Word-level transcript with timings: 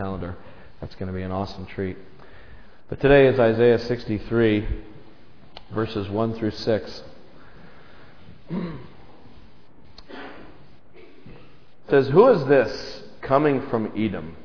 calendar. 0.00 0.34
That's 0.80 0.94
going 0.94 1.08
to 1.08 1.12
be 1.12 1.20
an 1.20 1.30
awesome 1.30 1.66
treat. 1.66 1.98
But 2.88 3.00
today 3.00 3.26
is 3.26 3.38
Isaiah 3.38 3.78
63, 3.78 4.66
verses 5.74 6.08
1 6.08 6.38
through 6.38 6.52
6. 6.52 7.02
It 8.48 8.72
says, 11.90 12.08
Who 12.08 12.28
is 12.28 12.46
this 12.46 13.02
coming 13.20 13.68
from 13.68 13.92
Edom, 13.94 14.36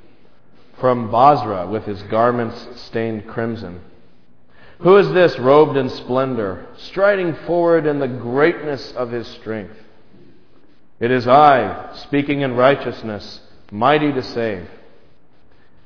from 0.82 1.10
Bozrah 1.10 1.70
with 1.70 1.86
his 1.86 2.04
garments 2.04 2.68
stained 2.82 3.26
crimson? 3.26 3.80
Who 4.80 4.98
is 4.98 5.10
this 5.14 5.40
robed 5.40 5.78
in 5.78 5.88
splendor, 5.88 6.68
striding 6.80 7.34
forward 7.48 7.86
in 7.86 8.00
the 8.00 8.10
greatness 8.10 8.92
of 8.92 9.10
his 9.10 9.26
strength? 9.26 9.78
It 11.00 11.12
is 11.12 11.30
I, 11.30 11.96
speaking 12.08 12.42
in 12.42 12.58
righteousness, 12.58 13.40
mighty 13.72 14.12
to 14.12 14.22
save. 14.22 14.68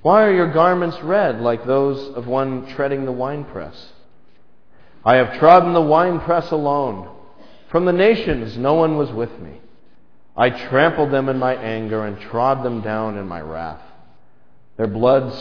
Why 0.01 0.23
are 0.23 0.33
your 0.33 0.53
garments 0.53 0.97
red 1.01 1.41
like 1.41 1.65
those 1.65 2.15
of 2.15 2.25
one 2.25 2.67
treading 2.67 3.05
the 3.05 3.11
winepress? 3.11 3.91
I 5.03 5.15
have 5.15 5.39
trodden 5.39 5.73
the 5.73 5.81
winepress 5.81 6.51
alone. 6.51 7.09
From 7.69 7.85
the 7.85 7.93
nations 7.93 8.57
no 8.57 8.75
one 8.75 8.97
was 8.97 9.11
with 9.11 9.37
me. 9.39 9.59
I 10.35 10.49
trampled 10.49 11.11
them 11.11 11.27
in 11.27 11.37
my 11.37 11.53
anger 11.55 12.05
and 12.05 12.19
trod 12.19 12.63
them 12.63 12.81
down 12.81 13.17
in 13.17 13.27
my 13.27 13.41
wrath. 13.41 13.81
Their 14.77 14.87
blood 14.87 15.33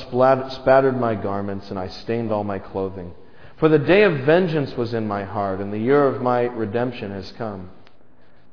spattered 0.53 0.99
my 0.99 1.15
garments, 1.15 1.71
and 1.71 1.79
I 1.79 1.87
stained 1.87 2.33
all 2.33 2.43
my 2.43 2.59
clothing. 2.59 3.15
For 3.59 3.69
the 3.69 3.79
day 3.79 4.03
of 4.03 4.25
vengeance 4.25 4.77
was 4.77 4.95
in 4.95 5.07
my 5.07 5.23
heart, 5.23 5.61
and 5.61 5.73
the 5.73 5.79
year 5.79 6.05
of 6.05 6.21
my 6.21 6.43
redemption 6.43 7.13
has 7.13 7.31
come. 7.33 7.71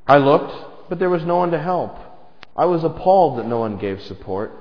I 0.05 0.17
looked, 0.17 0.89
but 0.89 0.99
there 0.99 1.09
was 1.09 1.25
no 1.25 1.37
one 1.37 1.49
to 1.51 1.59
help. 1.59 1.97
I 2.55 2.65
was 2.65 2.83
appalled 2.83 3.39
that 3.39 3.47
no 3.47 3.57
one 3.57 3.79
gave 3.79 4.01
support. 4.03 4.51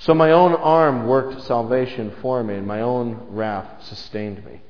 So 0.00 0.14
my 0.14 0.30
own 0.32 0.54
arm 0.54 1.06
worked 1.06 1.42
salvation 1.42 2.10
for 2.22 2.42
me, 2.42 2.54
and 2.54 2.66
my 2.66 2.80
own 2.80 3.26
wrath 3.28 3.84
sustained 3.84 4.42
me. 4.46 4.62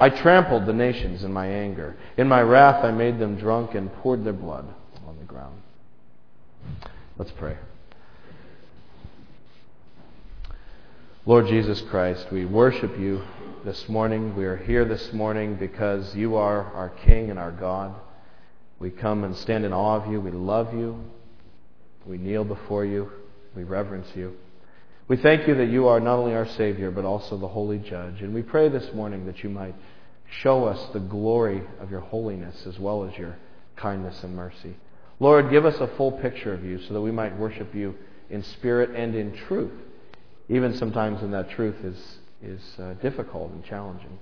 I 0.00 0.10
trampled 0.10 0.66
the 0.66 0.72
nations 0.72 1.22
in 1.22 1.32
my 1.32 1.46
anger. 1.46 1.96
In 2.16 2.26
my 2.26 2.42
wrath, 2.42 2.84
I 2.84 2.90
made 2.90 3.20
them 3.20 3.36
drunk 3.36 3.76
and 3.76 3.92
poured 3.94 4.24
their 4.24 4.32
blood 4.32 4.66
on 5.06 5.16
the 5.18 5.24
ground. 5.24 5.62
Let's 7.16 7.30
pray. 7.30 7.56
Lord 11.24 11.46
Jesus 11.46 11.80
Christ, 11.82 12.26
we 12.32 12.44
worship 12.44 12.98
you 12.98 13.22
this 13.64 13.88
morning. 13.88 14.34
We 14.34 14.44
are 14.44 14.56
here 14.56 14.84
this 14.84 15.12
morning 15.12 15.54
because 15.54 16.16
you 16.16 16.34
are 16.34 16.64
our 16.74 16.88
King 16.88 17.30
and 17.30 17.38
our 17.38 17.52
God. 17.52 17.94
We 18.80 18.90
come 18.90 19.22
and 19.22 19.36
stand 19.36 19.64
in 19.64 19.72
awe 19.72 20.02
of 20.02 20.10
you. 20.10 20.20
We 20.20 20.32
love 20.32 20.74
you. 20.74 20.98
We 22.04 22.18
kneel 22.18 22.42
before 22.42 22.84
you. 22.84 23.12
We 23.54 23.62
reverence 23.62 24.08
you. 24.16 24.36
We 25.06 25.18
thank 25.18 25.46
you 25.46 25.54
that 25.56 25.68
you 25.68 25.88
are 25.88 26.00
not 26.00 26.18
only 26.18 26.34
our 26.34 26.48
Savior, 26.48 26.90
but 26.90 27.04
also 27.04 27.36
the 27.36 27.48
Holy 27.48 27.78
Judge. 27.78 28.22
And 28.22 28.32
we 28.32 28.40
pray 28.40 28.70
this 28.70 28.90
morning 28.94 29.26
that 29.26 29.44
you 29.44 29.50
might 29.50 29.74
show 30.40 30.64
us 30.64 30.80
the 30.94 31.00
glory 31.00 31.62
of 31.78 31.90
your 31.90 32.00
holiness 32.00 32.66
as 32.66 32.78
well 32.78 33.04
as 33.04 33.14
your 33.18 33.36
kindness 33.76 34.24
and 34.24 34.34
mercy. 34.34 34.74
Lord, 35.20 35.50
give 35.50 35.66
us 35.66 35.78
a 35.78 35.88
full 35.98 36.12
picture 36.12 36.54
of 36.54 36.64
you 36.64 36.80
so 36.80 36.94
that 36.94 37.02
we 37.02 37.10
might 37.10 37.38
worship 37.38 37.74
you 37.74 37.94
in 38.30 38.42
spirit 38.42 38.90
and 38.96 39.14
in 39.14 39.36
truth, 39.46 39.72
even 40.48 40.74
sometimes 40.74 41.20
when 41.20 41.32
that 41.32 41.50
truth 41.50 41.76
is, 41.84 42.18
is 42.42 42.62
uh, 42.78 42.94
difficult 42.94 43.52
and 43.52 43.62
challenging. 43.62 44.18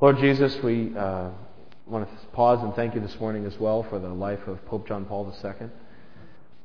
Lord 0.00 0.16
Jesus, 0.16 0.56
we 0.62 0.96
uh, 0.96 1.28
want 1.86 2.08
to 2.08 2.26
pause 2.28 2.62
and 2.62 2.74
thank 2.74 2.94
you 2.94 3.02
this 3.02 3.20
morning 3.20 3.44
as 3.44 3.58
well 3.60 3.82
for 3.82 3.98
the 3.98 4.08
life 4.08 4.46
of 4.46 4.64
Pope 4.64 4.88
John 4.88 5.04
Paul 5.04 5.30
II. 5.44 5.68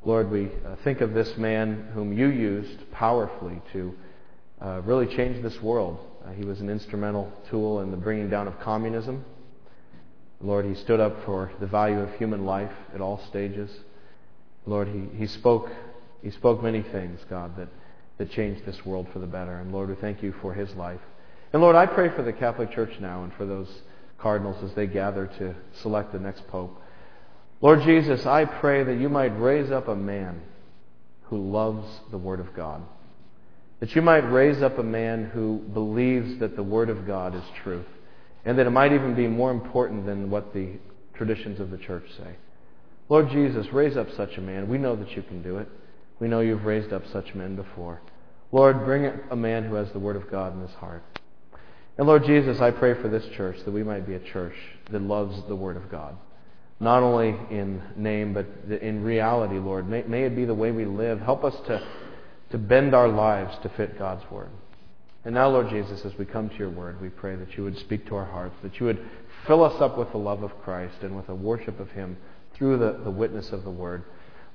Lord, 0.04 0.32
we 0.32 0.46
uh, 0.66 0.76
think 0.84 1.02
of 1.02 1.14
this 1.14 1.38
man 1.38 1.90
whom 1.94 2.18
you 2.18 2.28
used 2.28 2.90
powerfully 2.92 3.62
to 3.74 3.94
uh, 4.62 4.82
really 4.86 5.08
change 5.16 5.42
this 5.44 5.62
world. 5.62 6.00
Uh, 6.26 6.32
he 6.32 6.46
was 6.46 6.62
an 6.62 6.70
instrumental 6.70 7.32
tool 7.50 7.82
in 7.82 7.92
the 7.92 7.98
bringing 7.98 8.30
down 8.30 8.48
of 8.48 8.60
communism. 8.60 9.26
Lord, 10.42 10.66
he 10.66 10.76
stood 10.76 11.00
up 11.00 11.26
for 11.26 11.52
the 11.60 11.68
value 11.68 12.00
of 12.00 12.14
human 12.16 12.46
life 12.46 12.72
at 12.94 13.02
all 13.02 13.22
stages. 13.28 13.70
Lord, 14.66 14.88
he, 14.88 15.18
he 15.18 15.28
spoke 15.28 15.70
he 16.22 16.32
spoke 16.32 16.62
many 16.62 16.82
things, 16.82 17.20
God, 17.30 17.56
that, 17.58 17.70
that 18.18 18.32
changed 18.32 18.66
this 18.66 18.86
world 18.86 19.08
for 19.14 19.20
the 19.20 19.28
better. 19.28 19.58
And 19.58 19.72
Lord, 19.72 19.90
we 19.90 19.96
thank 19.96 20.22
you 20.22 20.34
for 20.42 20.54
his 20.54 20.74
life. 20.76 21.00
And 21.54 21.62
Lord, 21.62 21.76
I 21.76 21.86
pray 21.86 22.10
for 22.10 22.24
the 22.24 22.34
Catholic 22.34 22.72
Church 22.72 23.00
now 23.00 23.24
and 23.24 23.34
for 23.34 23.46
those 23.46 23.70
cardinals 24.18 24.62
as 24.64 24.74
they 24.74 24.86
gather 24.86 25.28
to 25.40 25.56
select 25.82 26.12
the 26.12 26.20
next 26.20 26.46
pope. 26.48 26.82
Lord 27.62 27.82
Jesus, 27.82 28.26
I 28.26 28.46
pray 28.46 28.84
that 28.84 29.00
you 29.00 29.10
might 29.10 29.38
raise 29.38 29.70
up 29.70 29.90
a 29.90 29.96
man 29.96 30.42
who 31.24 31.52
loves 31.52 31.86
the 32.10 32.18
Word 32.18 32.40
of 32.40 32.54
God. 32.56 32.82
That 33.82 33.96
you 33.96 34.02
might 34.02 34.32
raise 34.32 34.62
up 34.62 34.78
a 34.78 34.84
man 34.84 35.26
who 35.26 35.60
believes 35.74 36.40
that 36.40 36.56
the 36.56 36.64
Word 36.64 36.90
of 36.90 37.06
God 37.06 37.36
is 37.36 37.44
truth. 37.64 37.86
And 38.46 38.58
that 38.58 38.66
it 38.66 38.72
might 38.72 38.94
even 38.94 39.14
be 39.14 39.28
more 39.28 39.52
important 39.52 40.06
than 40.06 40.30
what 40.30 40.54
the 40.54 40.80
traditions 41.14 41.60
of 41.60 41.70
the 41.70 41.78
church 41.78 42.06
say. 42.18 42.38
Lord 43.10 43.30
Jesus, 43.30 43.68
raise 43.74 43.98
up 43.98 44.08
such 44.16 44.38
a 44.38 44.42
man. 44.42 44.70
We 44.70 44.78
know 44.78 44.96
that 44.96 45.12
you 45.16 45.22
can 45.22 45.42
do 45.42 45.58
it. 45.58 45.68
We 46.20 46.30
know 46.30 46.40
you've 46.40 46.66
raised 46.66 46.94
up 46.94 47.04
such 47.12 47.36
men 47.36 47.58
before. 47.58 48.02
Lord, 48.54 48.86
bring 48.86 49.12
a 49.30 49.36
man 49.36 49.66
who 49.66 49.76
has 49.76 49.92
the 49.92 50.00
Word 50.00 50.16
of 50.16 50.32
God 50.32 50.56
in 50.56 50.62
his 50.62 50.76
heart. 50.76 51.04
And 51.98 52.08
Lord 52.08 52.26
Jesus, 52.26 52.62
I 52.62 52.72
pray 52.72 52.94
for 52.94 53.10
this 53.10 53.26
church 53.36 53.58
that 53.66 53.72
we 53.72 53.84
might 53.84 54.08
be 54.08 54.16
a 54.16 54.20
church 54.20 54.56
that 54.92 55.02
loves 55.02 55.36
the 55.50 55.56
Word 55.56 55.76
of 55.76 55.92
God 55.92 56.16
not 56.80 57.04
only 57.04 57.36
in 57.50 57.82
name, 57.96 58.34
but 58.34 58.48
in 58.82 59.04
reality, 59.04 59.60
Lord. 59.60 59.90
May, 59.90 60.04
may, 60.04 60.24
it 60.24 60.36
be 60.36 60.46
the 60.46 60.54
way 60.54 60.72
we 60.72 60.86
live. 60.86 61.20
Help 61.20 61.44
us 61.44 61.56
to, 61.68 61.86
to 62.52 62.58
bend 62.58 62.96
our 62.96 63.10
lives 63.10 63.58
to 63.64 63.70
fit 63.70 64.00
God's 64.00 64.30
Word. 64.32 64.50
And 65.26 65.34
now, 65.34 65.50
Lord 65.50 65.70
Jesus, 65.70 66.06
as 66.06 66.18
we 66.18 66.26
come 66.26 66.50
to 66.50 66.56
your 66.56 66.70
Word, 66.70 67.02
we 67.02 67.10
pray 67.10 67.36
that 67.36 67.58
you 67.58 67.64
would 67.64 67.78
speak 67.78 68.08
to 68.08 68.16
our 68.16 68.26
hearts, 68.26 68.56
that 68.64 68.80
you 68.80 68.86
would 68.86 69.06
fill 69.46 69.64
us 69.64 69.82
up 69.82 69.98
with 69.98 70.12
the 70.12 70.18
love 70.18 70.44
of 70.44 70.58
Christ 70.62 70.96
and 71.02 71.16
with 71.16 71.28
a 71.28 71.36
worship 71.36 71.80
of 71.80 71.92
Him 71.92 72.16
through 72.54 72.78
the, 72.78 73.02
the 73.04 73.12
witness 73.12 73.52
of 73.52 73.64
the 73.64 73.72
Word. 73.72 74.04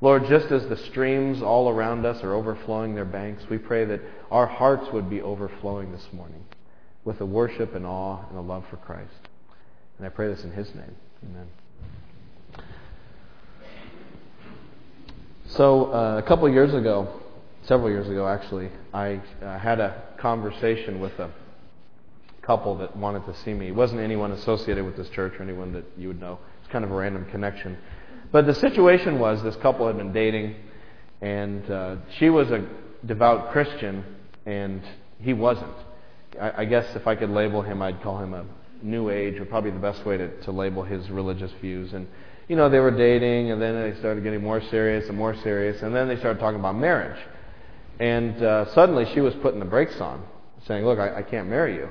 Lord, 0.01 0.27
just 0.27 0.51
as 0.51 0.67
the 0.69 0.77
streams 0.77 1.43
all 1.43 1.69
around 1.69 2.05
us 2.07 2.23
are 2.25 2.35
overflowing 2.35 2.95
their 2.95 3.05
banks, 3.05 3.45
we 3.51 3.59
pray 3.59 3.85
that 3.85 4.01
our 4.31 4.47
hearts 4.47 4.87
would 4.93 5.09
be 5.11 5.21
overflowing 5.21 5.93
this 5.93 6.07
morning 6.13 6.45
with 7.05 7.21
a 7.21 7.27
worship 7.27 7.75
and 7.75 7.85
awe 7.85 8.25
and 8.31 8.39
a 8.39 8.43
love 8.43 8.65
for 8.71 8.77
Christ. 8.77 9.29
And 9.99 10.07
I 10.07 10.11
pray 10.11 10.29
this 10.29 10.43
in 10.43 10.53
His 10.53 10.69
name. 10.75 10.97
Amen. 11.23 11.64
So, 15.57 15.93
uh, 15.93 16.19
a 16.19 16.23
couple 16.27 16.49
years 16.49 16.75
ago, 16.75 17.07
several 17.69 17.89
years 17.89 18.09
ago 18.09 18.27
actually, 18.27 18.71
I 18.93 19.21
uh, 19.41 19.57
had 19.57 19.79
a 19.79 20.03
conversation 20.19 20.99
with 20.99 21.13
a 21.21 21.31
couple 22.43 22.77
that 22.79 22.97
wanted 22.97 23.25
to 23.27 23.37
see 23.45 23.55
me. 23.55 23.69
It 23.69 23.75
wasn't 23.77 24.01
anyone 24.01 24.33
associated 24.33 24.85
with 24.85 24.97
this 24.97 25.09
church 25.11 25.35
or 25.39 25.45
anyone 25.45 25.73
that 25.75 25.85
you 25.97 26.09
would 26.09 26.21
know. 26.21 26.41
It's 26.61 26.73
kind 26.73 26.85
of 26.85 26.91
a 26.91 26.95
random 26.95 27.27
connection. 27.31 27.79
But 28.33 28.47
the 28.47 28.55
situation 28.57 29.21
was 29.21 29.45
this 29.45 29.55
couple 29.63 29.87
had 29.87 29.97
been 29.97 30.13
dating, 30.13 30.57
and 31.21 31.71
uh, 31.71 31.97
she 32.19 32.31
was 32.31 32.51
a 32.51 32.67
devout 33.07 33.53
Christian, 33.53 34.05
and 34.47 34.83
he 35.21 35.35
wasn't. 35.35 35.77
I, 36.41 36.63
I 36.63 36.65
guess 36.65 36.97
if 36.97 37.07
I 37.07 37.15
could 37.15 37.31
label 37.31 37.63
him, 37.63 37.81
I'd 37.81 38.03
call 38.03 38.19
him 38.21 38.35
a 38.35 38.45
New 38.83 39.09
Age, 39.09 39.39
or 39.39 39.45
probably 39.45 39.71
the 39.71 39.79
best 39.79 40.05
way 40.05 40.17
to, 40.17 40.37
to 40.47 40.51
label 40.51 40.83
his 40.83 41.09
religious 41.11 41.53
views. 41.61 41.93
And 41.93 42.09
you 42.49 42.57
know, 42.57 42.69
they 42.69 42.79
were 42.79 42.91
dating, 42.91 43.51
and 43.51 43.61
then 43.61 43.81
they 43.81 43.99
started 43.99 44.23
getting 44.23 44.43
more 44.43 44.61
serious 44.71 45.09
and 45.09 45.17
more 45.17 45.35
serious, 45.43 45.83
and 45.83 45.95
then 45.95 46.09
they 46.09 46.17
started 46.17 46.39
talking 46.39 46.61
about 46.61 46.77
marriage. 46.77 47.19
And 48.01 48.43
uh, 48.43 48.73
suddenly 48.75 49.07
she 49.15 49.21
was 49.21 49.35
putting 49.37 49.61
the 49.61 49.67
brakes 49.67 50.01
on, 50.01 50.23
saying, 50.67 50.85
Look, 50.85 50.99
I, 50.99 51.19
I 51.19 51.23
can't 51.23 51.49
marry 51.49 51.77
you. 51.77 51.89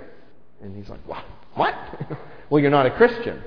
And 0.61 0.75
he's 0.75 0.89
like, 0.89 1.05
What? 1.07 1.23
What? 1.55 1.75
well, 2.49 2.61
you're 2.61 2.71
not 2.71 2.85
a 2.85 2.91
Christian. 2.91 3.41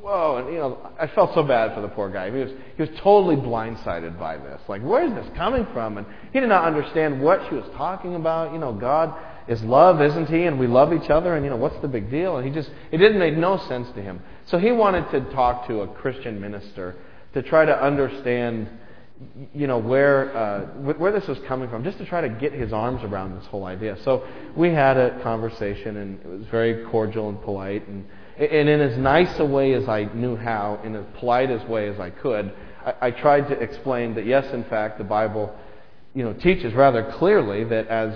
Whoa, 0.00 0.36
and 0.36 0.52
you 0.52 0.60
know, 0.60 0.78
I 1.00 1.08
felt 1.08 1.34
so 1.34 1.42
bad 1.42 1.74
for 1.74 1.80
the 1.80 1.88
poor 1.88 2.08
guy. 2.08 2.30
He 2.30 2.36
was 2.36 2.52
he 2.76 2.82
was 2.82 2.90
totally 3.00 3.34
blindsided 3.34 4.16
by 4.20 4.36
this. 4.36 4.60
Like, 4.68 4.80
where 4.82 5.04
is 5.04 5.12
this 5.12 5.26
coming 5.36 5.66
from? 5.72 5.98
And 5.98 6.06
he 6.32 6.38
did 6.38 6.48
not 6.48 6.64
understand 6.64 7.20
what 7.20 7.40
she 7.48 7.56
was 7.56 7.68
talking 7.76 8.14
about. 8.14 8.52
You 8.52 8.60
know, 8.60 8.72
God 8.72 9.12
is 9.48 9.62
love, 9.62 10.00
isn't 10.00 10.28
he? 10.28 10.44
And 10.44 10.58
we 10.58 10.66
love 10.66 10.92
each 10.92 11.10
other, 11.10 11.36
and 11.36 11.44
you 11.44 11.50
know, 11.50 11.56
what's 11.56 11.80
the 11.80 11.88
big 11.88 12.10
deal? 12.10 12.36
And 12.36 12.46
he 12.46 12.52
just 12.52 12.70
it 12.90 12.98
didn't 12.98 13.18
make 13.18 13.36
no 13.36 13.58
sense 13.68 13.88
to 13.94 14.02
him. 14.02 14.20
So 14.46 14.58
he 14.58 14.72
wanted 14.72 15.10
to 15.10 15.32
talk 15.32 15.66
to 15.68 15.80
a 15.80 15.88
Christian 15.88 16.40
minister 16.40 16.96
to 17.34 17.42
try 17.42 17.64
to 17.64 17.84
understand, 17.84 18.68
you 19.54 19.66
know, 19.66 19.78
where 19.78 20.36
uh, 20.36 20.60
where 20.94 21.12
this 21.12 21.28
was 21.28 21.38
coming 21.46 21.68
from, 21.68 21.84
just 21.84 21.98
to 21.98 22.06
try 22.06 22.20
to 22.20 22.28
get 22.28 22.52
his 22.52 22.72
arms 22.72 23.02
around 23.04 23.38
this 23.38 23.46
whole 23.46 23.64
idea. 23.64 23.96
So 24.04 24.26
we 24.56 24.70
had 24.70 24.96
a 24.96 25.20
conversation, 25.22 25.96
and 25.96 26.20
it 26.20 26.26
was 26.26 26.46
very 26.46 26.84
cordial 26.86 27.28
and 27.28 27.40
polite, 27.42 27.86
and 27.86 28.06
and 28.38 28.68
in 28.68 28.80
as 28.80 28.98
nice 28.98 29.38
a 29.38 29.44
way 29.44 29.72
as 29.74 29.88
I 29.88 30.04
knew 30.14 30.36
how, 30.36 30.80
in 30.84 30.94
as 30.94 31.04
polite 31.18 31.50
as 31.50 31.66
way 31.68 31.88
as 31.88 31.98
I 31.98 32.10
could, 32.10 32.52
I, 32.84 32.94
I 33.02 33.10
tried 33.10 33.48
to 33.48 33.54
explain 33.54 34.14
that 34.14 34.26
yes, 34.26 34.52
in 34.52 34.64
fact, 34.64 34.98
the 34.98 35.04
Bible, 35.04 35.54
you 36.14 36.22
know, 36.24 36.32
teaches 36.34 36.74
rather 36.74 37.12
clearly 37.18 37.64
that 37.64 37.88
as 37.88 38.12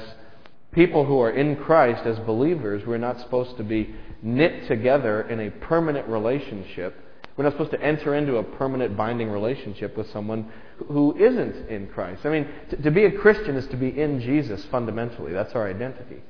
people 0.72 1.04
who 1.04 1.20
are 1.20 1.30
in 1.30 1.56
Christ, 1.56 2.06
as 2.06 2.18
believers, 2.20 2.86
we're 2.86 2.98
not 2.98 3.20
supposed 3.20 3.56
to 3.56 3.64
be 3.64 3.94
knit 4.22 4.68
together 4.68 5.22
in 5.22 5.40
a 5.40 5.50
permanent 5.50 6.06
relationship 6.08 6.94
We're 7.40 7.44
not 7.44 7.54
supposed 7.54 7.70
to 7.70 7.82
enter 7.82 8.14
into 8.14 8.36
a 8.36 8.42
permanent 8.42 8.98
binding 8.98 9.30
relationship 9.30 9.96
with 9.96 10.10
someone 10.10 10.52
who 10.88 11.16
isn't 11.16 11.70
in 11.70 11.86
Christ. 11.88 12.26
I 12.26 12.28
mean, 12.28 12.46
to, 12.68 12.76
to 12.76 12.90
be 12.90 13.06
a 13.06 13.12
Christian 13.12 13.56
is 13.56 13.66
to 13.68 13.78
be 13.78 13.98
in 13.98 14.20
Jesus 14.20 14.62
fundamentally. 14.66 15.32
That's 15.32 15.54
our 15.54 15.66
identity. 15.66 16.22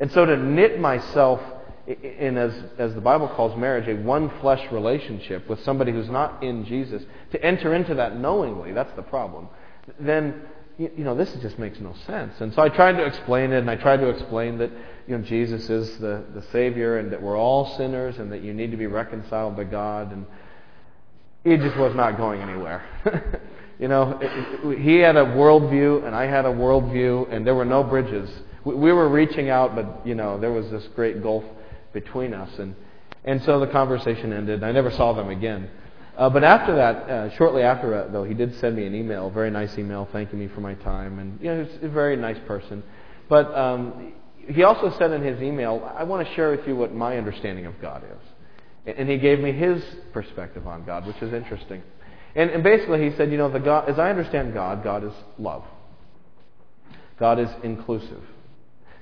And 0.00 0.10
so 0.10 0.26
to 0.26 0.36
knit 0.36 0.80
myself 0.80 1.40
in, 1.86 2.36
as, 2.36 2.52
as 2.76 2.92
the 2.94 3.00
Bible 3.00 3.28
calls 3.28 3.56
marriage, 3.56 3.88
a 3.88 4.02
one 4.02 4.30
flesh 4.40 4.72
relationship 4.72 5.48
with 5.48 5.62
somebody 5.62 5.92
who's 5.92 6.10
not 6.10 6.42
in 6.42 6.64
Jesus, 6.64 7.04
to 7.30 7.44
enter 7.44 7.72
into 7.72 7.94
that 7.94 8.16
knowingly, 8.18 8.72
that's 8.72 8.94
the 8.96 9.02
problem, 9.02 9.48
then, 10.00 10.42
you, 10.78 11.04
know, 11.04 11.16
this 11.16 11.32
just 11.42 11.58
makes 11.58 11.80
no 11.80 11.92
sense. 12.06 12.40
And 12.40 12.54
so 12.54 12.62
I 12.62 12.68
tried 12.68 12.92
to 12.92 13.04
explain 13.04 13.52
it, 13.52 13.58
and 13.58 13.70
I 13.70 13.74
tried 13.74 13.96
to 13.98 14.08
explain 14.08 14.58
that, 14.58 14.70
you 15.08 15.18
know, 15.18 15.24
Jesus 15.24 15.68
is 15.68 15.98
the, 15.98 16.24
the 16.34 16.42
Savior, 16.52 16.98
and 16.98 17.12
that 17.12 17.20
we're 17.20 17.36
all 17.36 17.76
sinners, 17.76 18.18
and 18.18 18.30
that 18.30 18.42
you 18.42 18.54
need 18.54 18.70
to 18.70 18.76
be 18.76 18.86
reconciled 18.86 19.56
to 19.56 19.64
God, 19.64 20.12
and 20.12 20.24
it 21.44 21.60
just 21.60 21.76
was 21.76 21.96
not 21.96 22.16
going 22.16 22.40
anywhere. 22.40 22.84
you 23.80 23.88
know, 23.88 24.18
it, 24.22 24.30
it, 24.64 24.78
he 24.78 24.98
had 24.98 25.16
a 25.16 25.24
worldview, 25.24 26.06
and 26.06 26.14
I 26.14 26.26
had 26.26 26.44
a 26.44 26.52
worldview, 26.52 27.32
and 27.32 27.44
there 27.44 27.56
were 27.56 27.64
no 27.64 27.82
bridges. 27.82 28.30
We, 28.64 28.76
we 28.76 28.92
were 28.92 29.08
reaching 29.08 29.50
out, 29.50 29.74
but, 29.74 30.06
you 30.06 30.14
know, 30.14 30.38
there 30.38 30.52
was 30.52 30.70
this 30.70 30.86
great 30.94 31.24
gulf 31.24 31.44
between 31.92 32.34
us. 32.34 32.56
And, 32.56 32.76
and 33.24 33.42
so 33.42 33.58
the 33.58 33.66
conversation 33.66 34.32
ended. 34.32 34.62
I 34.62 34.70
never 34.70 34.92
saw 34.92 35.12
them 35.12 35.28
again. 35.28 35.70
Uh, 36.18 36.28
but 36.28 36.42
after 36.42 36.74
that, 36.74 36.96
uh, 37.08 37.36
shortly 37.36 37.62
after 37.62 37.90
that, 37.90 38.12
though, 38.12 38.24
he 38.24 38.34
did 38.34 38.52
send 38.58 38.74
me 38.74 38.84
an 38.86 38.94
email, 38.94 39.28
a 39.28 39.30
very 39.30 39.52
nice 39.52 39.78
email, 39.78 40.08
thanking 40.10 40.40
me 40.40 40.48
for 40.48 40.60
my 40.60 40.74
time. 40.74 41.20
And, 41.20 41.40
you 41.40 41.46
know, 41.46 41.64
he's 41.64 41.84
a 41.84 41.88
very 41.88 42.16
nice 42.16 42.38
person. 42.44 42.82
But 43.28 43.54
um, 43.54 44.12
he 44.48 44.64
also 44.64 44.92
said 44.98 45.12
in 45.12 45.22
his 45.22 45.40
email, 45.40 45.88
I 45.96 46.02
want 46.02 46.26
to 46.26 46.34
share 46.34 46.50
with 46.50 46.66
you 46.66 46.74
what 46.74 46.92
my 46.92 47.16
understanding 47.16 47.66
of 47.66 47.80
God 47.80 48.02
is. 48.02 48.94
And 48.98 49.08
he 49.08 49.16
gave 49.16 49.38
me 49.38 49.52
his 49.52 49.80
perspective 50.12 50.66
on 50.66 50.84
God, 50.84 51.06
which 51.06 51.22
is 51.22 51.32
interesting. 51.32 51.82
And, 52.34 52.50
and 52.50 52.64
basically, 52.64 53.08
he 53.08 53.16
said, 53.16 53.30
you 53.30 53.38
know, 53.38 53.48
the 53.48 53.60
God, 53.60 53.88
as 53.88 54.00
I 54.00 54.10
understand 54.10 54.54
God, 54.54 54.82
God 54.82 55.04
is 55.04 55.12
love. 55.38 55.62
God 57.20 57.38
is 57.38 57.48
inclusive. 57.62 58.24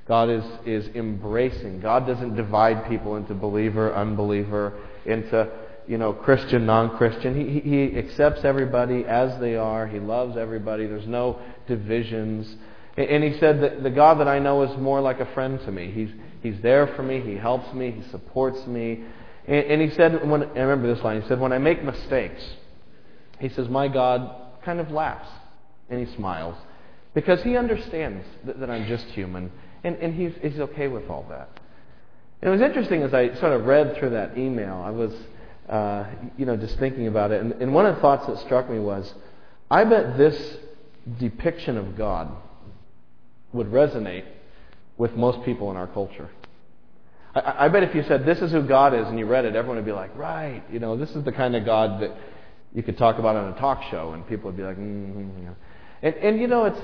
God 0.07 0.29
is, 0.29 0.45
is 0.67 0.95
embracing. 0.95 1.81
God 1.81 2.07
doesn't 2.07 2.37
divide 2.37 2.87
people 2.89 3.17
into 3.17 3.33
believer, 3.33 3.95
unbeliever, 3.95 4.75
into 5.07 5.51
you 5.89 5.99
know 5.99 6.13
Christian, 6.13 6.67
non-Christian. 6.67 7.35
He, 7.35 7.61
he 7.61 7.99
accepts 7.99 8.45
everybody 8.45 9.05
as 9.05 9.39
they 9.41 9.57
are. 9.57 9.87
He 9.87 9.99
loves 9.99 10.37
everybody. 10.37 10.87
There's 10.87 11.07
no 11.07 11.41
divisions. 11.67 12.57
And 12.97 13.23
he 13.23 13.39
said 13.39 13.61
that 13.61 13.83
the 13.83 13.91
God 13.91 14.21
that 14.21 14.29
I 14.29 14.39
know 14.39 14.63
is 14.63 14.79
more 14.79 15.01
like 15.01 15.21
a 15.21 15.33
friend 15.35 15.61
to 15.61 15.71
me. 15.71 15.91
He's, 15.91 16.09
he's 16.43 16.63
there 16.63 16.87
for 16.97 17.03
me. 17.03 17.21
He 17.21 17.37
helps 17.37 17.73
me. 17.75 17.91
He 17.91 18.03
supports 18.11 18.67
me. 18.67 19.05
And, 19.47 19.67
and 19.67 19.83
he 19.83 19.95
said, 19.95 20.27
when, 20.29 20.43
I 20.45 20.61
remember 20.61 20.93
this 20.93 21.05
line, 21.05 21.21
he 21.21 21.29
said, 21.29 21.39
when 21.39 21.53
I 21.53 21.59
make 21.59 21.85
mistakes, 21.85 22.43
he 23.39 23.51
says, 23.51 23.69
my 23.69 23.89
God 23.89 24.31
kind 24.65 24.81
of 24.81 24.91
laughs 24.91 25.29
and 25.91 26.05
he 26.05 26.17
smiles 26.17 26.57
because 27.15 27.43
he 27.43 27.57
understands 27.57 28.27
that, 28.45 28.59
that 28.61 28.71
I'm 28.71 28.87
just 28.87 29.05
human 29.07 29.53
and, 29.85 29.97
and 29.97 30.15
he's, 30.15 30.33
he's 30.41 30.59
okay 30.59 30.89
with 30.89 31.09
all 31.11 31.27
that. 31.29 31.49
And 32.41 32.49
it 32.49 32.53
was 32.53 32.63
interesting 32.63 33.03
as 33.03 33.15
I 33.15 33.35
sort 33.41 33.53
of 33.53 33.67
read 33.67 33.97
through 33.99 34.11
that 34.11 34.37
email, 34.37 34.83
I 34.85 34.91
was, 34.91 35.13
uh, 35.69 36.07
you 36.37 36.47
know, 36.47 36.57
just 36.57 36.79
thinking 36.79 37.07
about 37.07 37.31
it. 37.33 37.41
And, 37.43 37.53
and 37.55 37.75
one 37.75 37.87
of 37.87 37.97
the 37.97 38.01
thoughts 38.01 38.27
that 38.27 38.39
struck 38.41 38.71
me 38.71 38.79
was, 38.79 39.13
I 39.71 39.85
bet 39.85 40.17
this 40.17 40.57
depiction 41.19 41.77
of 41.77 41.97
God 41.97 42.31
would 43.53 43.69
resonate 43.69 44.25
with 44.97 45.15
most 45.15 45.45
people 45.45 45.71
in 45.71 45.77
our 45.77 45.87
culture. 45.87 46.31
I, 47.35 47.67
I 47.67 47.69
bet 47.69 47.83
if 47.83 47.95
you 47.95 48.03
said, 48.05 48.25
this 48.25 48.41
is 48.41 48.53
who 48.53 48.63
God 48.63 48.95
is, 48.95 49.07
and 49.09 49.19
you 49.19 49.27
read 49.27 49.45
it, 49.45 49.57
everyone 49.57 49.77
would 49.77 49.85
be 49.85 49.93
like, 49.93 50.17
right, 50.17 50.63
you 50.71 50.79
know, 50.79 50.97
this 50.97 51.11
is 51.11 51.25
the 51.25 51.33
kind 51.33 51.57
of 51.57 51.65
God 51.65 52.01
that 52.01 52.13
you 52.73 52.83
could 52.83 52.99
talk 52.99 53.19
about 53.19 53.37
on 53.37 53.53
a 53.53 53.59
talk 53.59 53.83
show, 53.91 54.13
and 54.13 54.27
people 54.29 54.51
would 54.51 54.57
be 54.57 54.63
like, 54.63 54.77
mm-hmm. 54.77 55.49
And, 56.03 56.15
and 56.17 56.41
you 56.41 56.47
know, 56.47 56.65
it's, 56.67 56.81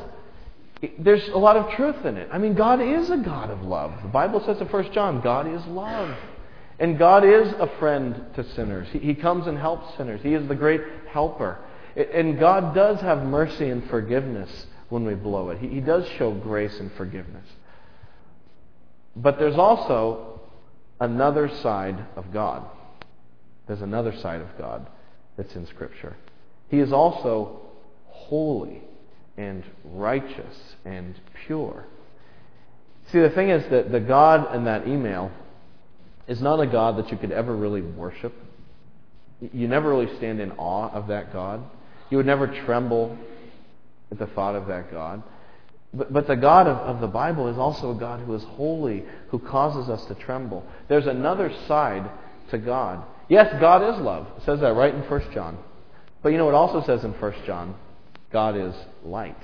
there's 0.98 1.28
a 1.28 1.38
lot 1.38 1.56
of 1.56 1.70
truth 1.76 2.04
in 2.04 2.16
it. 2.16 2.28
I 2.32 2.38
mean, 2.38 2.54
God 2.54 2.80
is 2.80 3.10
a 3.10 3.18
God 3.18 3.50
of 3.50 3.62
love. 3.62 3.92
The 4.02 4.08
Bible 4.08 4.42
says 4.44 4.60
in 4.60 4.66
1 4.66 4.92
John, 4.92 5.20
God 5.20 5.46
is 5.46 5.64
love. 5.66 6.16
And 6.78 6.98
God 6.98 7.24
is 7.24 7.52
a 7.58 7.70
friend 7.78 8.24
to 8.34 8.44
sinners. 8.54 8.88
He, 8.92 8.98
he 8.98 9.14
comes 9.14 9.46
and 9.46 9.58
helps 9.58 9.96
sinners. 9.96 10.20
He 10.22 10.34
is 10.34 10.46
the 10.48 10.54
great 10.54 10.80
helper. 11.10 11.58
And 11.96 12.38
God 12.38 12.74
does 12.74 13.00
have 13.00 13.22
mercy 13.22 13.68
and 13.68 13.88
forgiveness 13.90 14.66
when 14.88 15.04
we 15.04 15.14
blow 15.14 15.50
it. 15.50 15.58
He, 15.58 15.68
he 15.68 15.80
does 15.80 16.08
show 16.18 16.32
grace 16.32 16.78
and 16.80 16.90
forgiveness. 16.92 17.46
But 19.14 19.38
there's 19.38 19.56
also 19.56 20.40
another 21.00 21.48
side 21.62 22.06
of 22.16 22.32
God. 22.32 22.64
There's 23.66 23.82
another 23.82 24.16
side 24.18 24.40
of 24.40 24.48
God 24.58 24.88
that's 25.36 25.54
in 25.54 25.66
Scripture. 25.66 26.16
He 26.68 26.78
is 26.78 26.92
also 26.92 27.60
holy 28.06 28.82
and 29.36 29.64
righteous 29.84 30.74
and 30.84 31.18
pure. 31.46 31.84
See, 33.10 33.20
the 33.20 33.30
thing 33.30 33.50
is 33.50 33.68
that 33.70 33.92
the 33.92 34.00
God 34.00 34.54
in 34.54 34.64
that 34.64 34.86
email 34.86 35.30
is 36.32 36.40
not 36.40 36.60
a 36.60 36.66
God 36.66 36.96
that 36.96 37.10
you 37.10 37.18
could 37.18 37.30
ever 37.30 37.54
really 37.54 37.82
worship. 37.82 38.32
You 39.52 39.68
never 39.68 39.90
really 39.90 40.16
stand 40.16 40.40
in 40.40 40.52
awe 40.52 40.90
of 40.90 41.08
that 41.08 41.30
God. 41.30 41.62
You 42.08 42.16
would 42.16 42.26
never 42.26 42.46
tremble 42.64 43.18
at 44.10 44.18
the 44.18 44.26
thought 44.28 44.54
of 44.54 44.66
that 44.68 44.90
God. 44.90 45.22
But, 45.92 46.10
but 46.10 46.26
the 46.26 46.36
God 46.36 46.68
of, 46.68 46.78
of 46.78 47.00
the 47.02 47.06
Bible 47.06 47.48
is 47.48 47.58
also 47.58 47.90
a 47.90 47.94
God 47.94 48.20
who 48.20 48.34
is 48.34 48.42
holy, 48.44 49.04
who 49.28 49.38
causes 49.40 49.90
us 49.90 50.06
to 50.06 50.14
tremble. 50.14 50.64
There's 50.88 51.06
another 51.06 51.52
side 51.68 52.10
to 52.50 52.56
God. 52.56 53.04
Yes, 53.28 53.54
God 53.60 53.94
is 53.94 54.00
love. 54.00 54.26
It 54.38 54.44
says 54.44 54.60
that 54.60 54.74
right 54.74 54.94
in 54.94 55.02
1 55.02 55.32
John. 55.34 55.58
But 56.22 56.30
you 56.30 56.38
know 56.38 56.46
what 56.46 56.54
also 56.54 56.82
says 56.86 57.04
in 57.04 57.12
1 57.12 57.34
John? 57.44 57.74
God 58.32 58.56
is 58.56 58.74
light. 59.04 59.36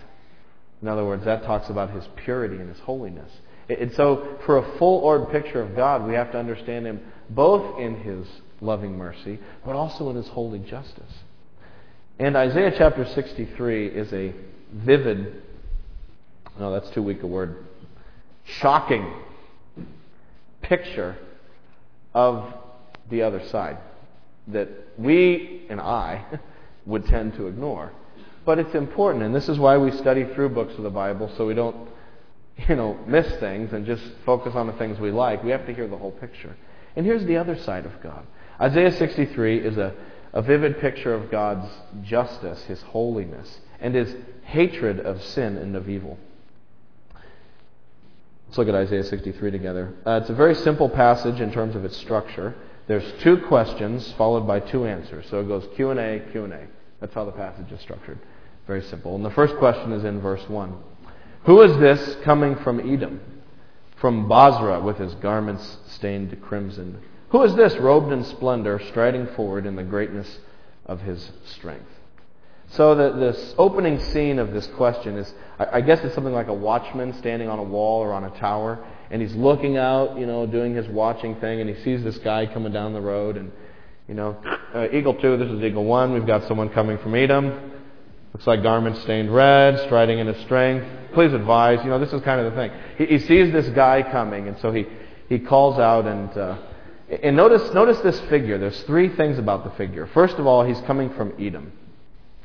In 0.80 0.88
other 0.88 1.04
words, 1.04 1.26
that 1.26 1.42
talks 1.42 1.68
about 1.68 1.90
his 1.90 2.08
purity 2.24 2.56
and 2.56 2.70
his 2.70 2.80
holiness. 2.80 3.30
And 3.68 3.92
so, 3.94 4.38
for 4.46 4.58
a 4.58 4.78
full 4.78 5.00
orbed 5.00 5.30
picture 5.30 5.60
of 5.60 5.76
God, 5.76 6.06
we 6.06 6.14
have 6.14 6.32
to 6.32 6.38
understand 6.38 6.86
him 6.86 7.00
both 7.30 7.78
in 7.78 8.00
his 8.00 8.26
loving 8.60 8.96
mercy, 8.96 9.38
but 9.64 9.76
also 9.76 10.08
in 10.10 10.16
his 10.16 10.28
holy 10.28 10.58
justice. 10.58 11.12
And 12.18 12.36
Isaiah 12.36 12.74
chapter 12.76 13.04
63 13.04 13.88
is 13.88 14.12
a 14.12 14.32
vivid, 14.72 15.42
no, 16.58 16.72
that's 16.72 16.90
too 16.90 17.02
weak 17.02 17.22
a 17.22 17.26
word, 17.26 17.66
shocking 18.44 19.12
picture 20.62 21.16
of 22.14 22.52
the 23.10 23.22
other 23.22 23.46
side 23.48 23.78
that 24.48 24.68
we 24.98 25.66
and 25.68 25.80
I 25.80 26.24
would 26.86 27.06
tend 27.06 27.34
to 27.34 27.46
ignore. 27.46 27.92
But 28.44 28.58
it's 28.58 28.74
important, 28.74 29.24
and 29.24 29.34
this 29.34 29.48
is 29.48 29.58
why 29.58 29.76
we 29.76 29.90
study 29.92 30.24
through 30.34 30.50
books 30.50 30.74
of 30.74 30.82
the 30.82 30.90
Bible 30.90 31.30
so 31.36 31.46
we 31.46 31.54
don't, 31.54 31.88
you 32.66 32.76
know, 32.76 32.98
miss 33.06 33.28
things 33.36 33.72
and 33.72 33.86
just 33.86 34.02
focus 34.26 34.54
on 34.54 34.66
the 34.66 34.72
things 34.74 34.98
we 34.98 35.10
like. 35.10 35.44
We 35.44 35.50
have 35.50 35.66
to 35.66 35.74
hear 35.74 35.86
the 35.86 35.96
whole 35.96 36.12
picture. 36.12 36.56
And 36.96 37.06
here's 37.06 37.24
the 37.24 37.36
other 37.36 37.56
side 37.56 37.86
of 37.86 37.92
God. 38.02 38.26
Isaiah 38.60 38.92
63 38.92 39.58
is 39.58 39.76
a, 39.78 39.94
a 40.32 40.42
vivid 40.42 40.80
picture 40.80 41.14
of 41.14 41.30
God's 41.30 41.70
justice, 42.02 42.62
His 42.64 42.82
holiness, 42.82 43.60
and 43.80 43.94
His 43.94 44.14
hatred 44.42 44.98
of 45.00 45.22
sin 45.22 45.56
and 45.56 45.76
of 45.76 45.88
evil. 45.88 46.18
Let's 48.48 48.58
look 48.58 48.68
at 48.68 48.74
Isaiah 48.74 49.04
63 49.04 49.50
together. 49.50 49.94
Uh, 50.06 50.20
it's 50.22 50.30
a 50.30 50.34
very 50.34 50.54
simple 50.54 50.88
passage 50.88 51.40
in 51.40 51.52
terms 51.52 51.76
of 51.76 51.84
its 51.84 51.96
structure. 51.98 52.54
There's 52.86 53.12
two 53.20 53.36
questions 53.46 54.10
followed 54.12 54.46
by 54.46 54.60
two 54.60 54.86
answers. 54.86 55.26
So 55.28 55.40
it 55.40 55.48
goes 55.48 55.68
Q&A, 55.76 56.22
Q&A. 56.32 56.66
That's 57.00 57.14
how 57.14 57.26
the 57.26 57.32
passage 57.32 57.70
is 57.70 57.80
structured. 57.80 58.18
Very 58.66 58.82
simple. 58.82 59.14
And 59.14 59.24
the 59.24 59.30
first 59.30 59.54
question 59.56 59.92
is 59.92 60.04
in 60.04 60.20
verse 60.20 60.48
1. 60.48 60.76
Who 61.44 61.62
is 61.62 61.78
this 61.78 62.16
coming 62.24 62.56
from 62.56 62.80
Edom? 62.80 63.20
From 63.96 64.28
Bozrah 64.28 64.80
with 64.80 64.98
his 64.98 65.14
garments 65.16 65.78
stained 65.88 66.40
crimson? 66.42 67.00
Who 67.30 67.42
is 67.42 67.54
this 67.54 67.76
robed 67.76 68.12
in 68.12 68.24
splendor, 68.24 68.80
striding 68.88 69.26
forward 69.28 69.66
in 69.66 69.76
the 69.76 69.82
greatness 69.82 70.38
of 70.86 71.00
his 71.00 71.30
strength? 71.44 71.90
So 72.70 72.94
the, 72.94 73.18
this 73.18 73.54
opening 73.56 73.98
scene 73.98 74.38
of 74.38 74.52
this 74.52 74.66
question 74.68 75.16
is, 75.16 75.32
I, 75.58 75.78
I 75.78 75.80
guess 75.80 76.00
it's 76.04 76.14
something 76.14 76.34
like 76.34 76.48
a 76.48 76.54
watchman 76.54 77.14
standing 77.14 77.48
on 77.48 77.58
a 77.58 77.62
wall 77.62 78.00
or 78.02 78.12
on 78.12 78.24
a 78.24 78.30
tower, 78.38 78.84
and 79.10 79.22
he's 79.22 79.34
looking 79.34 79.78
out, 79.78 80.18
you 80.18 80.26
know, 80.26 80.46
doing 80.46 80.74
his 80.74 80.86
watching 80.88 81.36
thing, 81.36 81.60
and 81.60 81.68
he 81.68 81.82
sees 81.82 82.02
this 82.04 82.18
guy 82.18 82.46
coming 82.46 82.72
down 82.72 82.92
the 82.92 83.00
road, 83.00 83.36
and, 83.36 83.50
you 84.06 84.14
know, 84.14 84.36
uh, 84.74 84.86
Eagle 84.92 85.14
2, 85.14 85.38
this 85.38 85.48
is 85.48 85.62
Eagle 85.62 85.84
1, 85.84 86.12
we've 86.12 86.26
got 86.26 86.46
someone 86.46 86.68
coming 86.68 86.98
from 86.98 87.14
Edom. 87.14 87.77
Looks 88.32 88.46
like 88.46 88.62
garments 88.62 89.00
stained 89.02 89.34
red, 89.34 89.78
striding 89.86 90.18
in 90.18 90.26
his 90.26 90.36
strength. 90.44 90.86
Please 91.14 91.32
advise. 91.32 91.82
You 91.82 91.90
know, 91.90 91.98
this 91.98 92.12
is 92.12 92.22
kind 92.22 92.40
of 92.40 92.52
the 92.52 92.58
thing. 92.58 92.70
He, 92.98 93.06
he 93.06 93.18
sees 93.18 93.52
this 93.52 93.68
guy 93.70 94.02
coming, 94.02 94.48
and 94.48 94.58
so 94.60 94.70
he, 94.72 94.86
he 95.28 95.38
calls 95.38 95.78
out 95.78 96.06
and. 96.06 96.30
Uh, 96.36 96.58
and 97.22 97.36
notice, 97.36 97.72
notice 97.72 97.98
this 98.00 98.20
figure. 98.28 98.58
There's 98.58 98.82
three 98.82 99.08
things 99.08 99.38
about 99.38 99.64
the 99.64 99.70
figure. 99.70 100.06
First 100.08 100.36
of 100.36 100.46
all, 100.46 100.62
he's 100.62 100.80
coming 100.82 101.08
from 101.14 101.32
Edom. 101.40 101.72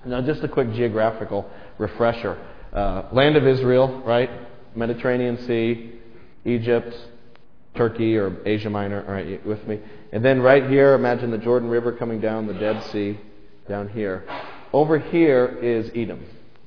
Now, 0.06 0.22
just 0.22 0.42
a 0.44 0.48
quick 0.48 0.72
geographical 0.74 1.50
refresher. 1.78 2.38
Uh, 2.72 3.04
land 3.12 3.36
of 3.36 3.46
Israel, 3.46 4.02
right? 4.06 4.30
Mediterranean 4.76 5.38
Sea, 5.46 5.92
Egypt, 6.46 6.96
Turkey 7.76 8.18
or 8.18 8.38
Asia 8.46 8.70
Minor. 8.70 9.06
All 9.06 9.14
right, 9.14 9.46
with 9.46 9.68
me? 9.68 9.80
And 10.12 10.24
then 10.24 10.42
right 10.42 10.70
here, 10.70 10.94
imagine 10.94 11.30
the 11.30 11.38
Jordan 11.38 11.70
River 11.70 11.92
coming 11.92 12.22
down, 12.22 12.48
the 12.48 12.54
Dead 12.54 12.84
Sea 12.92 13.20
down 13.68 13.90
here. 13.90 14.24
Over 14.74 14.98
here 14.98 15.60
is 15.62 15.92
Edom. 15.96 16.26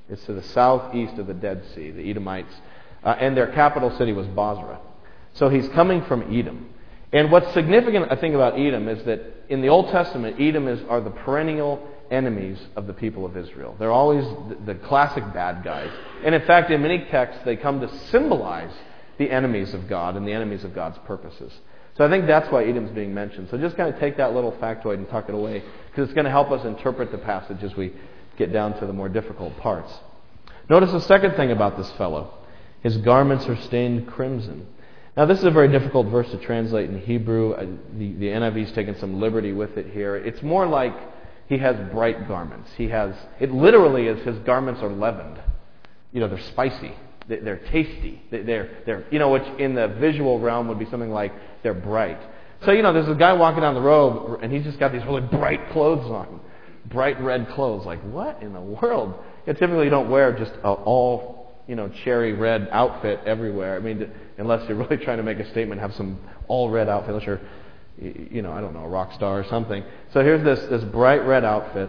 It's 0.09 0.25
to 0.27 0.33
the 0.33 0.43
southeast 0.43 1.19
of 1.19 1.27
the 1.27 1.35
Dead 1.35 1.65
Sea, 1.75 1.91
the 1.91 2.09
Edomites. 2.09 2.55
Uh, 3.03 3.17
and 3.19 3.37
their 3.37 3.49
capital 3.49 3.91
city 3.99 4.13
was 4.13 4.29
Bozrah. 4.29 4.79
So 5.35 5.49
he's 5.49 5.69
coming 5.71 6.05
from 6.05 6.23
Edom. 6.33 6.71
And 7.13 7.33
what's 7.33 7.53
significant, 7.53 8.11
I 8.11 8.17
think, 8.17 8.35
about 8.35 8.59
Edom 8.59 8.89
is 8.89 9.05
that 9.05 9.21
in 9.49 9.61
the 9.61 9.69
Old 9.69 9.91
Testament, 9.91 10.41
Edom 10.41 10.69
is, 10.69 10.81
are 10.89 11.01
the 11.01 11.11
perennial 11.11 11.85
enemies 12.11 12.59
of 12.77 12.87
the 12.87 12.93
people 12.93 13.27
of 13.27 13.37
Israel. 13.37 13.75
They're 13.79 13.93
always 13.93 14.25
the, 14.49 14.73
the 14.73 14.75
classic 14.77 15.25
bad 15.35 15.65
guys. 15.65 15.91
And 16.25 16.35
in 16.35 16.43
fact, 16.43 16.71
in 16.71 16.83
many 16.83 17.05
texts, 17.07 17.43
they 17.45 17.57
come 17.57 17.81
to 17.81 17.99
symbolize 18.11 18.73
the 19.19 19.31
enemies 19.31 19.75
of 19.75 19.89
God 19.89 20.17
and 20.17 20.27
the 20.27 20.33
enemies 20.33 20.63
of 20.63 20.75
God's 20.75 20.99
purposes. 21.07 21.53
So 21.97 22.05
I 22.05 22.11
think 22.11 22.27
that's 22.27 22.51
why 22.53 22.65
Edom's 22.65 22.91
being 22.91 23.15
mentioned. 23.15 23.49
So 23.51 23.57
just 23.57 23.77
kind 23.77 23.93
of 23.93 23.99
take 23.99 24.19
that 24.19 24.35
little 24.35 24.53
factoid 24.53 24.95
and 24.95 25.09
tuck 25.09 25.29
it 25.29 25.35
away 25.35 25.63
because 25.97 26.11
it's 26.11 26.15
going 26.15 26.27
to 26.27 26.31
help 26.31 26.51
us 26.51 26.63
interpret 26.67 27.11
the 27.11 27.17
passage 27.17 27.63
as 27.63 27.75
we 27.75 27.91
get 28.37 28.53
down 28.53 28.79
to 28.79 28.87
the 28.87 28.93
more 28.93 29.09
difficult 29.09 29.57
parts. 29.57 29.91
Notice 30.69 30.93
the 30.93 31.01
second 31.01 31.37
thing 31.37 31.51
about 31.51 31.79
this 31.79 31.91
fellow. 31.93 32.35
His 32.83 32.99
garments 32.99 33.47
are 33.47 33.57
stained 33.57 34.07
crimson. 34.07 34.67
Now, 35.17 35.25
this 35.25 35.39
is 35.39 35.45
a 35.45 35.51
very 35.51 35.69
difficult 35.69 36.09
verse 36.09 36.31
to 36.33 36.37
translate 36.37 36.91
in 36.91 37.01
Hebrew. 37.01 37.53
Uh, 37.53 37.65
the, 37.95 38.13
the 38.13 38.29
NIV's 38.29 38.73
taken 38.73 38.99
some 38.99 39.19
liberty 39.19 39.55
with 39.55 39.79
it 39.79 39.87
here. 39.87 40.17
It's 40.17 40.43
more 40.43 40.67
like 40.67 40.95
he 41.49 41.57
has 41.57 41.77
bright 41.91 42.29
garments. 42.29 42.69
He 42.77 42.89
has, 42.89 43.15
it 43.41 43.51
literally 43.51 44.07
is 44.07 44.23
his 44.23 44.39
garments 44.41 44.83
are 44.83 44.93
leavened. 44.93 45.41
You 46.13 46.21
know, 46.21 46.29
they're 46.29 46.39
spicy. 46.39 46.93
They're 47.27 47.63
tasty. 47.71 48.21
They're, 48.31 48.83
they're, 48.85 49.07
you 49.11 49.19
know, 49.19 49.31
which 49.31 49.47
in 49.59 49.75
the 49.75 49.89
visual 49.89 50.41
realm 50.41 50.69
would 50.69 50.79
be 50.79 50.91
something 50.91 51.11
like 51.11 51.33
they're 51.63 51.73
bright. 51.73 52.21
So, 52.67 52.73
you 52.73 52.83
know, 52.83 52.93
there's 52.93 53.09
a 53.09 53.15
guy 53.15 53.33
walking 53.33 53.61
down 53.61 53.75
the 53.75 53.81
road 53.81 54.41
and 54.43 54.53
he's 54.53 54.65
just 54.65 54.81
got 54.81 54.91
these 54.91 55.05
really 55.05 55.21
bright 55.21 55.71
clothes 55.71 56.11
on. 56.11 56.41
Bright 56.87 57.21
red 57.23 57.49
clothes. 57.51 57.87
Like, 57.87 58.01
what 58.03 58.43
in 58.43 58.53
the 58.53 58.61
world? 58.61 59.15
You 59.47 59.53
know, 59.53 59.59
typically 59.59 59.85
you 59.85 59.91
don't 59.91 60.11
wear 60.11 60.37
just 60.37 60.53
all, 60.65 61.55
you 61.69 61.77
know, 61.77 61.89
cherry 62.03 62.33
red 62.33 62.69
outfit 62.73 63.21
everywhere. 63.25 63.77
I 63.77 63.79
mean, 63.79 64.11
unless 64.37 64.69
you're 64.69 64.77
really 64.85 64.97
trying 64.97 65.19
to 65.19 65.23
make 65.23 65.39
a 65.39 65.49
statement, 65.53 65.81
have 65.81 65.95
some 65.95 66.19
all 66.49 66.69
red 66.69 66.89
outfit, 66.89 67.11
unless 67.11 67.27
you're, 67.27 67.41
you 68.01 68.43
know, 68.43 68.51
I 68.51 68.61
don't 68.61 68.75
know, 68.75 68.83
a 68.83 68.89
rock 68.89 69.13
star 69.13 69.39
or 69.39 69.45
something. 69.45 69.85
So 70.13 70.25
here's 70.25 70.43
this, 70.43 70.69
this 70.69 70.83
bright 70.83 71.25
red 71.25 71.45
outfit. 71.45 71.89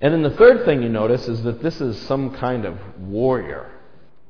And 0.00 0.14
then 0.14 0.22
the 0.22 0.30
third 0.30 0.64
thing 0.64 0.82
you 0.82 0.88
notice 0.88 1.28
is 1.28 1.42
that 1.42 1.62
this 1.62 1.78
is 1.82 2.00
some 2.06 2.34
kind 2.36 2.64
of 2.64 2.78
warrior. 2.98 3.70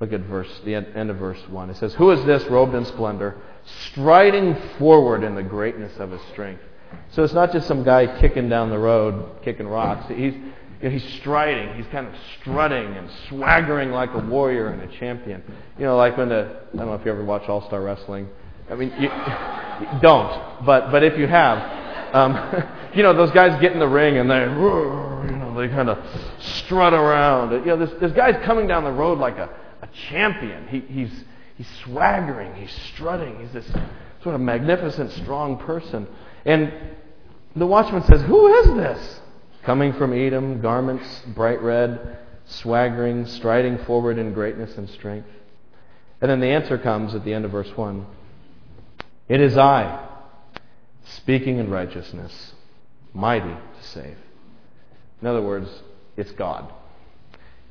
Look 0.01 0.15
at 0.15 0.21
verse, 0.21 0.49
the 0.65 0.75
end 0.75 1.11
of 1.11 1.19
verse 1.19 1.41
1. 1.49 1.71
It 1.71 1.77
says, 1.77 1.93
Who 1.95 2.11
is 2.11 2.25
this 2.25 2.43
robed 2.45 2.75
in 2.75 2.87
splendor, 2.87 3.37
striding 3.85 4.57
forward 4.79 5.23
in 5.23 5.35
the 5.35 5.43
greatness 5.43 5.93
of 5.99 6.11
his 6.11 6.23
strength? 6.33 6.63
So 7.11 7.23
it's 7.23 7.35
not 7.35 7.53
just 7.53 7.69
some 7.69 7.85
guy 7.85 8.19
kicking 8.19 8.49
down 8.49 8.71
the 8.71 8.79
road, 8.79 9.43
kicking 9.45 9.69
rocks. 9.69 10.09
He's, 10.09 10.33
you 10.35 10.53
know, 10.83 10.91
he's 10.91 11.05
striding. 11.21 11.77
He's 11.77 11.87
kind 11.93 12.07
of 12.07 12.15
strutting 12.41 12.97
and 12.97 13.11
swaggering 13.29 13.91
like 13.91 14.11
a 14.15 14.19
warrior 14.19 14.69
and 14.69 14.83
a 14.83 14.99
champion. 14.99 15.43
You 15.79 15.85
know, 15.85 15.99
like 15.99 16.17
when 16.17 16.31
the, 16.31 16.61
I 16.73 16.77
don't 16.79 16.87
know 16.87 16.95
if 16.95 17.05
you 17.05 17.13
ever 17.13 17.23
watch 17.23 17.43
All 17.49 17.67
Star 17.67 17.83
Wrestling. 17.83 18.27
I 18.71 18.77
mean, 18.77 18.93
you, 18.99 19.09
don't, 20.01 20.65
but, 20.65 20.91
but 20.91 21.03
if 21.05 21.19
you 21.19 21.27
have, 21.27 22.15
um, 22.15 22.65
you 22.95 23.03
know, 23.03 23.13
those 23.13 23.33
guys 23.33 23.61
get 23.61 23.73
in 23.73 23.79
the 23.79 23.89
ring 23.89 24.17
and 24.17 24.31
they, 24.31 24.45
you 24.45 25.37
know, 25.37 25.55
they 25.59 25.69
kind 25.69 25.91
of 25.91 25.99
strut 26.41 26.95
around. 26.95 27.53
You 27.53 27.67
know, 27.67 27.77
this, 27.77 27.91
this 28.01 28.13
guy's 28.13 28.43
coming 28.47 28.67
down 28.67 28.85
the 28.85 28.93
road 28.93 29.19
like 29.19 29.37
a, 29.37 29.51
a 29.83 29.89
champion. 30.09 30.69
He, 30.69 30.81
he's, 30.81 31.25
he's 31.57 31.69
swaggering, 31.85 32.55
he's 32.55 32.73
strutting, 32.93 33.41
he's 33.41 33.53
this 33.53 33.71
sort 34.23 34.35
of 34.35 34.41
magnificent, 34.41 35.13
strong 35.13 35.59
person. 35.59 36.07
And 36.45 36.73
the 37.57 37.67
watchman 37.67 38.03
says, 38.05 38.23
Who 38.23 38.55
is 38.55 38.67
this? 38.77 39.21
Coming 39.63 39.93
from 39.95 40.13
Edom, 40.13 40.61
garments 40.61 41.23
bright 41.29 41.61
red, 41.61 42.19
swaggering, 42.47 43.27
striding 43.27 43.79
forward 43.85 44.19
in 44.19 44.33
greatness 44.33 44.77
and 44.77 44.89
strength. 44.89 45.29
And 46.21 46.31
then 46.31 46.41
the 46.41 46.49
answer 46.49 46.79
comes 46.79 47.15
at 47.15 47.25
the 47.25 47.33
end 47.33 47.45
of 47.45 47.51
verse 47.51 47.71
1 47.77 48.07
It 49.29 49.41
is 49.41 49.57
I, 49.57 50.07
speaking 51.05 51.59
in 51.59 51.71
righteousness, 51.71 52.55
mighty 53.13 53.49
to 53.49 53.83
save. 53.89 54.17
In 55.21 55.27
other 55.27 55.43
words, 55.43 55.69
it's 56.17 56.33
God. 56.33 56.73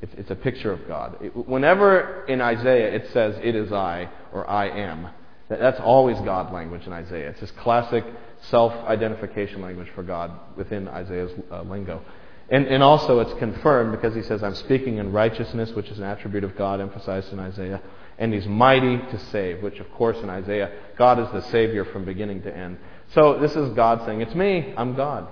It's 0.01 0.31
a 0.31 0.35
picture 0.35 0.71
of 0.71 0.87
God. 0.87 1.17
whenever 1.33 2.25
in 2.25 2.39
Isaiah 2.39 2.93
it 2.93 3.11
says, 3.11 3.35
It 3.43 3.55
is 3.55 3.71
I, 3.71 4.09
or 4.31 4.49
I 4.49 4.69
am, 4.69 5.09
that's 5.49 5.79
always 5.79 6.17
God 6.21 6.53
language 6.53 6.85
in 6.85 6.93
Isaiah. 6.93 7.29
It's 7.31 7.41
this 7.41 7.51
classic 7.51 8.05
self 8.49 8.71
identification 8.85 9.61
language 9.61 9.89
for 9.95 10.03
God 10.03 10.31
within 10.55 10.87
Isaiah's 10.87 11.31
uh, 11.51 11.63
lingo. 11.63 12.01
And, 12.49 12.67
and 12.67 12.81
also 12.81 13.19
it's 13.19 13.37
confirmed 13.39 13.91
because 13.91 14.15
he 14.15 14.23
says, 14.23 14.43
I'm 14.43 14.55
speaking 14.55 14.97
in 14.97 15.11
righteousness, 15.11 15.71
which 15.71 15.89
is 15.89 15.99
an 15.99 16.05
attribute 16.05 16.43
of 16.43 16.55
God 16.55 16.81
emphasized 16.81 17.31
in 17.33 17.39
Isaiah. 17.39 17.81
And 18.17 18.33
he's 18.33 18.47
mighty 18.47 18.97
to 18.97 19.19
save, 19.31 19.61
which 19.61 19.79
of 19.79 19.91
course 19.91 20.17
in 20.17 20.29
Isaiah, 20.29 20.71
God 20.97 21.19
is 21.19 21.31
the 21.31 21.41
Savior 21.49 21.85
from 21.85 22.05
beginning 22.05 22.41
to 22.43 22.55
end. 22.55 22.77
So 23.13 23.39
this 23.39 23.55
is 23.55 23.73
God 23.73 24.05
saying, 24.05 24.21
It's 24.21 24.35
me, 24.35 24.73
I'm 24.77 24.95
God. 24.95 25.27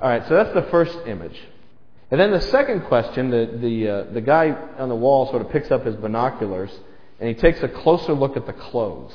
All 0.00 0.08
right, 0.08 0.26
so 0.28 0.34
that's 0.34 0.54
the 0.54 0.68
first 0.70 0.96
image. 1.06 1.38
And 2.10 2.20
then 2.20 2.32
the 2.32 2.40
second 2.40 2.82
question, 2.82 3.30
the, 3.30 3.58
the, 3.60 3.88
uh, 3.88 4.12
the 4.12 4.20
guy 4.20 4.50
on 4.78 4.88
the 4.88 4.96
wall 4.96 5.30
sort 5.30 5.42
of 5.42 5.50
picks 5.50 5.70
up 5.70 5.84
his 5.84 5.94
binoculars 5.94 6.70
and 7.20 7.28
he 7.28 7.34
takes 7.34 7.62
a 7.62 7.68
closer 7.68 8.14
look 8.14 8.36
at 8.36 8.46
the 8.46 8.52
clothes. 8.52 9.12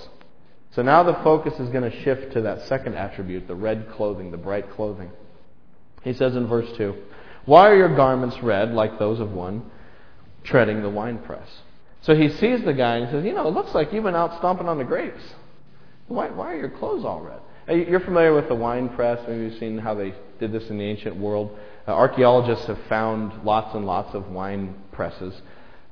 So 0.71 0.81
now 0.81 1.03
the 1.03 1.15
focus 1.15 1.59
is 1.59 1.69
going 1.69 1.89
to 1.89 2.03
shift 2.03 2.33
to 2.33 2.41
that 2.41 2.67
second 2.67 2.95
attribute, 2.95 3.47
the 3.47 3.55
red 3.55 3.89
clothing, 3.91 4.31
the 4.31 4.37
bright 4.37 4.69
clothing. 4.71 5.09
He 6.03 6.13
says 6.13 6.35
in 6.35 6.47
verse 6.47 6.69
2 6.77 6.95
Why 7.45 7.69
are 7.69 7.75
your 7.75 7.95
garments 7.95 8.41
red 8.41 8.71
like 8.73 8.99
those 8.99 9.19
of 9.19 9.31
one 9.31 9.69
treading 10.43 10.81
the 10.81 10.89
winepress? 10.89 11.49
So 12.01 12.15
he 12.15 12.29
sees 12.29 12.63
the 12.63 12.73
guy 12.73 12.97
and 12.97 13.07
he 13.07 13.11
says, 13.11 13.25
You 13.25 13.33
know, 13.33 13.47
it 13.47 13.53
looks 13.53 13.73
like 13.73 13.91
you've 13.91 14.03
been 14.03 14.15
out 14.15 14.37
stomping 14.37 14.67
on 14.67 14.77
the 14.77 14.83
grapes. 14.83 15.23
Why, 16.07 16.29
why 16.29 16.53
are 16.53 16.57
your 16.57 16.69
clothes 16.69 17.03
all 17.03 17.21
red? 17.21 17.39
You're 17.67 18.01
familiar 18.01 18.33
with 18.33 18.47
the 18.47 18.55
wine 18.55 18.89
press. 18.89 19.19
Maybe 19.27 19.45
you've 19.45 19.59
seen 19.59 19.79
how 19.79 19.95
they 19.95 20.13
did 20.39 20.51
this 20.51 20.69
in 20.69 20.77
the 20.77 20.83
ancient 20.83 21.15
world. 21.15 21.57
Uh, 21.87 21.91
archaeologists 21.91 22.65
have 22.65 22.79
found 22.89 23.43
lots 23.43 23.75
and 23.75 23.85
lots 23.85 24.13
of 24.15 24.29
wine 24.29 24.75
presses. 24.91 25.33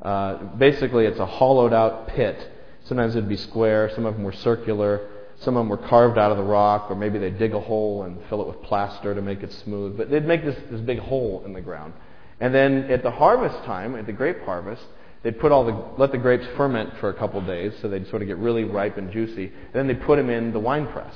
Uh, 0.01 0.35
basically, 0.57 1.05
it's 1.05 1.19
a 1.19 1.25
hollowed 1.25 1.73
out 1.73 2.07
pit. 2.07 2.51
Sometimes 2.85 3.15
it'd 3.15 3.29
be 3.29 3.38
square, 3.38 3.89
some 3.93 4.05
of 4.05 4.15
them 4.15 4.23
were 4.23 4.33
circular, 4.33 5.07
some 5.39 5.55
of 5.55 5.62
them 5.62 5.69
were 5.69 5.77
carved 5.77 6.17
out 6.17 6.31
of 6.31 6.38
the 6.38 6.43
rock, 6.43 6.89
or 6.89 6.95
maybe 6.95 7.19
they'd 7.19 7.38
dig 7.38 7.53
a 7.53 7.59
hole 7.59 8.03
and 8.03 8.17
fill 8.27 8.41
it 8.41 8.47
with 8.47 8.62
plaster 8.63 9.13
to 9.13 9.21
make 9.21 9.43
it 9.43 9.51
smooth. 9.51 9.97
But 9.97 10.09
they'd 10.09 10.25
make 10.25 10.43
this, 10.43 10.57
this 10.69 10.81
big 10.81 11.00
hole 11.00 11.43
in 11.45 11.53
the 11.53 11.62
ground. 11.62 11.93
And 12.39 12.53
then 12.53 12.91
at 12.91 13.03
the 13.03 13.12
harvest 13.12 13.63
time, 13.63 13.95
at 13.95 14.05
the 14.05 14.12
grape 14.12 14.41
harvest, 14.43 14.83
they'd 15.21 15.39
put 15.39 15.51
all 15.51 15.63
the, 15.63 15.85
let 15.97 16.12
the 16.12 16.17
grapes 16.17 16.45
ferment 16.57 16.97
for 17.00 17.09
a 17.09 17.13
couple 17.13 17.39
days 17.41 17.73
so 17.81 17.88
they'd 17.88 18.07
sort 18.09 18.21
of 18.21 18.27
get 18.27 18.38
really 18.38 18.63
ripe 18.63 18.97
and 18.97 19.12
juicy. 19.12 19.45
And 19.45 19.73
then 19.73 19.88
they'd 19.88 20.01
put 20.01 20.17
them 20.17 20.29
in 20.29 20.51
the 20.51 20.59
wine 20.59 20.88
press. 20.88 21.13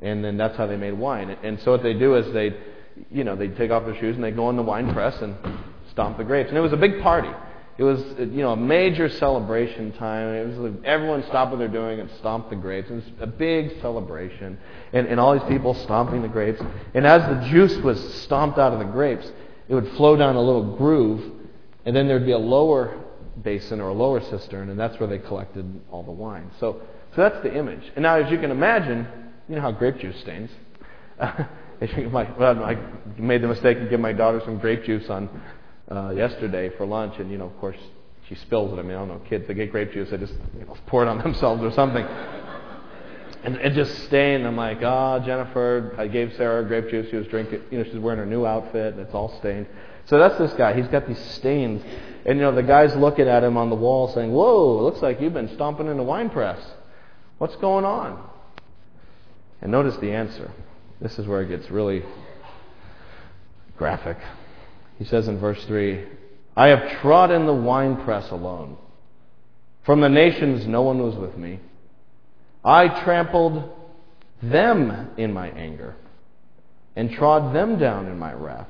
And 0.00 0.24
then 0.24 0.36
that's 0.36 0.56
how 0.56 0.66
they 0.66 0.76
made 0.76 0.94
wine. 0.94 1.30
And 1.42 1.60
so 1.60 1.72
what 1.72 1.82
they 1.82 1.94
do 1.94 2.14
is 2.16 2.32
they, 2.32 2.54
you 3.10 3.24
know, 3.24 3.36
they'd 3.36 3.56
take 3.56 3.70
off 3.70 3.84
their 3.84 3.98
shoes 3.98 4.16
and 4.16 4.24
they'd 4.24 4.36
go 4.36 4.50
in 4.50 4.56
the 4.56 4.62
wine 4.62 4.92
press 4.92 5.20
and 5.22 5.36
stomp 5.90 6.18
the 6.18 6.24
grapes. 6.24 6.48
And 6.48 6.58
it 6.58 6.60
was 6.60 6.72
a 6.72 6.76
big 6.76 7.00
party. 7.00 7.30
It 7.78 7.84
was, 7.84 8.00
you 8.18 8.42
know, 8.42 8.52
a 8.52 8.56
major 8.56 9.08
celebration 9.08 9.92
time. 9.92 10.28
It 10.28 10.46
was 10.46 10.58
like 10.58 10.84
everyone 10.84 11.22
stopped 11.24 11.52
what 11.52 11.58
they're 11.58 11.68
doing 11.68 12.00
and 12.00 12.10
stomped 12.18 12.50
the 12.50 12.56
grapes. 12.56 12.90
It 12.90 12.94
was 12.94 13.04
a 13.20 13.26
big 13.26 13.80
celebration, 13.80 14.58
and, 14.92 15.06
and 15.06 15.18
all 15.18 15.32
these 15.32 15.48
people 15.48 15.74
stomping 15.74 16.20
the 16.20 16.28
grapes. 16.28 16.60
And 16.92 17.06
as 17.06 17.22
the 17.22 17.48
juice 17.48 17.74
was 17.78 17.98
stomped 18.22 18.58
out 18.58 18.74
of 18.74 18.78
the 18.78 18.84
grapes, 18.84 19.30
it 19.68 19.74
would 19.74 19.88
flow 19.92 20.16
down 20.16 20.36
a 20.36 20.40
little 20.40 20.76
groove, 20.76 21.32
and 21.86 21.96
then 21.96 22.08
there'd 22.08 22.26
be 22.26 22.32
a 22.32 22.38
lower 22.38 23.00
basin 23.42 23.80
or 23.80 23.88
a 23.88 23.94
lower 23.94 24.20
cistern, 24.20 24.68
and 24.68 24.78
that's 24.78 25.00
where 25.00 25.08
they 25.08 25.18
collected 25.18 25.80
all 25.90 26.02
the 26.02 26.10
wine. 26.10 26.50
So, 26.60 26.82
so 27.16 27.22
that's 27.22 27.42
the 27.42 27.56
image. 27.56 27.90
And 27.96 28.02
now, 28.02 28.16
as 28.16 28.30
you 28.30 28.38
can 28.38 28.50
imagine, 28.50 29.08
you 29.48 29.56
know 29.56 29.62
how 29.62 29.72
grape 29.72 29.98
juice 29.98 30.20
stains. 30.20 30.50
my, 32.12 32.30
well, 32.38 32.62
I 32.62 32.76
made 33.18 33.42
the 33.42 33.48
mistake 33.48 33.78
of 33.78 33.84
giving 33.84 34.02
my 34.02 34.12
daughter 34.12 34.40
some 34.44 34.58
grape 34.58 34.84
juice 34.84 35.08
on 35.08 35.28
uh, 35.90 36.10
yesterday 36.10 36.70
for 36.76 36.86
lunch, 36.86 37.14
and 37.18 37.30
you 37.30 37.38
know, 37.38 37.46
of 37.46 37.58
course, 37.58 37.76
she 38.28 38.36
spills 38.36 38.72
it. 38.72 38.78
I 38.78 38.82
mean, 38.82 38.92
I 38.92 39.00
don't 39.00 39.08
know, 39.08 39.20
kids 39.28 39.48
they 39.48 39.54
get 39.54 39.72
grape 39.72 39.92
juice, 39.92 40.10
they 40.10 40.16
just 40.16 40.34
you 40.58 40.64
know, 40.64 40.76
pour 40.86 41.02
it 41.02 41.08
on 41.08 41.18
themselves 41.22 41.62
or 41.62 41.72
something, 41.72 42.06
and 43.42 43.56
it 43.56 43.72
just 43.72 44.04
stained. 44.04 44.46
I'm 44.46 44.56
like, 44.56 44.78
ah, 44.82 45.14
oh, 45.14 45.26
Jennifer, 45.26 45.94
I 45.98 46.06
gave 46.06 46.32
Sarah 46.36 46.64
grape 46.64 46.88
juice. 46.88 47.10
She 47.10 47.16
was 47.16 47.26
drinking. 47.26 47.62
You 47.70 47.78
know, 47.78 47.84
she's 47.84 47.98
wearing 47.98 48.20
her 48.20 48.26
new 48.26 48.46
outfit, 48.46 48.94
and 48.94 49.02
it's 49.02 49.14
all 49.14 49.36
stained. 49.40 49.66
So 50.04 50.18
that's 50.18 50.38
this 50.38 50.52
guy. 50.52 50.74
He's 50.74 50.88
got 50.88 51.08
these 51.08 51.18
stains, 51.34 51.82
and 52.24 52.38
you 52.38 52.44
know, 52.44 52.54
the 52.54 52.62
guy's 52.62 52.94
looking 52.94 53.26
at 53.26 53.42
him 53.42 53.56
on 53.56 53.70
the 53.70 53.76
wall, 53.76 54.06
saying, 54.14 54.32
"Whoa, 54.32 54.82
looks 54.82 55.02
like 55.02 55.20
you've 55.20 55.34
been 55.34 55.52
stomping 55.54 55.88
in 55.88 55.98
a 55.98 56.04
wine 56.04 56.30
press. 56.30 56.60
What's 57.38 57.56
going 57.56 57.84
on?" 57.84 58.22
And 59.60 59.72
notice 59.72 59.96
the 59.96 60.12
answer. 60.12 60.50
This 61.02 61.18
is 61.18 61.26
where 61.26 61.42
it 61.42 61.48
gets 61.48 61.68
really 61.68 62.04
graphic. 63.76 64.16
He 64.98 65.04
says 65.04 65.26
in 65.26 65.40
verse 65.40 65.62
3 65.64 66.04
I 66.56 66.68
have 66.68 67.00
trodden 67.00 67.46
the 67.46 67.54
winepress 67.54 68.30
alone. 68.30 68.76
From 69.82 70.00
the 70.00 70.08
nations, 70.08 70.64
no 70.66 70.82
one 70.82 71.02
was 71.02 71.16
with 71.16 71.36
me. 71.36 71.58
I 72.64 73.02
trampled 73.02 73.68
them 74.42 75.10
in 75.16 75.32
my 75.32 75.48
anger 75.48 75.96
and 76.94 77.10
trod 77.10 77.52
them 77.52 77.80
down 77.80 78.06
in 78.06 78.18
my 78.18 78.32
wrath. 78.32 78.68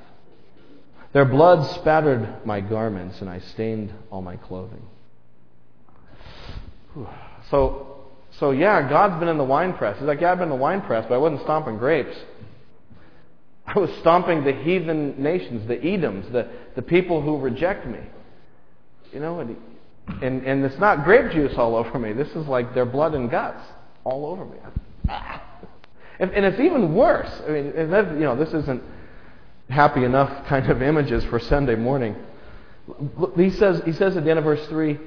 Their 1.13 1.27
blood 1.27 1.75
spattered 1.75 2.47
my 2.47 2.63
garments, 2.63 3.21
and 3.21 3.29
I 3.29 3.41
stained 3.41 3.93
all 4.11 4.23
my 4.23 4.37
clothing. 4.37 4.87
So, 7.51 7.92
so 8.43 8.51
yeah, 8.51 8.89
God's 8.89 9.21
been 9.21 9.29
in 9.29 9.39
the 9.39 9.45
wine 9.45 9.73
press. 9.73 9.97
He's 9.99 10.09
like, 10.09 10.21
yeah, 10.21 10.33
I've 10.33 10.39
been 10.39 10.49
in 10.51 10.57
the 10.57 10.57
wine 10.57 10.81
press, 10.81 11.07
but 11.09 11.15
I 11.15 11.19
wasn't 11.19 11.43
stomping 11.43 11.79
grapes. 11.79 12.17
I 13.69 13.79
was 13.79 13.89
stomping 14.01 14.43
the 14.43 14.53
heathen 14.53 15.23
nations, 15.23 15.69
the 15.69 15.77
Edoms, 15.77 16.33
the, 16.33 16.49
the 16.75 16.83
people 16.83 17.23
who 17.23 17.39
reject 17.39 17.87
me. 17.87 18.01
You 19.13 19.21
know, 19.21 19.39
and, 19.39 19.57
and, 20.21 20.45
and 20.45 20.65
it's 20.65 20.77
not 20.81 21.05
grape 21.05 21.31
juice 21.31 21.57
all 21.57 21.77
over 21.77 21.97
me. 22.01 22.15
This 22.15 22.31
is 22.31 22.49
like 22.49 22.75
their 22.75 22.85
blood 22.85 23.15
and 23.15 23.31
guts 23.31 23.65
all 24.03 24.27
over 24.27 24.45
me. 24.45 24.59
And, 26.19 26.31
and 26.33 26.45
it's 26.45 26.61
even 26.61 26.95
worse. 26.95 27.31
I 27.49 27.51
mean, 27.51 27.91
that, 27.91 28.13
you 28.13 28.21
know, 28.21 28.37
this 28.37 28.51
isn't 28.51 28.81
happy 29.69 30.05
enough 30.05 30.47
kind 30.47 30.71
of 30.71 30.81
images 30.81 31.25
for 31.25 31.41
Sunday 31.41 31.75
morning. 31.75 32.15
He 33.35 33.51
says, 33.51 33.83
he 33.85 33.93
says 33.93 34.17
at 34.17 34.23
the 34.23 34.31
end 34.31 34.39
of 34.39 34.45
verse 34.45 34.65
3, 34.69 35.01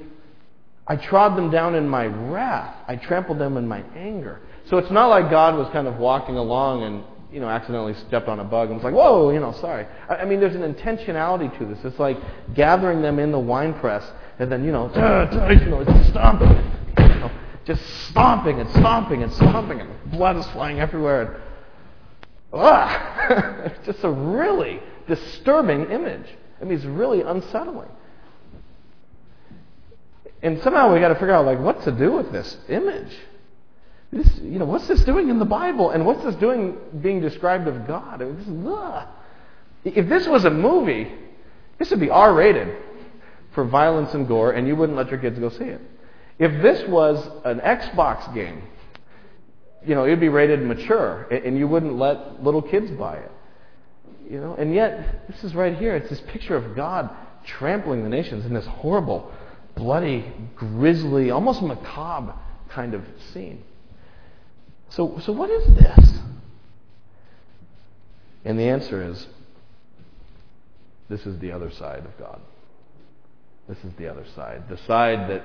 I 0.86 0.96
trod 0.96 1.36
them 1.36 1.50
down 1.50 1.74
in 1.74 1.88
my 1.88 2.06
wrath. 2.06 2.76
I 2.86 2.96
trampled 2.96 3.38
them 3.38 3.56
in 3.56 3.66
my 3.66 3.82
anger. 3.96 4.40
So 4.66 4.78
it's 4.78 4.90
not 4.90 5.08
like 5.08 5.30
God 5.30 5.56
was 5.56 5.68
kind 5.72 5.86
of 5.86 5.96
walking 5.96 6.36
along 6.36 6.82
and 6.84 7.04
you 7.32 7.40
know, 7.40 7.48
accidentally 7.48 7.94
stepped 7.94 8.28
on 8.28 8.40
a 8.40 8.44
bug 8.44 8.68
and 8.68 8.76
was 8.76 8.84
like, 8.84 8.94
whoa, 8.94 9.30
you 9.30 9.40
know, 9.40 9.52
sorry. 9.52 9.86
I, 10.08 10.16
I 10.16 10.24
mean, 10.24 10.40
there's 10.40 10.54
an 10.54 10.74
intentionality 10.74 11.56
to 11.58 11.64
this. 11.66 11.78
It's 11.84 11.98
like 11.98 12.16
gathering 12.54 13.02
them 13.02 13.18
in 13.18 13.32
the 13.32 13.38
wine 13.38 13.74
press 13.74 14.10
and 14.38 14.50
then, 14.50 14.64
you 14.64 14.72
know, 14.72 14.88
you 15.50 15.70
know, 15.70 15.84
stomping, 16.08 16.48
you 16.98 17.20
know, 17.20 17.30
just 17.64 17.84
stomping 18.08 18.60
and 18.60 18.70
stomping 18.70 19.22
and 19.22 19.32
stomping 19.32 19.80
and 19.80 20.10
blood 20.10 20.36
is 20.36 20.46
flying 20.48 20.80
everywhere. 20.80 21.22
And, 21.22 21.42
ah, 22.52 23.62
it's 23.64 23.86
just 23.86 24.04
a 24.04 24.10
really 24.10 24.80
disturbing 25.08 25.90
image. 25.90 26.26
I 26.60 26.64
mean, 26.64 26.74
it's 26.74 26.84
really 26.84 27.22
unsettling. 27.22 27.90
And 30.42 30.62
somehow 30.62 30.92
we 30.92 31.00
got 31.00 31.08
to 31.08 31.14
figure 31.14 31.32
out, 31.32 31.46
like, 31.46 31.60
what 31.60 31.82
to 31.84 31.92
do 31.92 32.12
with 32.12 32.30
this 32.32 32.56
image. 32.68 33.12
This, 34.12 34.38
you 34.38 34.58
know, 34.58 34.66
what's 34.66 34.86
this 34.86 35.02
doing 35.04 35.28
in 35.28 35.38
the 35.38 35.44
Bible? 35.44 35.90
And 35.90 36.06
what's 36.06 36.22
this 36.22 36.34
doing 36.36 36.76
being 37.00 37.20
described 37.20 37.66
of 37.66 37.86
God? 37.86 38.22
I 38.22 38.26
mean, 38.26 38.36
this 38.36 38.46
is, 38.46 39.96
if 39.96 40.08
this 40.08 40.26
was 40.28 40.44
a 40.44 40.50
movie, 40.50 41.12
this 41.78 41.90
would 41.90 42.00
be 42.00 42.10
R 42.10 42.32
rated 42.34 42.76
for 43.52 43.64
violence 43.64 44.14
and 44.14 44.28
gore, 44.28 44.52
and 44.52 44.68
you 44.68 44.76
wouldn't 44.76 44.96
let 44.96 45.10
your 45.10 45.18
kids 45.18 45.38
go 45.38 45.48
see 45.48 45.64
it. 45.64 45.80
If 46.38 46.62
this 46.62 46.86
was 46.88 47.26
an 47.44 47.60
Xbox 47.60 48.32
game, 48.34 48.62
you 49.86 49.94
know, 49.94 50.04
it'd 50.04 50.20
be 50.20 50.28
rated 50.28 50.62
mature, 50.62 51.22
and 51.30 51.56
you 51.56 51.66
wouldn't 51.66 51.96
let 51.96 52.42
little 52.42 52.62
kids 52.62 52.90
buy 52.92 53.16
it. 53.16 53.32
You 54.30 54.40
know, 54.40 54.54
and 54.54 54.74
yet 54.74 55.28
this 55.28 55.44
is 55.44 55.54
right 55.54 55.76
here. 55.76 55.94
It's 55.94 56.10
this 56.10 56.20
picture 56.22 56.56
of 56.56 56.74
God 56.74 57.08
trampling 57.44 58.02
the 58.02 58.08
nations 58.08 58.44
in 58.44 58.52
this 58.52 58.66
horrible, 58.66 59.32
bloody, 59.76 60.32
grisly, 60.56 61.30
almost 61.30 61.62
macabre 61.62 62.34
kind 62.68 62.94
of 62.94 63.04
scene. 63.32 63.62
So, 64.88 65.20
so 65.20 65.32
what 65.32 65.50
is 65.50 65.66
this? 65.74 66.18
And 68.44 68.58
the 68.58 68.68
answer 68.68 69.02
is 69.02 69.26
this 71.08 71.24
is 71.26 71.38
the 71.38 71.52
other 71.52 71.70
side 71.70 72.04
of 72.04 72.18
God. 72.18 72.40
This 73.68 73.78
is 73.84 73.92
the 73.98 74.08
other 74.08 74.24
side. 74.34 74.68
The 74.68 74.78
side 74.78 75.30
that 75.30 75.44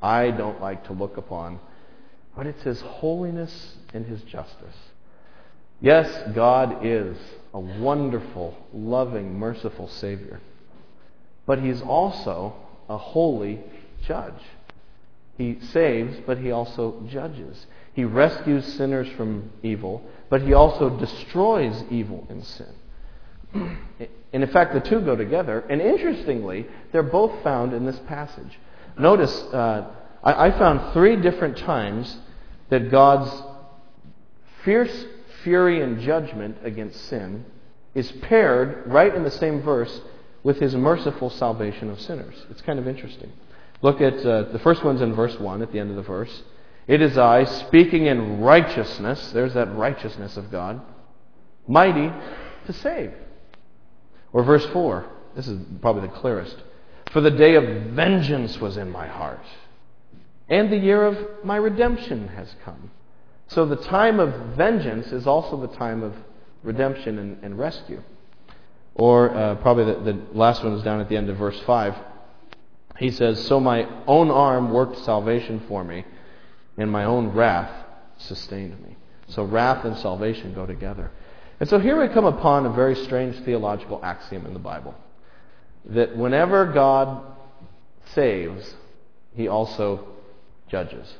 I 0.00 0.30
don't 0.30 0.60
like 0.60 0.84
to 0.86 0.92
look 0.92 1.16
upon, 1.16 1.58
but 2.36 2.46
it's 2.46 2.62
His 2.62 2.80
holiness 2.80 3.76
and 3.92 4.06
His 4.06 4.22
justice. 4.22 4.76
Yes, 5.80 6.32
God 6.34 6.84
is 6.84 7.16
a 7.52 7.60
wonderful, 7.60 8.56
loving, 8.72 9.38
merciful 9.38 9.88
Savior, 9.88 10.40
but 11.46 11.60
He's 11.60 11.82
also 11.82 12.54
a 12.88 12.96
holy 12.96 13.60
judge. 14.06 14.42
He 15.36 15.58
saves, 15.72 16.18
but 16.26 16.38
He 16.38 16.50
also 16.50 17.02
judges. 17.08 17.66
He 17.98 18.04
rescues 18.04 18.64
sinners 18.74 19.08
from 19.16 19.50
evil, 19.62 20.02
but 20.28 20.42
he 20.42 20.52
also 20.52 20.88
destroys 20.98 21.82
evil 21.90 22.26
and 22.30 22.44
sin. 22.44 22.74
And 24.30 24.42
in 24.42 24.50
fact, 24.50 24.74
the 24.74 24.80
two 24.80 25.00
go 25.00 25.16
together. 25.16 25.60
And 25.70 25.80
interestingly, 25.80 26.66
they're 26.92 27.02
both 27.02 27.42
found 27.42 27.72
in 27.72 27.86
this 27.86 27.98
passage. 28.00 28.58
Notice, 28.98 29.34
uh, 29.54 29.86
I, 30.22 30.48
I 30.48 30.50
found 30.50 30.92
three 30.92 31.16
different 31.16 31.56
times 31.56 32.14
that 32.68 32.90
God's 32.90 33.30
fierce 34.64 35.06
fury 35.42 35.80
and 35.80 35.98
judgment 36.00 36.58
against 36.62 37.02
sin 37.06 37.46
is 37.94 38.12
paired 38.12 38.86
right 38.86 39.14
in 39.14 39.24
the 39.24 39.30
same 39.30 39.62
verse 39.62 39.98
with 40.48 40.60
his 40.60 40.74
merciful 40.74 41.28
salvation 41.28 41.90
of 41.90 42.00
sinners. 42.00 42.46
It's 42.48 42.62
kind 42.62 42.78
of 42.78 42.88
interesting. 42.88 43.30
Look 43.82 44.00
at 44.00 44.24
uh, 44.24 44.44
the 44.44 44.58
first 44.60 44.82
one's 44.82 45.02
in 45.02 45.14
verse 45.14 45.38
1 45.38 45.60
at 45.60 45.72
the 45.72 45.78
end 45.78 45.90
of 45.90 45.96
the 45.96 46.02
verse. 46.02 46.42
It 46.86 47.02
is 47.02 47.18
I, 47.18 47.44
speaking 47.44 48.06
in 48.06 48.40
righteousness, 48.40 49.30
there's 49.32 49.52
that 49.52 49.76
righteousness 49.76 50.38
of 50.38 50.50
God, 50.50 50.80
mighty 51.66 52.10
to 52.64 52.72
save. 52.72 53.12
Or 54.32 54.42
verse 54.42 54.64
4, 54.72 55.04
this 55.36 55.46
is 55.48 55.60
probably 55.82 56.08
the 56.08 56.14
clearest. 56.14 56.56
For 57.12 57.20
the 57.20 57.30
day 57.30 57.54
of 57.56 57.64
vengeance 57.92 58.58
was 58.58 58.78
in 58.78 58.90
my 58.90 59.06
heart, 59.06 59.44
and 60.48 60.72
the 60.72 60.78
year 60.78 61.04
of 61.04 61.44
my 61.44 61.56
redemption 61.56 62.28
has 62.28 62.56
come. 62.64 62.90
So 63.48 63.66
the 63.66 63.76
time 63.76 64.18
of 64.18 64.56
vengeance 64.56 65.12
is 65.12 65.26
also 65.26 65.60
the 65.60 65.76
time 65.76 66.02
of 66.02 66.14
redemption 66.62 67.18
and, 67.18 67.44
and 67.44 67.58
rescue. 67.58 68.02
Or 68.98 69.30
uh, 69.34 69.54
probably 69.56 69.84
the, 69.84 70.12
the 70.12 70.22
last 70.34 70.62
one 70.62 70.74
is 70.74 70.82
down 70.82 71.00
at 71.00 71.08
the 71.08 71.16
end 71.16 71.30
of 71.30 71.36
verse 71.36 71.58
5. 71.60 71.94
He 72.98 73.10
says, 73.10 73.46
So 73.46 73.60
my 73.60 73.88
own 74.06 74.30
arm 74.30 74.72
worked 74.72 74.98
salvation 75.04 75.62
for 75.68 75.84
me 75.84 76.04
and 76.76 76.90
my 76.90 77.04
own 77.04 77.28
wrath 77.28 77.70
sustained 78.18 78.80
me. 78.82 78.96
So 79.28 79.44
wrath 79.44 79.84
and 79.84 79.96
salvation 79.98 80.54
go 80.54 80.66
together. 80.66 81.10
And 81.60 81.68
so 81.68 81.78
here 81.78 82.00
we 82.00 82.12
come 82.12 82.24
upon 82.24 82.66
a 82.66 82.70
very 82.70 82.94
strange 82.94 83.36
theological 83.44 84.00
axiom 84.02 84.46
in 84.46 84.52
the 84.52 84.58
Bible 84.58 84.94
that 85.86 86.16
whenever 86.16 86.66
God 86.66 87.22
saves, 88.14 88.74
he 89.34 89.48
also 89.48 90.06
judges. 90.68 91.12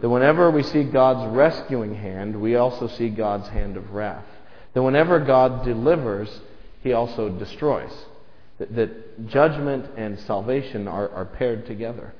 That 0.00 0.08
whenever 0.08 0.50
we 0.50 0.62
see 0.62 0.84
God's 0.84 1.34
rescuing 1.34 1.94
hand, 1.94 2.40
we 2.40 2.56
also 2.56 2.88
see 2.88 3.08
God's 3.08 3.48
hand 3.48 3.76
of 3.76 3.92
wrath. 3.92 4.24
That 4.74 4.82
whenever 4.82 5.20
God 5.20 5.64
delivers, 5.64 6.40
he 6.86 6.92
also 6.92 7.28
destroys. 7.28 7.90
That, 8.58 8.74
that 8.76 9.28
judgment 9.28 9.90
and 9.96 10.18
salvation 10.20 10.86
are, 10.86 11.10
are 11.10 11.24
paired 11.24 11.66
together. 11.66 12.14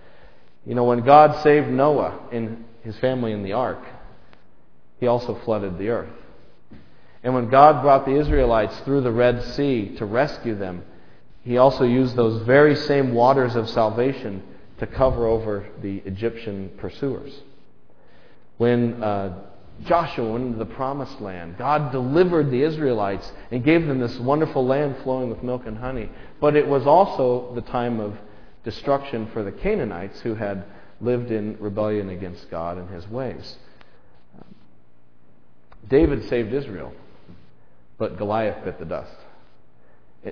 You 0.66 0.74
know, 0.74 0.84
when 0.84 1.02
God 1.02 1.42
saved 1.42 1.68
Noah 1.68 2.28
and 2.32 2.64
his 2.82 2.98
family 2.98 3.32
in 3.32 3.44
the 3.44 3.52
ark, 3.52 3.78
he 4.98 5.06
also 5.06 5.36
flooded 5.44 5.78
the 5.78 5.88
earth. 5.88 6.12
And 7.22 7.32
when 7.32 7.48
God 7.48 7.82
brought 7.82 8.06
the 8.06 8.16
Israelites 8.16 8.76
through 8.80 9.02
the 9.02 9.12
Red 9.12 9.42
Sea 9.54 9.94
to 9.98 10.04
rescue 10.04 10.56
them, 10.56 10.82
he 11.42 11.58
also 11.58 11.84
used 11.84 12.16
those 12.16 12.42
very 12.42 12.74
same 12.74 13.14
waters 13.14 13.54
of 13.54 13.68
salvation 13.68 14.42
to 14.78 14.86
cover 14.86 15.26
over 15.26 15.66
the 15.80 15.98
Egyptian 15.98 16.70
pursuers. 16.76 17.32
When 18.56 19.02
uh, 19.02 19.38
Joshua 19.84 20.32
went 20.32 20.46
into 20.46 20.58
the 20.58 20.64
promised 20.64 21.20
land, 21.20 21.56
God 21.58 21.92
delivered 21.92 22.50
the 22.50 22.62
Israelites 22.62 23.30
and 23.50 23.62
gave 23.62 23.86
them 23.86 24.00
this 24.00 24.18
wonderful 24.18 24.66
land 24.66 24.96
flowing 25.02 25.28
with 25.28 25.42
milk 25.42 25.62
and 25.66 25.76
honey. 25.76 26.08
But 26.40 26.56
it 26.56 26.66
was 26.66 26.86
also 26.86 27.54
the 27.54 27.60
time 27.60 28.00
of 28.00 28.16
destruction 28.64 29.28
for 29.32 29.42
the 29.42 29.52
Canaanites 29.52 30.20
who 30.20 30.34
had 30.34 30.64
lived 31.00 31.30
in 31.30 31.56
rebellion 31.60 32.08
against 32.08 32.50
God 32.50 32.78
and 32.78 32.88
his 32.90 33.06
ways. 33.08 33.56
David 35.88 36.28
saved 36.28 36.52
Israel, 36.52 36.92
but 37.98 38.16
Goliath 38.18 38.64
bit 38.64 38.78
the 38.78 38.84
dust. 38.84 39.14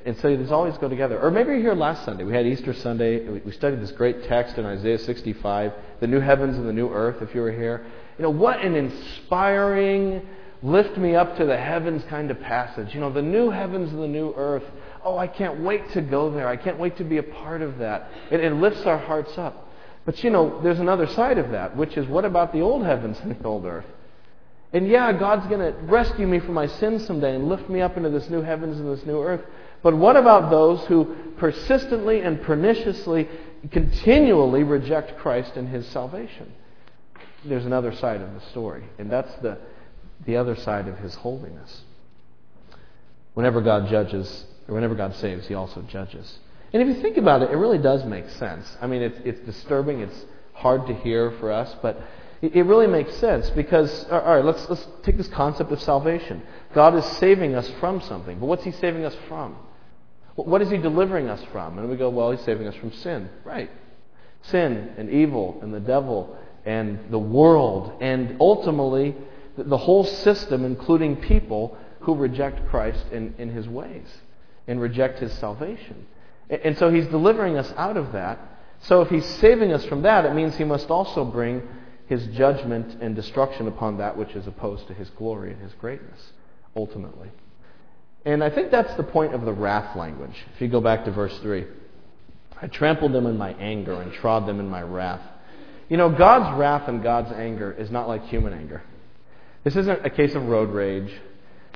And 0.05 0.17
so 0.19 0.37
these 0.37 0.51
always 0.51 0.77
go 0.79 0.89
together. 0.89 1.21
Or 1.21 1.31
maybe 1.31 1.51
you're 1.51 1.61
here 1.61 1.75
last 1.75 2.05
Sunday. 2.05 2.25
We 2.25 2.35
had 2.35 2.47
Easter 2.47 2.75
Sunday. 2.75 3.29
We 3.29 3.53
studied 3.53 3.81
this 3.81 3.93
great 3.93 4.25
text 4.25 4.59
in 4.59 4.67
Isaiah 4.67 4.99
65, 4.99 5.73
the 6.01 6.09
new 6.09 6.19
heavens 6.19 6.57
and 6.57 6.67
the 6.67 6.73
new 6.73 6.89
earth, 6.89 7.23
if 7.23 7.33
you 7.33 7.43
were 7.43 7.53
here. 7.53 7.87
You 8.19 8.23
know, 8.23 8.31
what 8.31 8.61
an 8.61 8.75
inspiring, 8.75 10.27
lift 10.63 10.97
me 10.97 11.15
up 11.15 11.37
to 11.39 11.45
the 11.45 11.57
heavens 11.57 12.03
kind 12.09 12.31
of 12.31 12.41
passage. 12.41 12.95
You 12.95 13.01
know, 13.01 13.13
the 13.13 13.23
new 13.23 13.51
heavens 13.51 13.93
and 13.93 14.03
the 14.03 14.09
new 14.09 14.33
earth 14.37 14.65
oh, 15.05 15.19
I 15.19 15.27
can't 15.27 15.61
wait 15.61 15.91
to 15.93 16.01
go 16.01 16.31
there. 16.31 16.49
I 16.49 16.57
can't 16.57 16.79
wait 16.79 16.97
to 16.97 17.05
be 17.05 17.19
a 17.19 17.23
part 17.23 17.63
of 17.63 17.79
that. 17.79 18.11
It, 18.31 18.41
it 18.41 18.53
lifts 18.55 18.87
our 18.87 18.99
hearts 18.99 19.37
up. 19.39 19.69
But 20.05 20.23
you 20.25 20.31
know, 20.31 20.61
there's 20.63 20.81
another 20.81 21.07
side 21.07 21.39
of 21.39 21.51
that, 21.51 21.77
which 21.77 21.97
is 21.97 22.07
what 22.09 22.25
about 22.25 22.53
the 22.53 22.61
old 22.61 22.85
heavens 22.85 23.19
and 23.21 23.39
the 23.39 23.45
old 23.45 23.65
earth? 23.65 23.87
And 24.73 24.89
yeah, 24.89 25.13
God's 25.13 25.47
going 25.47 25.61
to 25.61 25.79
rescue 25.83 26.27
me 26.27 26.41
from 26.41 26.55
my 26.55 26.67
sins 26.67 27.07
someday 27.07 27.37
and 27.37 27.49
lift 27.49 27.69
me 27.71 27.81
up 27.81 27.97
into 27.97 28.11
this 28.11 28.29
new 28.29 28.43
heavens 28.43 28.81
and 28.81 28.91
this 28.91 29.07
new 29.07 29.23
earth. 29.23 29.43
But 29.83 29.97
what 29.97 30.17
about 30.17 30.51
those 30.51 30.85
who 30.87 31.15
persistently 31.37 32.21
and 32.23 32.43
perniciously, 32.43 33.29
continually 33.71 34.65
reject 34.65 35.17
Christ 35.19 35.53
and 35.57 35.69
his 35.69 35.87
salvation? 35.89 36.53
There's 37.47 37.67
another 37.67 37.95
side 37.95 38.21
of 38.21 38.33
the 38.35 38.41
story, 38.51 38.85
and 38.99 39.11
that's 39.11 39.35
the, 39.37 39.59
the 40.27 40.37
other 40.37 40.57
side 40.57 40.89
of 40.89 40.99
his 40.99 41.15
holiness. 41.15 41.83
Whenever 43.35 43.61
God 43.61 43.89
judges, 43.89 44.45
or 44.69 44.75
whenever 44.75 44.95
God 44.95 45.15
saves, 45.17 45.47
he 45.47 45.55
also 45.55 45.83
judges. 45.83 46.39
And 46.73 46.83
if 46.83 46.89
you 46.89 47.03
think 47.03 47.17
about 47.17 47.43
it, 47.43 47.51
it 47.51 47.57
really 47.57 47.79
does 47.79 48.05
make 48.05 48.29
sense. 48.31 48.77
I 48.81 48.87
mean, 48.87 49.03
it's, 49.03 49.19
it's 49.25 49.41
disturbing, 49.41 50.01
it's 50.01 50.25
hard 50.53 50.87
to 50.87 50.95
hear 50.95 51.33
for 51.33 51.53
us, 51.53 51.75
but 51.83 52.01
it, 52.43 52.57
it 52.57 52.63
really 52.63 52.87
makes 52.87 53.15
sense 53.17 53.51
because, 53.51 54.07
all 54.11 54.21
right, 54.21 54.45
let's, 54.45 54.69
let's 54.69 54.87
take 55.03 55.17
this 55.17 55.29
concept 55.29 55.71
of 55.73 55.81
salvation. 55.81 56.43
God 56.75 56.95
is 56.97 57.05
saving 57.19 57.55
us 57.55 57.71
from 57.81 58.01
something, 58.01 58.39
but 58.39 58.47
what's 58.47 58.65
he 58.65 58.73
saving 58.73 59.05
us 59.05 59.17
from? 59.29 59.57
What 60.37 60.63
is 60.63 60.71
he 60.71 60.79
delivering 60.79 61.29
us 61.29 61.43
from? 61.53 61.79
And 61.79 61.89
we 61.89 61.97
go, 61.97 62.11
well, 62.11 62.33
he's 62.33 62.45
saving 62.45 62.67
us 62.67 62.75
from 62.75 62.93
sin. 62.93 63.31
Right. 63.45 63.71
Sin 64.43 64.93
and 64.99 65.09
evil 65.09 65.61
and 65.63 65.73
the 65.73 65.81
devil 65.81 66.37
and 66.65 67.11
the 67.11 67.19
world 67.19 67.93
and 68.01 68.37
ultimately 68.41 69.15
the 69.57 69.77
whole 69.77 70.05
system, 70.05 70.65
including 70.65 71.17
people 71.17 71.77
who 72.01 72.15
reject 72.15 72.67
Christ 72.69 73.05
in, 73.13 73.35
in 73.39 73.51
his 73.51 73.69
ways 73.69 74.07
and 74.67 74.81
reject 74.81 75.21
his 75.21 75.33
salvation. 75.35 76.07
And 76.51 76.77
so 76.79 76.91
he's 76.91 77.07
delivering 77.07 77.57
us 77.57 77.73
out 77.77 77.97
of 77.97 78.13
that. 78.13 78.39
So 78.81 79.01
if 79.01 79.09
he's 79.09 79.25
saving 79.25 79.73
us 79.73 79.85
from 79.87 80.03
that, 80.03 80.25
it 80.25 80.35
means 80.35 80.57
he 80.57 80.65
must 80.65 80.91
also 80.91 81.25
bring 81.25 81.63
his 82.07 82.27
judgment 82.29 83.01
and 83.01 83.17
destruction 83.17 83.67
upon 83.67 83.99
that 83.99 84.17
which 84.17 84.31
is 84.31 84.47
opposed 84.47 84.87
to 84.89 84.95
his 84.95 85.09
glory 85.11 85.53
and 85.53 85.63
his 85.63 85.73
greatness, 85.75 86.33
ultimately. 86.77 87.31
And 88.27 88.43
I 88.45 88.51
think 88.51 88.71
that's 88.71 88.95
the 88.95 89.03
point 89.03 89.35
of 89.35 89.45
the 89.45 89.53
wrath 89.53 89.97
language. 89.97 90.37
If 90.55 90.61
you 90.61 90.69
go 90.69 90.81
back 90.81 91.05
to 91.07 91.11
verse 91.11 91.37
3, 91.39 91.67
I 92.61 92.67
trampled 92.67 93.13
them 93.13 93.27
in 93.27 93.37
my 93.37 93.53
anger 93.55 94.01
and 94.01 94.13
trod 94.13 94.47
them 94.47 94.61
in 94.61 94.69
my 94.69 94.83
wrath. 94.83 95.23
You 95.89 95.97
know, 95.97 96.11
God's 96.11 96.59
wrath 96.59 96.89
and 96.89 97.03
God's 97.03 97.33
anger 97.33 97.73
is 97.73 97.91
not 97.91 98.09
like 98.09 98.25
human 98.27 98.53
anger. 98.53 98.83
This 99.65 99.77
isn't 99.77 100.05
a 100.05 100.11
case 100.11 100.35
of 100.35 100.45
road 100.47 100.71
rage. 100.71 101.13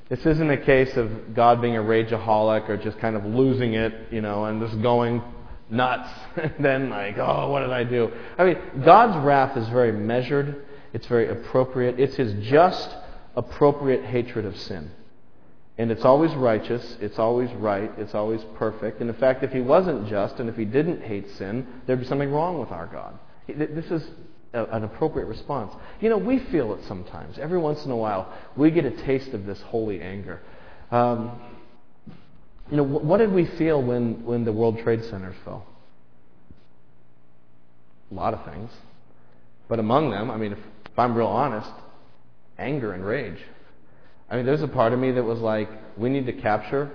This 0.09 0.25
isn't 0.25 0.51
a 0.51 0.57
case 0.57 0.97
of 0.97 1.35
God 1.35 1.61
being 1.61 1.77
a 1.77 1.83
rageaholic 1.83 2.69
or 2.69 2.77
just 2.79 2.99
kind 2.99 3.17
of 3.17 3.25
losing 3.25 3.75
it, 3.75 4.11
you 4.11 4.23
know, 4.23 4.47
and 4.47 4.61
just 4.61 4.81
going 4.83 5.23
nuts. 5.71 6.09
and 6.37 6.65
then, 6.65 6.91
like, 6.91 7.19
oh, 7.19 7.51
what 7.51 7.61
did 7.61 7.71
I 7.71 7.85
do? 7.85 8.11
I 8.39 8.45
mean, 8.45 8.57
God's 8.85 9.23
wrath 9.25 9.57
is 9.57 9.69
very 9.69 9.93
measured, 9.93 10.65
it's 10.93 11.07
very 11.07 11.29
appropriate. 11.29 12.01
It's 12.01 12.17
his 12.17 12.33
just, 12.49 12.95
appropriate 13.37 14.05
hatred 14.05 14.45
of 14.45 14.57
sin. 14.57 14.91
And 15.77 15.93
it's 15.93 16.05
always 16.05 16.35
righteous, 16.35 16.97
it's 17.01 17.19
always 17.19 17.51
right, 17.53 17.91
it's 17.99 18.15
always 18.15 18.41
perfect. 18.57 19.01
And 19.01 19.09
in 19.09 19.17
fact, 19.17 19.45
if 19.45 19.53
he 19.53 19.61
wasn't 19.61 20.09
just 20.09 20.41
and 20.41 20.49
if 20.49 20.57
he 20.57 20.65
didn't 20.65 21.03
hate 21.03 21.31
sin, 21.33 21.67
there'd 21.87 22.01
be 22.01 22.07
something 22.07 22.33
wrong 22.33 22.59
with 22.59 22.73
our 22.73 22.87
God. 22.87 23.17
This 23.49 23.87
is 23.87 24.03
a, 24.53 24.65
an 24.67 24.85
appropriate 24.85 25.27
response. 25.27 25.75
You 26.01 26.11
know, 26.11 26.19
we 26.19 26.39
feel 26.39 26.75
it 26.75 26.81
sometimes. 26.87 27.39
Every 27.39 27.59
once 27.59 27.85
in 27.85 27.91
a 27.91 27.97
while, 27.97 28.33
we 28.57 28.71
get 28.71 28.85
a 28.85 28.91
taste 28.91 29.31
of 29.31 29.47
this 29.47 29.61
holy 29.63 30.01
anger. 30.01 30.41
Um, 30.91 31.41
you 32.71 32.77
know, 32.77 32.85
what 32.85 33.19
did 33.19 33.33
we 33.33 33.47
feel 33.47 33.83
when, 33.83 34.25
when 34.25 34.45
the 34.45 34.53
World 34.53 34.79
Trade 34.79 35.03
Centers 35.05 35.37
fell? 35.45 35.67
A 38.11 38.15
lot 38.15 38.35
of 38.35 38.45
things. 38.45 38.71
But 39.69 39.79
among 39.79 40.11
them, 40.11 40.31
I 40.31 40.37
mean, 40.37 40.53
if, 40.53 40.59
if 40.59 40.99
I'm 40.99 41.15
real 41.15 41.27
honest, 41.27 41.71
anger 42.59 42.93
and 42.93 43.05
rage. 43.05 43.39
I 44.31 44.37
mean, 44.37 44.45
there's 44.45 44.63
a 44.63 44.69
part 44.69 44.93
of 44.93 44.99
me 44.99 45.13
that 45.13 45.23
was 45.23 45.39
like, 45.39 45.69
we 45.97 46.11
need 46.11 46.27
to 46.27 46.33
capture 46.33 46.91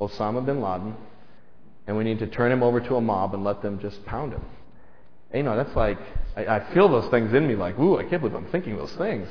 Osama 0.00 0.44
bin 0.44 0.62
Laden, 0.62 0.94
and 1.86 1.96
we 1.96 2.04
need 2.04 2.18
to 2.20 2.26
turn 2.26 2.50
him 2.50 2.62
over 2.62 2.80
to 2.80 2.96
a 2.96 3.00
mob 3.00 3.34
and 3.34 3.44
let 3.44 3.62
them 3.62 3.78
just 3.80 4.04
pound 4.06 4.32
him. 4.32 4.44
You 5.32 5.42
know, 5.42 5.56
that's 5.56 5.74
like, 5.76 5.98
I, 6.36 6.46
I, 6.46 6.74
feel 6.74 6.88
those 6.88 7.10
things 7.10 7.34
in 7.34 7.46
me, 7.46 7.54
like, 7.54 7.78
ooh, 7.78 7.98
I 7.98 8.04
can't 8.04 8.22
believe 8.22 8.34
I'm 8.34 8.50
thinking 8.50 8.76
those 8.76 8.94
things. 8.94 9.28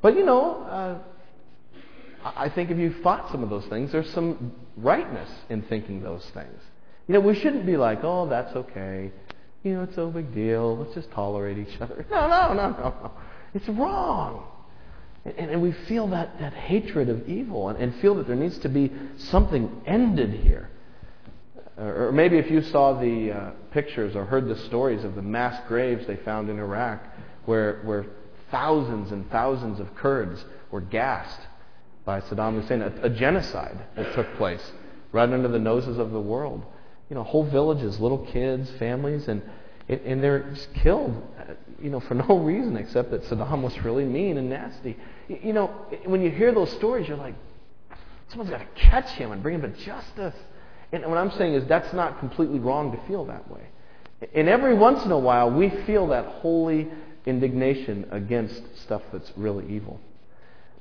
But, 0.00 0.14
you 0.14 0.24
know, 0.24 0.62
uh, 0.62 0.98
I 2.24 2.48
think 2.48 2.70
if 2.70 2.78
you 2.78 2.94
fought 3.02 3.30
some 3.32 3.42
of 3.42 3.50
those 3.50 3.66
things, 3.66 3.90
there's 3.92 4.10
some 4.10 4.52
rightness 4.76 5.30
in 5.50 5.62
thinking 5.62 6.02
those 6.02 6.24
things. 6.34 6.60
You 7.08 7.14
know, 7.14 7.20
we 7.20 7.34
shouldn't 7.34 7.66
be 7.66 7.76
like, 7.76 8.04
oh, 8.04 8.28
that's 8.28 8.54
okay. 8.54 9.10
You 9.62 9.74
know, 9.74 9.82
it's 9.82 9.96
no 9.96 10.10
big 10.10 10.32
deal. 10.34 10.76
Let's 10.76 10.94
just 10.94 11.10
tolerate 11.10 11.58
each 11.58 11.80
other. 11.80 12.06
No, 12.10 12.28
no, 12.28 12.54
no. 12.54 12.70
No. 12.70 13.10
It's 13.54 13.68
wrong. 13.68 14.46
And, 15.24 15.50
and 15.50 15.62
we 15.62 15.72
feel 15.72 16.06
that, 16.08 16.38
that 16.38 16.52
hatred 16.52 17.08
of 17.08 17.28
evil 17.28 17.68
and, 17.68 17.78
and 17.78 17.94
feel 18.00 18.14
that 18.16 18.26
there 18.26 18.36
needs 18.36 18.58
to 18.58 18.68
be 18.68 18.92
something 19.16 19.82
ended 19.86 20.32
here. 20.32 20.70
Or, 21.76 22.08
or 22.08 22.12
maybe 22.12 22.38
if 22.38 22.50
you 22.50 22.62
saw 22.62 22.98
the 23.00 23.32
uh, 23.32 23.50
pictures 23.72 24.14
or 24.14 24.24
heard 24.24 24.48
the 24.48 24.56
stories 24.56 25.04
of 25.04 25.14
the 25.14 25.22
mass 25.22 25.60
graves 25.66 26.06
they 26.06 26.16
found 26.16 26.48
in 26.48 26.58
Iraq, 26.58 27.02
where, 27.46 27.80
where 27.84 28.06
thousands 28.50 29.10
and 29.12 29.28
thousands 29.30 29.80
of 29.80 29.94
Kurds 29.96 30.44
were 30.70 30.80
gassed 30.80 31.40
by 32.04 32.20
Saddam 32.20 32.60
Hussein, 32.60 32.82
a, 32.82 32.92
a 33.02 33.10
genocide 33.10 33.78
that 33.96 34.14
took 34.14 34.32
place 34.36 34.72
right 35.12 35.28
under 35.28 35.48
the 35.48 35.58
noses 35.58 35.98
of 35.98 36.10
the 36.10 36.20
world. 36.20 36.64
You 37.08 37.16
know, 37.16 37.22
whole 37.22 37.44
villages, 37.44 37.98
little 38.00 38.26
kids, 38.26 38.70
families, 38.78 39.28
and, 39.28 39.42
and 39.88 40.22
they're 40.22 40.50
just 40.54 40.72
killed, 40.74 41.14
you 41.82 41.90
know, 41.90 42.00
for 42.00 42.14
no 42.28 42.38
reason 42.38 42.76
except 42.76 43.10
that 43.10 43.22
Saddam 43.24 43.62
was 43.62 43.78
really 43.80 44.04
mean 44.04 44.38
and 44.38 44.48
nasty. 44.48 44.96
You 45.28 45.52
know, 45.52 45.68
when 46.04 46.22
you 46.22 46.30
hear 46.30 46.52
those 46.52 46.70
stories, 46.72 47.08
you're 47.08 47.16
like, 47.16 47.34
someone's 48.28 48.50
got 48.50 48.58
to 48.58 48.80
catch 48.80 49.10
him 49.10 49.32
and 49.32 49.42
bring 49.42 49.60
him 49.60 49.62
to 49.62 49.84
justice. 49.84 50.34
And 50.94 51.10
what 51.10 51.18
I'm 51.18 51.32
saying 51.32 51.54
is 51.54 51.66
that's 51.66 51.92
not 51.92 52.20
completely 52.20 52.60
wrong 52.60 52.92
to 52.92 53.06
feel 53.08 53.24
that 53.26 53.50
way. 53.50 53.62
And 54.34 54.48
every 54.48 54.74
once 54.74 55.04
in 55.04 55.10
a 55.10 55.18
while, 55.18 55.50
we 55.50 55.68
feel 55.86 56.06
that 56.08 56.24
holy 56.26 56.88
indignation 57.26 58.06
against 58.10 58.62
stuff 58.82 59.02
that's 59.12 59.32
really 59.36 59.66
evil. 59.74 60.00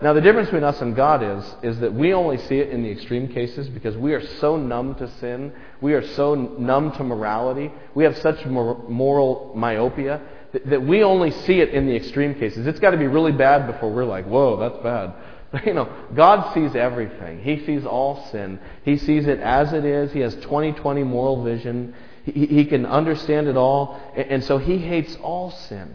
Now, 0.01 0.13
the 0.13 0.21
difference 0.21 0.47
between 0.47 0.65
us 0.65 0.81
and 0.81 0.95
God 0.95 1.23
is, 1.23 1.55
is 1.63 1.79
that 1.79 1.93
we 1.93 2.13
only 2.13 2.37
see 2.37 2.57
it 2.57 2.69
in 2.69 2.83
the 2.83 2.89
extreme 2.89 3.27
cases 3.29 3.69
because 3.69 3.95
we 3.95 4.13
are 4.13 4.25
so 4.37 4.57
numb 4.57 4.95
to 4.95 5.09
sin. 5.19 5.53
We 5.81 5.93
are 5.93 6.05
so 6.09 6.35
numb 6.35 6.91
to 6.93 7.03
morality. 7.03 7.71
We 7.95 8.03
have 8.03 8.17
such 8.17 8.45
moral 8.45 9.53
myopia 9.55 10.21
that 10.65 10.85
we 10.85 11.03
only 11.03 11.31
see 11.31 11.59
it 11.61 11.69
in 11.69 11.87
the 11.87 11.95
extreme 11.95 12.35
cases. 12.35 12.67
It's 12.67 12.79
got 12.79 12.91
to 12.91 12.97
be 12.97 13.07
really 13.07 13.31
bad 13.31 13.65
before 13.65 13.91
we're 13.91 14.05
like, 14.05 14.25
whoa, 14.25 14.57
that's 14.57 14.83
bad. 14.83 15.13
You 15.65 15.73
know, 15.73 15.87
God 16.15 16.53
sees 16.53 16.75
everything. 16.75 17.41
He 17.43 17.63
sees 17.65 17.85
all 17.85 18.25
sin. 18.31 18.59
He 18.83 18.97
sees 18.97 19.27
it 19.27 19.39
as 19.39 19.71
it 19.73 19.85
is. 19.85 20.11
He 20.11 20.19
has 20.21 20.35
20/20 20.37 21.05
moral 21.05 21.43
vision. 21.43 21.93
He, 22.23 22.47
he 22.47 22.65
can 22.65 22.85
understand 22.85 23.47
it 23.47 23.55
all. 23.55 23.99
And 24.15 24.43
so 24.43 24.57
he 24.57 24.79
hates 24.79 25.15
all 25.21 25.51
sin. 25.51 25.93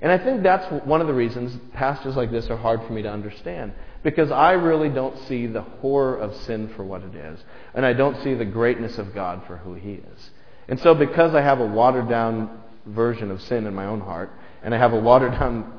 And 0.00 0.12
I 0.12 0.18
think 0.18 0.42
that's 0.42 0.66
one 0.84 1.00
of 1.00 1.06
the 1.06 1.14
reasons 1.14 1.58
passages 1.72 2.16
like 2.16 2.30
this 2.30 2.50
are 2.50 2.56
hard 2.56 2.82
for 2.84 2.92
me 2.92 3.02
to 3.02 3.10
understand. 3.10 3.72
Because 4.02 4.30
I 4.30 4.52
really 4.52 4.90
don't 4.90 5.18
see 5.26 5.46
the 5.46 5.62
horror 5.62 6.16
of 6.16 6.36
sin 6.42 6.68
for 6.76 6.84
what 6.84 7.02
it 7.02 7.14
is. 7.14 7.42
And 7.74 7.84
I 7.84 7.94
don't 7.94 8.22
see 8.22 8.34
the 8.34 8.44
greatness 8.44 8.98
of 8.98 9.14
God 9.14 9.42
for 9.46 9.56
who 9.56 9.74
he 9.74 9.94
is. 9.94 10.30
And 10.68 10.78
so 10.78 10.94
because 10.94 11.34
I 11.34 11.40
have 11.40 11.60
a 11.60 11.66
watered 11.66 12.08
down 12.08 12.60
version 12.84 13.30
of 13.30 13.40
sin 13.42 13.66
in 13.66 13.74
my 13.74 13.86
own 13.86 14.00
heart, 14.00 14.30
and 14.62 14.74
I 14.74 14.78
have 14.78 14.92
a 14.92 15.00
watered 15.00 15.32
down 15.32 15.72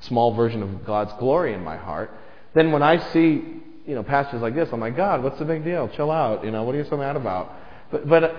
small 0.00 0.34
version 0.34 0.62
of 0.62 0.84
God's 0.84 1.12
glory 1.18 1.54
in 1.54 1.62
my 1.62 1.76
heart, 1.76 2.10
then 2.54 2.72
when 2.72 2.82
I 2.82 2.98
see 3.12 3.42
you 3.86 3.94
know 3.94 4.02
passages 4.02 4.42
like 4.42 4.54
this, 4.54 4.68
I'm 4.72 4.80
like, 4.80 4.96
God, 4.96 5.22
what's 5.22 5.38
the 5.38 5.44
big 5.44 5.64
deal? 5.64 5.88
Chill 5.88 6.10
out. 6.10 6.44
You 6.44 6.50
know, 6.50 6.62
what 6.62 6.74
are 6.74 6.78
you 6.78 6.86
so 6.88 6.96
mad 6.96 7.16
about? 7.16 7.52
But 7.90 8.08
but 8.08 8.24
uh, 8.24 8.34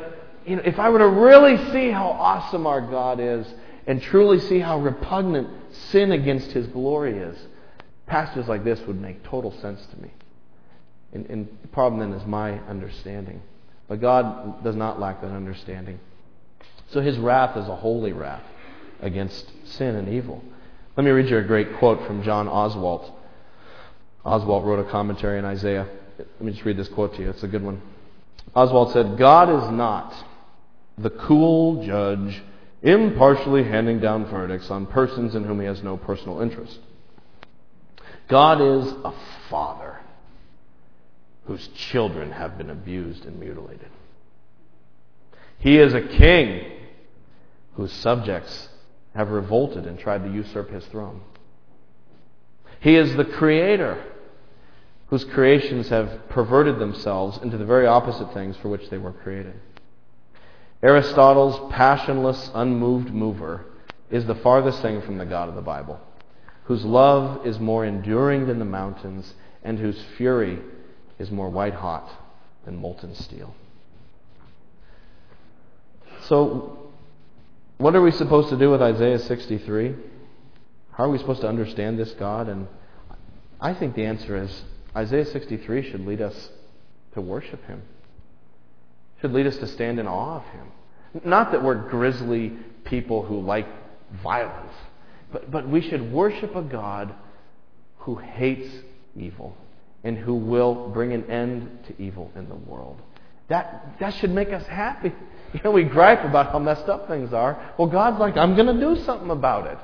you 0.46 0.56
know, 0.56 0.64
if 0.66 0.80
I 0.80 0.90
were 0.90 1.00
to 1.00 1.08
really 1.08 1.58
see 1.72 1.90
how 1.90 2.08
awesome 2.08 2.68
our 2.68 2.82
God 2.82 3.20
is, 3.20 3.48
and 3.88 4.02
truly 4.02 4.40
see 4.40 4.60
how 4.60 4.80
repugnant 4.80 5.50
sin 5.72 6.12
against 6.12 6.52
His 6.52 6.68
glory 6.68 7.18
is, 7.18 7.38
passages 8.06 8.48
like 8.48 8.64
this 8.64 8.80
would 8.88 9.00
make 9.00 9.24
total 9.24 9.52
sense 9.60 9.86
to 9.88 10.02
me. 10.02 10.12
And, 11.14 11.26
and 11.28 11.58
the 11.62 11.68
problem 11.68 12.00
then 12.00 12.20
is 12.20 12.26
my 12.26 12.60
understanding. 12.68 13.42
But 13.88 14.02
God 14.02 14.64
does 14.64 14.76
not 14.76 15.00
lack 15.00 15.22
that 15.22 15.32
understanding. 15.32 16.00
So 16.90 17.02
his 17.02 17.18
wrath 17.18 17.58
is 17.58 17.68
a 17.68 17.76
holy 17.76 18.14
wrath 18.14 18.44
against 19.02 19.52
sin 19.66 19.96
and 19.96 20.10
evil. 20.10 20.44
Let 20.96 21.04
me 21.04 21.12
read 21.12 21.30
you 21.30 21.38
a 21.38 21.44
great 21.44 21.78
quote 21.78 22.06
from 22.06 22.24
John 22.24 22.48
Oswalt. 22.48 23.12
Oswalt 24.26 24.64
wrote 24.64 24.86
a 24.86 24.90
commentary 24.90 25.38
on 25.38 25.46
Isaiah. 25.46 25.88
Let 26.18 26.42
me 26.42 26.52
just 26.52 26.64
read 26.64 26.78
this 26.78 26.88
quote 26.88 27.16
to 27.16 27.22
you. 27.22 27.30
It's 27.30 27.44
a 27.44 27.48
good 27.48 27.64
one. 27.64 27.82
Oswalt 28.56 28.94
said, 28.94 29.18
God 29.18 29.50
is 29.50 29.72
not 29.72 30.14
the 30.98 31.10
cool 31.10 31.86
judge 31.86 32.42
impartially 32.82 33.64
handing 33.64 34.00
down 34.00 34.30
verdicts 34.30 34.70
on 34.70 34.86
persons 34.86 35.36
in 35.36 35.44
whom 35.44 35.60
he 35.60 35.66
has 35.66 35.82
no 35.82 35.98
personal 35.98 36.42
interest. 36.42 36.80
God 38.30 38.62
is 38.62 38.94
a 39.04 39.14
father 39.50 40.00
whose 41.46 41.68
children 41.70 42.32
have 42.32 42.58
been 42.58 42.70
abused 42.70 43.26
and 43.26 43.40
mutilated. 43.40 43.90
He 45.60 45.78
is 45.78 45.94
a 45.94 46.02
king 46.02 46.72
whose 47.76 47.92
subjects 47.92 48.70
have 49.16 49.30
revolted 49.30 49.86
and 49.86 50.00
tried 50.00 50.24
to 50.24 50.32
usurp 50.32 50.70
his 50.70 50.86
throne. 50.86 51.22
He 52.80 52.96
is 52.96 53.16
the 53.16 53.26
creator 53.26 54.04
whose 55.08 55.24
creations 55.26 55.90
have 55.90 56.30
perverted 56.30 56.80
themselves 56.80 57.38
into 57.44 57.58
the 57.58 57.66
very 57.66 57.86
opposite 57.86 58.34
things 58.34 58.58
for 58.58 58.70
which 58.70 58.90
they 58.90 58.98
were 58.98 59.12
created. 59.12 59.54
Aristotle's 60.82 61.72
passionless, 61.72 62.52
unmoved 62.54 63.14
mover 63.14 63.66
is 64.10 64.26
the 64.26 64.36
farthest 64.36 64.82
thing 64.82 65.02
from 65.02 65.18
the 65.18 65.26
God 65.26 65.50
of 65.50 65.56
the 65.56 65.62
Bible. 65.62 66.00
whose 66.66 66.86
love 66.86 67.46
is 67.46 67.60
more 67.60 67.86
enduring 67.86 68.48
than 68.48 68.60
the 68.60 68.66
mountains, 68.66 69.34
and 69.64 69.80
whose 69.80 70.02
fury 70.18 70.60
is 71.20 71.30
more 71.30 71.50
white 71.50 71.74
hot 71.74 72.10
than 72.66 72.76
molten 72.76 73.14
steel. 73.16 73.54
So, 76.24 76.92
what 77.78 77.96
are 77.96 78.02
we 78.02 78.12
supposed 78.12 78.50
to 78.50 78.58
do 78.58 78.70
with 78.70 78.82
Isaiah 78.82 79.20
63? 79.20 79.96
How 80.94 81.06
are 81.06 81.10
we 81.10 81.18
supposed 81.18 81.42
to 81.42 81.50
understand 81.50 82.00
this 82.00 82.12
God? 82.12 82.48
And 82.48 82.68
I 83.60 83.74
think 83.74 83.96
the 83.96 84.06
answer 84.06 84.42
is 84.42 84.64
Isaiah 84.96 85.26
63 85.26 85.92
should 85.92 86.06
lead 86.06 86.22
us 86.22 86.50
to 87.14 87.22
worship 87.22 87.66
Him, 87.66 87.82
should 89.22 89.34
lead 89.34 89.48
us 89.48 89.58
to 89.58 89.68
stand 89.68 90.00
in 90.00 90.08
awe 90.08 90.38
of 90.38 90.46
Him. 90.46 90.68
Not 91.26 91.52
that 91.52 91.64
we're 91.64 91.90
grisly 91.90 92.54
people 92.84 93.24
who 93.24 93.42
like 93.42 93.68
violence, 94.24 94.74
but, 95.32 95.50
but 95.50 95.68
we 95.68 95.82
should 95.82 96.12
worship 96.12 96.56
a 96.56 96.62
God 96.62 97.14
who 98.00 98.16
hates 98.16 98.70
evil 99.16 99.56
and 100.04 100.18
who 100.18 100.36
will 100.36 100.90
bring 100.90 101.14
an 101.14 101.30
end 101.30 101.86
to 101.88 102.02
evil 102.02 102.32
in 102.36 102.50
the 102.50 102.56
world. 102.56 103.02
That, 103.48 103.96
that 104.00 104.14
should 104.16 104.32
make 104.32 104.50
us 104.50 104.66
happy. 104.68 105.14
You 105.54 105.60
know, 105.64 105.70
we 105.70 105.84
gripe 105.84 106.26
about 106.26 106.52
how 106.52 106.58
messed 106.58 106.90
up 106.90 107.08
things 107.08 107.32
are. 107.32 107.74
Well, 107.78 107.88
God's 107.88 108.20
like, 108.20 108.36
I'm 108.38 108.56
going 108.56 108.76
to 108.76 108.80
do 108.84 109.00
something 109.04 109.30
about 109.30 109.68
it. 109.68 109.78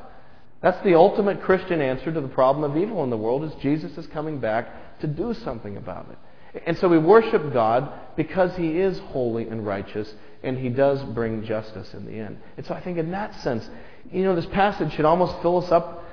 That's 0.62 0.82
the 0.84 0.96
ultimate 0.96 1.42
Christian 1.42 1.82
answer 1.82 2.12
to 2.12 2.22
the 2.22 2.28
problem 2.28 2.70
of 2.70 2.78
evil 2.78 3.04
in 3.04 3.10
the 3.10 3.18
world 3.18 3.44
is 3.44 3.54
Jesus 3.62 3.98
is 3.98 4.08
coming 4.08 4.40
back 4.40 5.00
to 5.00 5.08
do 5.08 5.34
something 5.34 5.78
about 5.78 6.08
it. 6.12 6.18
And 6.66 6.78
so 6.78 6.90
we 6.90 6.98
worship 6.98 7.54
God 7.54 7.92
because 8.18 8.56
he 8.56 8.80
is 8.80 9.00
holy 9.00 9.48
and 9.48 9.66
righteous 9.66 10.14
and 10.44 10.58
he 10.58 10.70
does 10.70 11.02
bring 11.14 11.46
justice 11.46 11.94
in 11.94 12.06
the 12.06 12.14
end. 12.14 12.40
And 12.58 12.66
so 12.66 12.74
I 12.74 12.82
think 12.82 12.98
in 12.98 13.12
that 13.12 13.40
sense, 13.42 13.70
you 14.12 14.24
know, 14.24 14.36
this 14.36 14.48
passage 14.48 14.94
should 14.94 15.06
almost 15.06 15.42
fill 15.42 15.64
us 15.64 15.72
up 15.72 16.04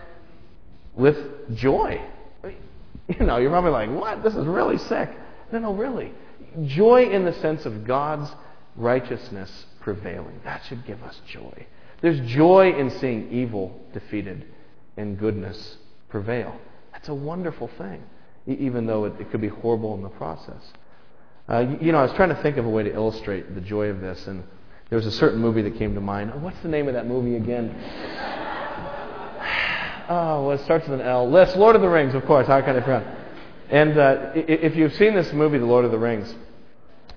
with 0.94 1.56
joy. 1.56 2.00
You 3.09 3.24
know, 3.24 3.37
you're 3.37 3.50
probably 3.50 3.70
like, 3.70 3.88
what? 3.88 4.24
This 4.24 4.35
is 4.35 4.44
really 4.46 4.78
sick. 4.78 5.09
No, 5.52 5.61
no, 5.61 5.74
really. 5.74 6.12
Joy 6.64 7.04
in 7.04 7.24
the 7.24 7.32
sense 7.35 7.64
of 7.64 7.87
God's 7.87 8.28
righteousness 8.74 9.66
prevailing. 9.80 10.40
That 10.42 10.62
should 10.68 10.85
give 10.85 11.00
us 11.04 11.20
joy. 11.28 11.66
There's 12.02 12.20
joy 12.28 12.78
in 12.78 12.90
seeing 12.90 13.32
evil 13.32 13.80
defeated 13.92 14.46
and 14.96 15.18
goodness 15.18 15.78
prevail. 16.09 16.59
That's 16.92 17.09
a 17.09 17.14
wonderful 17.14 17.68
thing, 17.78 18.02
even 18.46 18.87
though 18.87 19.04
it, 19.04 19.14
it 19.20 19.30
could 19.30 19.40
be 19.40 19.48
horrible 19.48 19.94
in 19.94 20.02
the 20.02 20.09
process. 20.11 20.62
Uh, 21.48 21.61
you, 21.61 21.78
you 21.80 21.92
know, 21.92 21.98
I 21.98 22.02
was 22.02 22.12
trying 22.12 22.30
to 22.30 22.42
think 22.42 22.56
of 22.56 22.64
a 22.64 22.68
way 22.68 22.82
to 22.82 22.92
illustrate 22.92 23.54
the 23.54 23.61
joy 23.61 23.87
of 23.87 24.00
this, 24.00 24.26
and 24.26 24.42
there 24.90 24.96
was 24.96 25.06
a 25.06 25.12
certain 25.12 25.40
movie 25.40 25.62
that 25.62 25.78
came 25.78 25.94
to 25.94 26.00
mind. 26.00 26.32
Oh, 26.35 26.38
what's 26.38 26.59
the 26.61 26.68
name 26.68 26.88
of 26.88 26.94
that 26.94 27.06
movie 27.06 27.37
again? 27.37 27.70
oh, 30.09 30.46
well, 30.46 30.52
it 30.52 30.64
starts 30.64 30.88
with 30.88 31.00
an 31.00 31.06
L. 31.06 31.30
List, 31.30 31.56
Lord 31.56 31.76
of 31.76 31.82
the 31.82 31.88
Rings, 31.88 32.14
of 32.14 32.24
course. 32.24 32.46
How 32.46 32.61
can 32.61 32.76
I 32.76 32.80
forget? 32.80 33.06
And 33.68 33.98
uh, 33.98 34.30
if 34.35 34.76
you've 34.76 34.94
seen 34.94 35.14
this 35.14 35.32
movie, 35.32 35.59
The 35.59 35.66
Lord 35.66 35.85
of 35.85 35.90
the 35.90 35.98
Rings, 35.98 36.32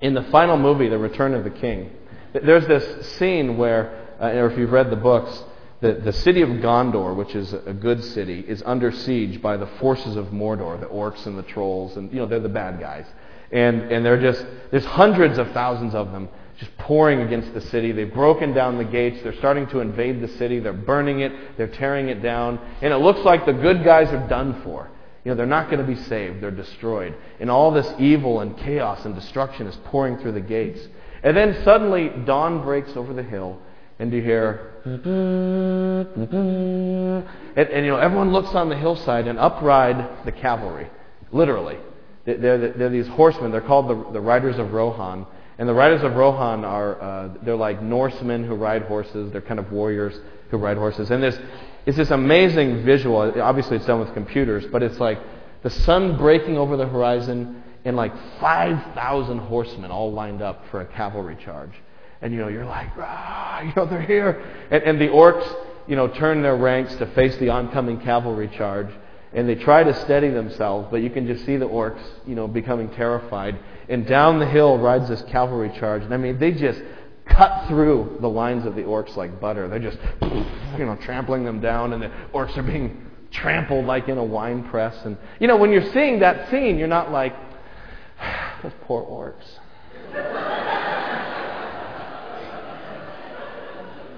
in 0.00 0.14
the 0.14 0.22
final 0.24 0.56
movie, 0.56 0.88
The 0.88 0.98
Return 0.98 1.34
of 1.34 1.44
the 1.44 1.50
King, 1.50 1.90
there's 2.32 2.66
this 2.66 3.08
scene 3.16 3.56
where, 3.56 3.99
uh, 4.20 4.26
or 4.26 4.50
if 4.50 4.58
you've 4.58 4.72
read 4.72 4.90
the 4.90 4.96
books, 4.96 5.42
the, 5.80 5.94
the 5.94 6.12
city 6.12 6.42
of 6.42 6.48
Gondor, 6.48 7.16
which 7.16 7.34
is 7.34 7.52
a 7.52 7.72
good 7.72 8.04
city, 8.04 8.44
is 8.46 8.62
under 8.66 8.92
siege 8.92 9.40
by 9.40 9.56
the 9.56 9.66
forces 9.66 10.16
of 10.16 10.26
Mordor, 10.26 10.78
the 10.78 10.86
orcs 10.86 11.26
and 11.26 11.38
the 11.38 11.42
trolls, 11.42 11.96
and 11.96 12.12
you 12.12 12.18
know 12.18 12.26
they're 12.26 12.40
the 12.40 12.48
bad 12.48 12.78
guys. 12.80 13.06
And 13.50 13.90
and 13.90 14.04
they're 14.04 14.20
just 14.20 14.44
there's 14.70 14.84
hundreds 14.84 15.38
of 15.38 15.50
thousands 15.52 15.94
of 15.94 16.12
them 16.12 16.28
just 16.60 16.76
pouring 16.76 17.22
against 17.22 17.54
the 17.54 17.60
city. 17.62 17.90
They've 17.90 18.12
broken 18.12 18.52
down 18.52 18.76
the 18.76 18.84
gates. 18.84 19.22
They're 19.22 19.36
starting 19.36 19.66
to 19.68 19.80
invade 19.80 20.20
the 20.20 20.28
city. 20.28 20.60
They're 20.60 20.74
burning 20.74 21.20
it. 21.20 21.56
They're 21.56 21.68
tearing 21.68 22.10
it 22.10 22.22
down. 22.22 22.60
And 22.82 22.92
it 22.92 22.98
looks 22.98 23.20
like 23.20 23.46
the 23.46 23.54
good 23.54 23.82
guys 23.82 24.12
are 24.12 24.28
done 24.28 24.60
for. 24.62 24.90
You 25.24 25.30
know, 25.30 25.36
they're 25.36 25.46
not 25.46 25.70
going 25.70 25.80
to 25.80 25.86
be 25.86 26.00
saved. 26.02 26.42
They're 26.42 26.50
destroyed. 26.50 27.14
And 27.40 27.50
all 27.50 27.70
this 27.70 27.90
evil 27.98 28.40
and 28.40 28.56
chaos 28.58 29.06
and 29.06 29.14
destruction 29.14 29.66
is 29.66 29.76
pouring 29.84 30.18
through 30.18 30.32
the 30.32 30.40
gates. 30.40 30.86
And 31.22 31.34
then 31.34 31.62
suddenly 31.64 32.10
dawn 32.26 32.62
breaks 32.62 32.94
over 32.94 33.14
the 33.14 33.22
hill, 33.22 33.58
and 34.00 34.12
you 34.12 34.22
hear, 34.22 34.72
and, 37.56 37.68
and 37.68 37.84
you 37.84 37.92
know, 37.92 37.98
everyone 37.98 38.32
looks 38.32 38.54
on 38.54 38.68
the 38.70 38.76
hillside, 38.76 39.28
and 39.28 39.38
up 39.38 39.60
ride 39.62 40.24
the 40.24 40.32
cavalry, 40.32 40.88
literally. 41.30 41.78
They're, 42.24 42.72
they're 42.72 42.88
these 42.88 43.08
horsemen. 43.08 43.50
They're 43.50 43.60
called 43.60 43.88
the, 43.88 44.12
the 44.12 44.20
Riders 44.20 44.58
of 44.58 44.72
Rohan. 44.72 45.26
And 45.58 45.68
the 45.68 45.74
Riders 45.74 46.02
of 46.02 46.14
Rohan 46.14 46.64
are, 46.64 47.00
uh, 47.00 47.28
they're 47.42 47.56
like 47.56 47.82
Norsemen 47.82 48.44
who 48.44 48.54
ride 48.54 48.82
horses. 48.82 49.30
They're 49.32 49.40
kind 49.40 49.60
of 49.60 49.70
warriors 49.72 50.18
who 50.50 50.56
ride 50.56 50.76
horses. 50.76 51.10
And 51.10 51.22
there's, 51.22 51.38
it's 51.86 51.96
this 51.96 52.10
amazing 52.10 52.84
visual. 52.84 53.18
Obviously, 53.40 53.76
it's 53.76 53.86
done 53.86 54.00
with 54.00 54.12
computers, 54.14 54.64
but 54.72 54.82
it's 54.82 54.98
like 54.98 55.18
the 55.62 55.70
sun 55.70 56.16
breaking 56.16 56.56
over 56.56 56.76
the 56.76 56.86
horizon 56.86 57.62
and 57.84 57.96
like 57.96 58.12
5,000 58.40 59.38
horsemen 59.38 59.90
all 59.90 60.12
lined 60.12 60.42
up 60.42 60.64
for 60.70 60.80
a 60.80 60.86
cavalry 60.86 61.36
charge. 61.42 61.72
And, 62.22 62.32
you 62.32 62.38
know, 62.38 62.48
you're 62.48 62.66
like, 62.66 62.90
ah, 62.98 63.60
you 63.62 63.72
know, 63.76 63.86
they're 63.86 64.02
here. 64.02 64.44
And, 64.70 64.82
and 64.82 65.00
the 65.00 65.08
orcs, 65.08 65.46
you 65.86 65.96
know, 65.96 66.08
turn 66.08 66.42
their 66.42 66.56
ranks 66.56 66.94
to 66.96 67.06
face 67.14 67.36
the 67.38 67.48
oncoming 67.48 68.00
cavalry 68.00 68.48
charge. 68.48 68.88
And 69.32 69.48
they 69.48 69.54
try 69.54 69.84
to 69.84 69.94
steady 70.02 70.28
themselves, 70.28 70.88
but 70.90 70.98
you 70.98 71.10
can 71.10 71.26
just 71.26 71.46
see 71.46 71.56
the 71.56 71.68
orcs, 71.68 72.02
you 72.26 72.34
know, 72.34 72.48
becoming 72.48 72.90
terrified. 72.90 73.58
And 73.88 74.06
down 74.06 74.38
the 74.38 74.46
hill 74.46 74.76
rides 74.78 75.08
this 75.08 75.22
cavalry 75.22 75.70
charge. 75.78 76.02
And 76.02 76.12
I 76.12 76.16
mean, 76.16 76.38
they 76.38 76.52
just 76.52 76.82
cut 77.26 77.68
through 77.68 78.18
the 78.20 78.28
lines 78.28 78.66
of 78.66 78.74
the 78.74 78.82
orcs 78.82 79.16
like 79.16 79.40
butter. 79.40 79.68
They're 79.68 79.78
just, 79.78 79.98
you 80.20 80.84
know, 80.84 80.96
trampling 80.96 81.44
them 81.44 81.60
down, 81.60 81.92
and 81.92 82.02
the 82.02 82.10
orcs 82.34 82.56
are 82.56 82.62
being 82.62 83.06
trampled 83.30 83.86
like 83.86 84.08
in 84.08 84.18
a 84.18 84.24
wine 84.24 84.64
press. 84.68 84.96
And, 85.04 85.16
you 85.38 85.46
know, 85.46 85.56
when 85.56 85.70
you're 85.70 85.92
seeing 85.92 86.18
that 86.20 86.50
scene, 86.50 86.76
you're 86.76 86.88
not 86.88 87.12
like, 87.12 87.34
those 88.62 88.72
poor 88.82 89.02
orcs. 89.04 89.58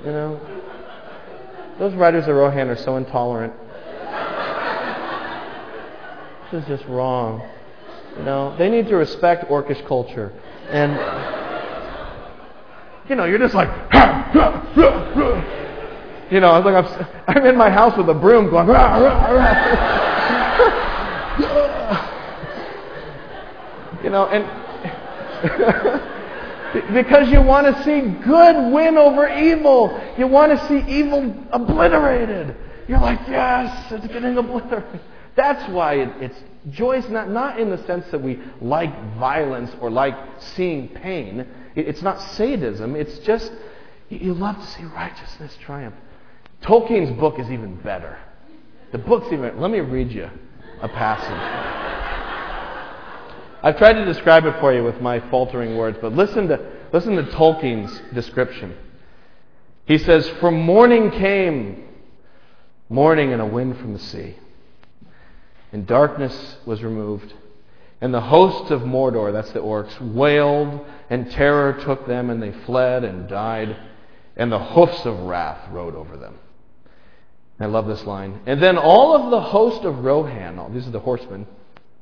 You 0.04 0.10
know, 0.10 0.40
those 1.78 1.94
Riders 1.94 2.26
of 2.26 2.34
Rohan 2.34 2.68
are 2.68 2.76
so 2.76 2.96
intolerant. 2.96 3.52
This 6.50 6.62
is 6.62 6.68
just 6.68 6.84
wrong. 6.88 7.40
You 8.18 8.24
know, 8.24 8.56
they 8.58 8.68
need 8.68 8.88
to 8.88 8.96
respect 8.96 9.48
orcish 9.48 9.86
culture. 9.86 10.32
And, 10.70 10.94
you 13.08 13.14
know, 13.14 13.26
you're 13.26 13.38
just 13.38 13.54
like, 13.54 13.68
you 16.32 16.40
know, 16.40 16.56
it's 16.56 16.66
like 16.66 16.84
I'm, 16.84 17.06
I'm 17.28 17.46
in 17.46 17.56
my 17.56 17.70
house 17.70 17.96
with 17.96 18.08
a 18.08 18.14
broom 18.14 18.50
going, 18.50 18.66
you 24.02 24.10
know, 24.10 24.26
and 24.26 26.02
because 26.72 27.30
you 27.30 27.42
want 27.42 27.66
to 27.66 27.82
see 27.84 28.00
good 28.24 28.72
win 28.72 28.96
over 28.96 29.28
evil. 29.28 30.00
You 30.18 30.26
want 30.26 30.58
to 30.58 30.68
see 30.68 30.90
evil 30.90 31.34
obliterated. 31.50 32.56
You're 32.88 33.00
like, 33.00 33.20
yes, 33.28 33.92
it's 33.92 34.06
getting 34.08 34.36
obliterated. 34.36 35.00
That's 35.34 35.70
why 35.70 35.94
it, 35.94 36.08
it's 36.20 36.38
joy 36.70 36.98
is 36.98 37.08
not, 37.08 37.30
not 37.30 37.58
in 37.58 37.70
the 37.70 37.78
sense 37.86 38.06
that 38.10 38.20
we 38.20 38.40
like 38.60 38.92
violence 39.16 39.70
or 39.80 39.90
like 39.90 40.14
seeing 40.38 40.88
pain. 40.88 41.46
It, 41.74 41.88
it's 41.88 42.02
not 42.02 42.20
sadism. 42.32 42.96
It's 42.96 43.18
just 43.20 43.50
you 44.08 44.34
love 44.34 44.56
to 44.56 44.66
see 44.66 44.84
righteousness 44.84 45.56
triumph. 45.60 45.94
Tolkien's 46.62 47.18
book 47.18 47.38
is 47.38 47.50
even 47.50 47.76
better. 47.76 48.18
The 48.92 48.98
book's 48.98 49.32
even. 49.32 49.58
Let 49.58 49.70
me 49.70 49.80
read 49.80 50.12
you 50.12 50.28
a 50.80 50.88
passage. 50.88 51.71
I've 53.62 53.78
tried 53.78 53.94
to 53.94 54.04
describe 54.04 54.44
it 54.44 54.58
for 54.60 54.74
you 54.74 54.82
with 54.82 55.00
my 55.00 55.20
faltering 55.30 55.76
words, 55.76 55.98
but 56.00 56.12
listen 56.12 56.48
to, 56.48 56.60
listen 56.92 57.16
to 57.16 57.24
Tolkien's 57.24 58.00
description. 58.14 58.76
He 59.86 59.98
says, 59.98 60.28
For 60.40 60.50
morning 60.50 61.10
came, 61.10 61.88
morning 62.88 63.32
and 63.32 63.40
a 63.40 63.46
wind 63.46 63.78
from 63.78 63.92
the 63.92 63.98
sea 63.98 64.36
and 65.72 65.86
darkness 65.86 66.56
was 66.66 66.82
removed. 66.82 67.32
And 68.00 68.12
the 68.12 68.20
hosts 68.20 68.70
of 68.70 68.82
Mordor, 68.82 69.32
that's 69.32 69.52
the 69.52 69.60
orcs, 69.60 69.98
wailed, 70.00 70.84
and 71.08 71.30
terror 71.30 71.72
took 71.84 72.06
them, 72.06 72.30
and 72.30 72.42
they 72.42 72.52
fled 72.52 73.04
and 73.04 73.28
died, 73.28 73.76
and 74.36 74.52
the 74.52 74.58
hoofs 74.58 75.06
of 75.06 75.18
wrath 75.20 75.70
rode 75.70 75.94
over 75.94 76.16
them. 76.16 76.38
I 77.60 77.66
love 77.66 77.86
this 77.86 78.04
line. 78.04 78.40
And 78.44 78.60
then 78.60 78.76
all 78.76 79.14
of 79.14 79.30
the 79.30 79.40
host 79.40 79.84
of 79.84 80.04
Rohan, 80.04 80.74
these 80.74 80.86
are 80.86 80.90
the 80.90 81.00
horsemen, 81.00 81.46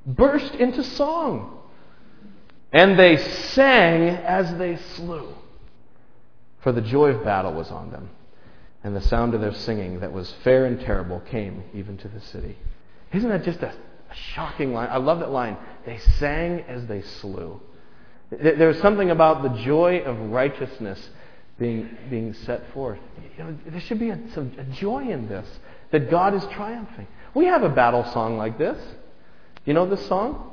burst 0.06 0.54
into 0.54 0.82
song. 0.82 1.58
And 2.72 2.98
they 2.98 3.16
sang 3.16 4.08
as 4.08 4.56
they 4.56 4.76
slew. 4.94 5.34
For 6.60 6.72
the 6.72 6.80
joy 6.80 7.10
of 7.10 7.24
battle 7.24 7.54
was 7.54 7.70
on 7.70 7.90
them, 7.90 8.10
and 8.84 8.94
the 8.94 9.00
sound 9.00 9.34
of 9.34 9.40
their 9.40 9.54
singing 9.54 10.00
that 10.00 10.12
was 10.12 10.30
fair 10.44 10.66
and 10.66 10.78
terrible 10.78 11.20
came 11.20 11.64
even 11.74 11.96
to 11.98 12.08
the 12.08 12.20
city. 12.20 12.56
Isn't 13.12 13.30
that 13.30 13.44
just 13.44 13.60
a, 13.60 13.68
a 13.70 14.14
shocking 14.34 14.74
line? 14.74 14.88
I 14.90 14.98
love 14.98 15.20
that 15.20 15.30
line. 15.30 15.56
They 15.86 15.98
sang 16.18 16.60
as 16.68 16.86
they 16.86 17.00
slew. 17.02 17.60
There's 18.30 18.80
something 18.80 19.10
about 19.10 19.42
the 19.42 19.62
joy 19.64 20.00
of 20.00 20.18
righteousness 20.30 21.10
being, 21.58 21.96
being 22.08 22.34
set 22.34 22.72
forth. 22.72 23.00
You 23.36 23.44
know, 23.44 23.58
there 23.66 23.80
should 23.80 23.98
be 23.98 24.10
a, 24.10 24.18
some, 24.34 24.52
a 24.58 24.64
joy 24.64 25.08
in 25.08 25.28
this, 25.28 25.48
that 25.90 26.10
God 26.10 26.34
is 26.34 26.44
triumphing. 26.52 27.08
We 27.34 27.46
have 27.46 27.62
a 27.62 27.68
battle 27.68 28.04
song 28.12 28.36
like 28.36 28.58
this. 28.58 28.78
You 29.64 29.74
know 29.74 29.86
this 29.86 30.06
song? 30.06 30.52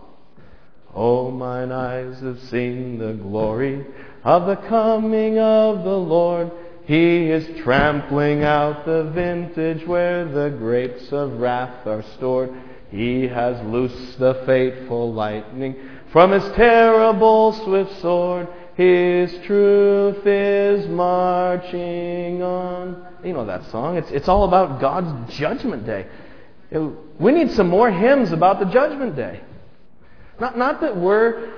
Oh, 0.93 1.31
mine 1.31 1.71
eyes 1.71 2.19
have 2.21 2.39
seen 2.43 2.97
the 2.97 3.13
glory 3.13 3.85
of 4.23 4.47
the 4.47 4.55
coming 4.55 5.39
of 5.39 5.83
the 5.83 5.97
Lord. 5.97 6.51
He 6.85 7.29
is 7.29 7.61
trampling 7.63 8.43
out 8.43 8.85
the 8.85 9.03
vintage 9.05 9.85
where 9.85 10.25
the 10.25 10.49
grapes 10.49 11.11
of 11.11 11.39
wrath 11.39 11.85
are 11.85 12.03
stored. 12.15 12.53
He 12.89 13.27
has 13.27 13.61
loosed 13.67 14.19
the 14.19 14.43
fateful 14.45 15.13
lightning 15.13 15.75
from 16.11 16.31
his 16.31 16.43
terrible 16.55 17.53
swift 17.53 18.01
sword. 18.01 18.47
His 18.75 19.37
truth 19.45 20.25
is 20.25 20.87
marching 20.87 22.41
on. 22.41 23.05
You 23.23 23.33
know 23.33 23.45
that 23.45 23.65
song. 23.71 23.97
It's, 23.97 24.11
it's 24.11 24.27
all 24.27 24.45
about 24.45 24.79
God's 24.79 25.35
judgment 25.35 25.85
day. 25.85 26.07
We 26.71 27.31
need 27.31 27.51
some 27.51 27.69
more 27.69 27.89
hymns 27.89 28.31
about 28.31 28.59
the 28.59 28.65
judgment 28.65 29.15
day. 29.15 29.41
Not, 30.39 30.57
not 30.57 30.81
that 30.81 30.95
we're, 30.97 31.53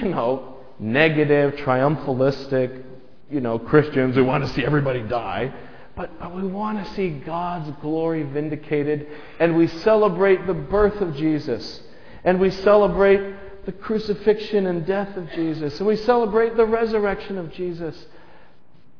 you 0.00 0.08
know, 0.08 0.56
negative, 0.78 1.54
triumphalistic, 1.54 2.84
you 3.30 3.40
know, 3.40 3.58
Christians 3.58 4.16
who 4.16 4.24
want 4.24 4.44
to 4.44 4.50
see 4.52 4.64
everybody 4.64 5.02
die. 5.02 5.52
But, 5.94 6.18
but 6.18 6.34
we 6.34 6.42
want 6.42 6.84
to 6.84 6.94
see 6.94 7.10
God's 7.10 7.70
glory 7.80 8.22
vindicated, 8.22 9.06
and 9.38 9.56
we 9.56 9.66
celebrate 9.66 10.46
the 10.46 10.54
birth 10.54 11.00
of 11.00 11.14
Jesus, 11.16 11.80
and 12.24 12.40
we 12.40 12.50
celebrate 12.50 13.34
the 13.66 13.72
crucifixion 13.72 14.66
and 14.66 14.86
death 14.86 15.16
of 15.16 15.30
Jesus, 15.32 15.78
and 15.78 15.86
we 15.86 15.96
celebrate 15.96 16.56
the 16.56 16.64
resurrection 16.64 17.38
of 17.38 17.52
Jesus. 17.52 18.06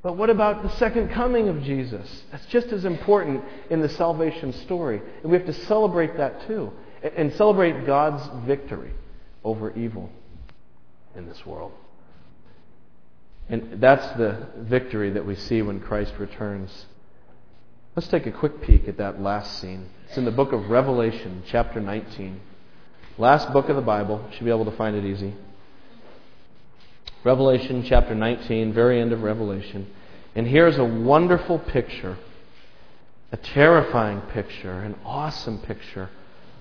But 0.02 0.16
what 0.16 0.30
about 0.30 0.62
the 0.62 0.70
second 0.76 1.10
coming 1.10 1.48
of 1.48 1.62
Jesus? 1.62 2.24
That's 2.32 2.46
just 2.46 2.68
as 2.68 2.84
important 2.84 3.44
in 3.68 3.80
the 3.80 3.88
salvation 3.88 4.52
story. 4.52 5.00
And 5.22 5.30
we 5.30 5.36
have 5.36 5.46
to 5.46 5.52
celebrate 5.52 6.16
that 6.16 6.46
too. 6.46 6.72
And 7.16 7.32
celebrate 7.34 7.86
God's 7.86 8.22
victory 8.46 8.92
over 9.44 9.72
evil 9.72 10.10
in 11.14 11.26
this 11.26 11.44
world. 11.44 11.72
And 13.48 13.80
that's 13.80 14.06
the 14.16 14.46
victory 14.56 15.10
that 15.10 15.26
we 15.26 15.34
see 15.34 15.60
when 15.60 15.80
Christ 15.80 16.14
returns. 16.18 16.86
Let's 17.96 18.08
take 18.08 18.26
a 18.26 18.32
quick 18.32 18.62
peek 18.62 18.86
at 18.88 18.98
that 18.98 19.20
last 19.20 19.60
scene. 19.60 19.88
It's 20.08 20.16
in 20.16 20.24
the 20.24 20.30
book 20.30 20.52
of 20.52 20.70
Revelation, 20.70 21.42
chapter 21.46 21.80
19. 21.80 22.40
Last 23.18 23.52
book 23.52 23.68
of 23.68 23.76
the 23.76 23.82
Bible. 23.82 24.24
Should 24.32 24.44
be 24.44 24.50
able 24.50 24.66
to 24.66 24.76
find 24.76 24.96
it 24.96 25.04
easy. 25.04 25.34
Revelation 27.22 27.84
chapter 27.86 28.14
19, 28.14 28.72
very 28.72 29.00
end 29.00 29.12
of 29.12 29.22
Revelation. 29.22 29.86
And 30.34 30.46
here's 30.46 30.78
a 30.78 30.84
wonderful 30.84 31.58
picture, 31.58 32.16
a 33.30 33.36
terrifying 33.36 34.22
picture, 34.32 34.80
an 34.80 34.96
awesome 35.04 35.58
picture 35.58 36.08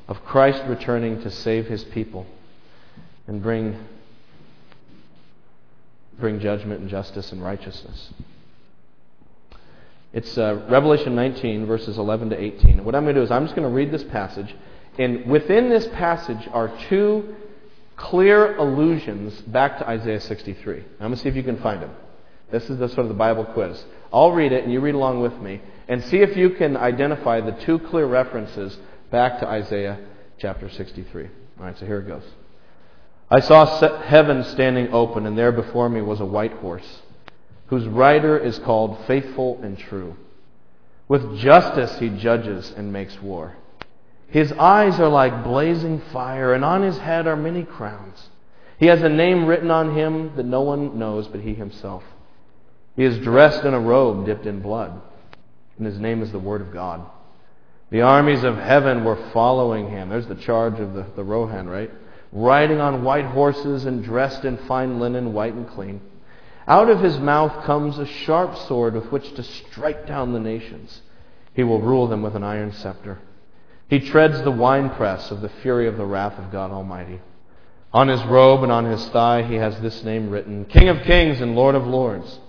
of 0.10 0.24
Christ 0.26 0.64
returning 0.68 1.22
to 1.22 1.32
save 1.32 1.68
his 1.68 1.84
people 1.86 2.26
and 3.28 3.42
bring, 3.42 3.78
bring 6.20 6.42
judgment 6.42 6.82
and 6.82 6.90
justice 6.90 7.32
and 7.32 7.42
righteousness. 7.42 8.12
It's 10.12 10.38
uh, 10.38 10.66
Revelation 10.68 11.16
19, 11.16 11.68
verses 11.68 11.98
11 11.98 12.32
to 12.32 12.38
18. 12.42 12.84
What 12.84 12.96
I'm 12.96 13.04
going 13.04 13.16
to 13.16 13.22
do 13.22 13.24
is 13.24 13.32
I'm 13.32 13.46
just 13.46 13.56
going 13.56 13.68
to 13.68 13.74
read 13.74 13.92
this 13.92 14.04
passage. 14.06 14.54
And 14.98 15.28
within 15.28 15.70
this 15.70 15.88
passage 15.88 16.50
are 16.52 16.76
two 16.90 17.36
clear 18.00 18.56
allusions 18.56 19.40
back 19.42 19.78
to 19.78 19.88
Isaiah 19.88 20.22
63. 20.22 20.78
I'm 20.78 20.84
going 21.00 21.12
to 21.12 21.18
see 21.18 21.30
if 21.30 21.36
you 21.36 21.44
can 21.44 21.62
find 21.62 21.82
them. 21.82 21.92
This 22.50 22.70
is 22.70 22.80
the 22.80 22.88
sort 22.88 23.00
of 23.00 23.10
the 23.10 23.14
Bible 23.14 23.46
quiz. 23.46 23.84
I'll 24.12 24.32
read 24.32 24.54
it 24.54 24.64
and 24.64 24.74
you 24.74 24.80
read 24.80 24.96
along 24.96 25.22
with 25.22 25.38
me 25.40 25.62
and 25.88 26.04
see 26.06 26.18
if 26.18 26.36
you 26.36 26.52
can 26.52 26.78
identify 26.78 27.42
the 27.42 27.52
two 27.52 27.78
clear 27.78 28.06
references 28.06 28.78
back 29.12 29.40
to 29.40 29.48
Isaiah 29.48 30.00
chapter 30.40 30.70
63. 30.70 31.26
All 31.60 31.66
right, 31.66 31.78
so 31.78 31.86
here 31.86 32.00
it 32.00 32.08
goes. 32.08 32.24
I 33.30 33.42
saw 33.42 33.66
heaven 34.02 34.44
standing 34.46 34.92
open, 34.92 35.28
and 35.28 35.38
there 35.38 35.52
before 35.52 35.90
me 35.90 36.02
was 36.02 36.20
a 36.20 36.26
white 36.26 36.54
horse, 36.54 37.02
whose 37.68 37.86
rider 37.86 38.38
is 38.38 38.58
called 38.60 39.06
Faithful 39.06 39.60
and 39.62 39.78
True. 39.78 40.16
With 41.08 41.38
justice 41.38 42.00
he 42.00 42.10
judges 42.10 42.74
and 42.76 42.92
makes 42.92 43.22
war. 43.22 43.56
His 44.30 44.52
eyes 44.54 45.00
are 45.00 45.10
like 45.10 45.44
blazing 45.44 46.02
fire, 46.14 46.54
and 46.54 46.64
on 46.64 46.84
his 46.84 46.98
head 46.98 47.26
are 47.26 47.36
many 47.36 47.64
crowns. 47.64 48.30
He 48.78 48.86
has 48.86 49.02
a 49.02 49.10
name 49.10 49.46
written 49.46 49.72
on 49.72 49.96
him 49.96 50.36
that 50.36 50.46
no 50.46 50.62
one 50.62 51.00
knows 51.00 51.28
but 51.28 51.42
he 51.42 51.54
himself. 51.54 52.04
He 52.96 53.04
is 53.04 53.18
dressed 53.20 53.66
in 53.66 53.74
a 53.74 53.80
robe 53.80 54.26
dipped 54.26 54.46
in 54.46 54.62
blood, 54.62 55.02
and 55.78 55.86
his 55.86 56.00
name 56.00 56.22
is 56.22 56.32
the 56.32 56.40
Word 56.40 56.62
of 56.62 56.72
God. 56.72 57.02
The 57.90 58.02
armies 58.02 58.44
of 58.44 58.58
heaven 58.58 59.04
were 59.04 59.32
following 59.34 59.90
him. 59.90 60.10
There's 60.10 60.28
the 60.28 60.36
charge 60.36 60.80
of 60.80 60.94
the, 60.94 61.08
the 61.16 61.24
Rohan, 61.24 61.68
right? 61.68 61.90
Riding 62.32 62.80
on 62.80 63.04
white 63.04 63.26
horses 63.26 63.86
and 63.86 64.04
dressed 64.04 64.46
in 64.46 64.58
fine 64.68 65.00
linen, 65.00 65.34
white 65.34 65.54
and 65.54 65.68
clean. 65.68 66.02
Out 66.68 66.90
of 66.90 67.02
his 67.02 67.18
mouth 67.18 67.66
comes 67.66 67.98
a 67.98 68.06
sharp 68.06 68.56
sword 68.56 68.94
with 68.94 69.12
which 69.12 69.34
to 69.34 69.44
strike 69.44 70.06
down 70.06 70.34
the 70.34 70.40
nations. 70.40 71.02
He 71.56 71.64
will 71.64 71.82
rule 71.82 72.08
them 72.08 72.22
with 72.22 72.36
an 72.36 72.44
iron 72.44 72.72
scepter. 72.74 73.18
He 73.90 74.00
treads 74.00 74.42
the 74.44 74.52
winepress 74.52 75.32
of 75.32 75.42
the 75.42 75.50
fury 75.50 75.88
of 75.88 75.98
the 75.98 76.06
wrath 76.06 76.38
of 76.38 76.52
God 76.52 76.72
Almighty. 76.72 77.20
On 77.92 78.08
his 78.08 78.24
robe 78.26 78.62
and 78.62 78.72
on 78.72 78.86
his 78.86 79.04
thigh 79.10 79.42
he 79.42 79.56
has 79.56 79.80
this 79.82 80.04
name 80.04 80.30
written 80.30 80.66
King 80.66 80.90
of 80.90 81.02
Kings 81.02 81.42
and 81.42 81.56
Lord 81.56 81.74
of 81.74 81.88
Lords. 81.88 82.40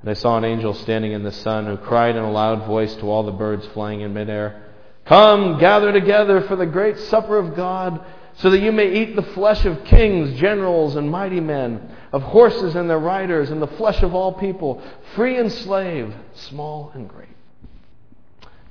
And 0.00 0.10
I 0.10 0.14
saw 0.14 0.36
an 0.36 0.44
angel 0.44 0.74
standing 0.74 1.12
in 1.12 1.22
the 1.22 1.30
sun 1.30 1.66
who 1.66 1.76
cried 1.76 2.16
in 2.16 2.24
a 2.24 2.30
loud 2.30 2.66
voice 2.66 2.92
to 2.96 3.10
all 3.10 3.22
the 3.22 3.32
birds 3.32 3.64
flying 3.66 4.00
in 4.00 4.12
midair 4.12 4.64
Come, 5.04 5.60
gather 5.60 5.92
together 5.92 6.40
for 6.42 6.56
the 6.56 6.66
great 6.66 6.98
supper 6.98 7.38
of 7.38 7.54
God, 7.54 8.04
so 8.38 8.50
that 8.50 8.60
you 8.60 8.72
may 8.72 8.92
eat 8.92 9.14
the 9.14 9.22
flesh 9.22 9.64
of 9.64 9.84
kings, 9.84 10.38
generals, 10.40 10.96
and 10.96 11.08
mighty 11.08 11.38
men, 11.38 11.96
of 12.12 12.22
horses 12.22 12.74
and 12.74 12.90
their 12.90 12.98
riders, 12.98 13.50
and 13.50 13.62
the 13.62 13.68
flesh 13.68 14.02
of 14.02 14.16
all 14.16 14.32
people, 14.32 14.82
free 15.14 15.38
and 15.38 15.52
slave, 15.52 16.12
small 16.34 16.90
and 16.94 17.08
great. 17.08 17.35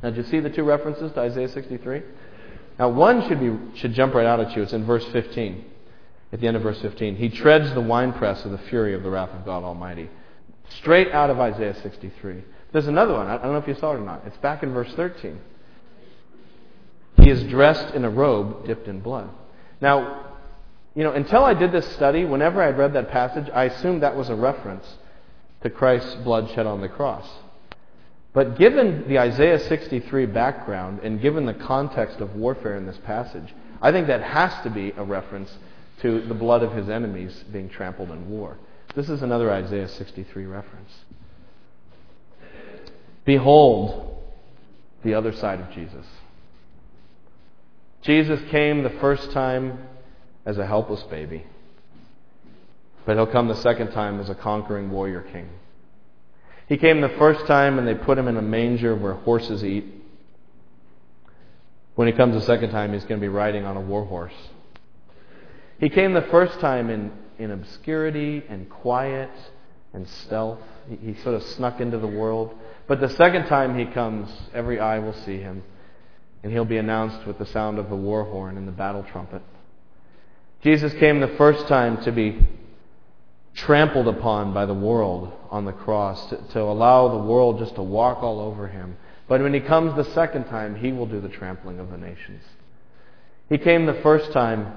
Now, 0.05 0.11
did 0.11 0.23
you 0.23 0.29
see 0.29 0.39
the 0.39 0.51
two 0.51 0.63
references 0.63 1.11
to 1.13 1.19
Isaiah 1.19 1.49
63? 1.49 2.03
Now, 2.77 2.89
one 2.89 3.27
should, 3.27 3.39
be, 3.39 3.79
should 3.79 3.95
jump 3.95 4.13
right 4.13 4.27
out 4.27 4.39
at 4.39 4.55
you. 4.55 4.61
It's 4.61 4.71
in 4.71 4.85
verse 4.85 5.03
15. 5.05 5.65
At 6.31 6.39
the 6.39 6.47
end 6.47 6.55
of 6.55 6.61
verse 6.61 6.79
15. 6.79 7.15
He 7.15 7.29
treads 7.29 7.73
the 7.73 7.81
winepress 7.81 8.45
of 8.45 8.51
the 8.51 8.59
fury 8.59 8.93
of 8.93 9.01
the 9.01 9.09
wrath 9.09 9.31
of 9.31 9.43
God 9.45 9.63
Almighty. 9.63 10.07
Straight 10.77 11.11
out 11.11 11.31
of 11.31 11.39
Isaiah 11.39 11.73
63. 11.81 12.43
There's 12.71 12.85
another 12.85 13.13
one. 13.13 13.25
I 13.25 13.39
don't 13.39 13.53
know 13.53 13.57
if 13.57 13.67
you 13.67 13.73
saw 13.73 13.93
it 13.93 13.95
or 13.95 14.05
not. 14.05 14.21
It's 14.27 14.37
back 14.37 14.61
in 14.61 14.75
verse 14.75 14.93
13. 14.93 15.39
He 17.23 17.31
is 17.31 17.41
dressed 17.45 17.95
in 17.95 18.05
a 18.05 18.09
robe 18.11 18.67
dipped 18.67 18.87
in 18.87 18.99
blood. 18.99 19.31
Now, 19.81 20.35
you 20.93 21.03
know, 21.03 21.13
until 21.13 21.43
I 21.43 21.55
did 21.55 21.71
this 21.71 21.87
study, 21.95 22.25
whenever 22.25 22.61
I 22.61 22.69
read 22.69 22.93
that 22.93 23.09
passage, 23.09 23.49
I 23.51 23.63
assumed 23.63 24.03
that 24.03 24.15
was 24.15 24.29
a 24.29 24.35
reference 24.35 24.85
to 25.63 25.71
Christ's 25.71 26.13
blood 26.17 26.51
shed 26.53 26.67
on 26.67 26.81
the 26.81 26.89
cross. 26.89 27.27
But 28.35 28.57
given 28.57 29.07
the 29.07 29.17
Isaiah 29.17 29.57
63 29.57 30.25
background 30.25 30.99
and 31.03 31.21
given 31.21 31.45
the 31.45 31.53
context 31.53 32.19
of 32.19 32.35
warfare 32.35 32.75
in 32.75 32.85
this 32.85 32.97
passage, 33.05 33.55
I 33.81 33.93
think 33.93 34.07
that 34.07 34.21
has 34.21 34.61
to 34.63 34.69
be 34.69 34.91
a 34.97 35.03
reference 35.05 35.57
to 36.01 36.19
the 36.27 36.33
blood 36.33 36.61
of 36.61 36.73
his 36.73 36.89
enemies 36.89 37.45
being 37.53 37.69
trampled 37.69 38.11
in 38.11 38.29
war. 38.29 38.57
This 38.93 39.09
is 39.09 39.21
another 39.21 39.49
Isaiah 39.49 39.87
63 39.87 40.45
reference. 40.45 40.91
Behold 43.23 44.21
the 45.05 45.13
other 45.13 45.31
side 45.31 45.61
of 45.61 45.71
Jesus. 45.71 46.05
Jesus 48.01 48.41
came 48.51 48.83
the 48.83 48.89
first 48.89 49.31
time 49.31 49.79
as 50.45 50.57
a 50.57 50.67
helpless 50.67 51.03
baby, 51.03 51.45
but 53.05 53.15
he'll 53.15 53.27
come 53.27 53.47
the 53.47 53.55
second 53.55 53.91
time 53.91 54.19
as 54.19 54.29
a 54.29 54.35
conquering 54.35 54.91
warrior 54.91 55.21
king. 55.21 55.47
He 56.67 56.77
came 56.77 57.01
the 57.01 57.09
first 57.09 57.45
time 57.45 57.77
and 57.77 57.87
they 57.87 57.93
put 57.93 58.17
him 58.17 58.27
in 58.27 58.37
a 58.37 58.41
manger 58.41 58.95
where 58.95 59.13
horses 59.13 59.63
eat. 59.63 59.85
When 61.95 62.07
he 62.07 62.13
comes 62.13 62.33
the 62.33 62.41
second 62.41 62.71
time, 62.71 62.93
he's 62.93 63.03
going 63.03 63.19
to 63.19 63.23
be 63.23 63.29
riding 63.29 63.65
on 63.65 63.77
a 63.77 63.81
war 63.81 64.05
horse. 64.05 64.33
He 65.79 65.89
came 65.89 66.13
the 66.13 66.23
first 66.23 66.59
time 66.59 66.89
in, 66.89 67.11
in 67.37 67.51
obscurity 67.51 68.43
and 68.49 68.69
quiet 68.69 69.29
and 69.93 70.07
stealth. 70.07 70.59
He, 70.89 71.13
he 71.13 71.21
sort 71.21 71.35
of 71.35 71.43
snuck 71.43 71.79
into 71.79 71.97
the 71.97 72.07
world. 72.07 72.53
But 72.87 72.99
the 72.99 73.09
second 73.09 73.45
time 73.45 73.77
he 73.77 73.85
comes, 73.85 74.29
every 74.53 74.79
eye 74.79 74.99
will 74.99 75.13
see 75.13 75.37
him, 75.37 75.63
and 76.43 76.51
he'll 76.51 76.65
be 76.65 76.77
announced 76.77 77.25
with 77.25 77.39
the 77.39 77.45
sound 77.45 77.79
of 77.79 77.89
the 77.89 77.95
war 77.95 78.23
horn 78.25 78.57
and 78.57 78.67
the 78.67 78.71
battle 78.71 79.03
trumpet. 79.11 79.41
Jesus 80.61 80.93
came 80.93 81.19
the 81.19 81.35
first 81.37 81.67
time 81.67 82.03
to 82.03 82.11
be 82.11 82.45
trampled 83.55 84.07
upon 84.07 84.53
by 84.53 84.65
the 84.65 84.73
world 84.73 85.31
on 85.49 85.65
the 85.65 85.71
cross, 85.71 86.29
to, 86.29 86.37
to 86.51 86.61
allow 86.61 87.07
the 87.07 87.23
world 87.25 87.57
just 87.57 87.75
to 87.75 87.81
walk 87.81 88.21
all 88.21 88.39
over 88.39 88.67
him. 88.67 88.97
But 89.27 89.41
when 89.41 89.53
he 89.53 89.61
comes 89.61 89.95
the 89.95 90.11
second 90.13 90.45
time, 90.45 90.75
he 90.75 90.91
will 90.91 91.05
do 91.05 91.21
the 91.21 91.29
trampling 91.29 91.79
of 91.79 91.89
the 91.89 91.97
nations. 91.97 92.43
He 93.49 93.57
came 93.57 93.85
the 93.85 94.01
first 94.01 94.31
time 94.33 94.73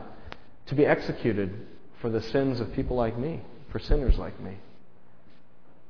to 0.66 0.74
be 0.74 0.86
executed 0.86 1.66
for 2.00 2.08
the 2.08 2.22
sins 2.22 2.60
of 2.60 2.72
people 2.72 2.96
like 2.96 3.18
me, 3.18 3.40
for 3.72 3.78
sinners 3.78 4.16
like 4.16 4.38
me. 4.40 4.56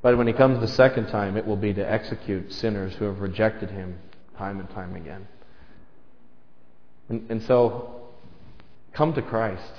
But 0.01 0.17
when 0.17 0.27
he 0.27 0.33
comes 0.33 0.61
the 0.61 0.69
second 0.69 1.09
time, 1.09 1.37
it 1.37 1.47
will 1.47 1.57
be 1.57 1.75
to 1.75 1.83
execute 1.83 2.53
sinners 2.53 2.95
who 2.95 3.05
have 3.05 3.21
rejected 3.21 3.71
him 3.71 3.99
time 4.39 4.61
and 4.61 4.71
time 4.71 4.97
again. 4.97 5.27
And, 7.09 7.31
and 7.31 7.43
so, 7.43 8.09
come 8.93 9.13
to 9.15 9.23
Christ. 9.23 9.73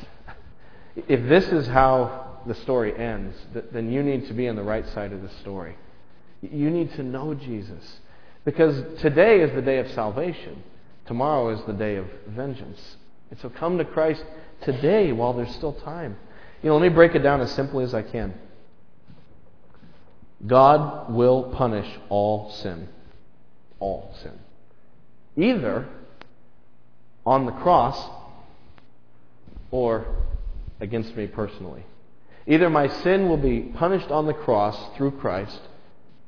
If 1.07 1.28
this 1.30 1.45
is 1.45 1.66
how 1.68 2.29
the 2.48 2.56
story 2.56 2.98
ends, 2.98 3.36
then 3.72 3.92
you 3.92 4.04
need 4.04 4.28
to 4.28 4.34
be 4.34 4.48
on 4.48 4.56
the 4.56 4.64
right 4.64 4.88
side 4.90 5.12
of 5.14 5.22
the 5.22 5.30
story. 5.42 5.76
You 6.42 6.70
need 6.70 6.94
to 6.94 7.04
know 7.04 7.34
Jesus. 7.34 8.00
Because 8.46 9.00
today 9.02 9.42
is 9.42 9.54
the 9.54 9.62
day 9.62 9.80
of 9.80 9.90
salvation. 9.92 10.64
Tomorrow 11.06 11.50
is 11.50 11.66
the 11.66 11.74
day 11.74 11.96
of 11.96 12.06
vengeance. 12.28 12.98
And 13.30 13.40
so 13.40 13.50
come 13.50 13.78
to 13.78 13.86
Christ 13.86 14.24
today 14.62 15.12
while 15.12 15.34
there's 15.34 15.54
still 15.56 15.74
time. 15.74 16.18
You 16.64 16.70
know, 16.70 16.78
let 16.78 16.84
me 16.84 16.90
break 16.90 17.16
it 17.16 17.20
down 17.20 17.42
as 17.42 17.52
simply 17.52 17.84
as 17.84 17.94
I 17.94 18.02
can. 18.02 18.34
God 20.46 21.12
will 21.14 21.52
punish 21.56 21.88
all 22.10 22.52
sin. 22.52 22.88
All 23.80 24.16
sin. 24.22 24.40
Either 25.36 25.88
on 27.26 27.46
the 27.46 27.52
cross 27.52 28.10
or 29.72 30.06
against 30.80 31.16
me 31.16 31.28
personally. 31.28 31.84
Either 32.50 32.68
my 32.68 32.88
sin 32.88 33.30
will 33.30 33.38
be 33.38 33.60
punished 33.60 34.10
on 34.10 34.26
the 34.26 34.34
cross 34.34 34.76
through 34.97 35.12
Christ, 35.12 35.62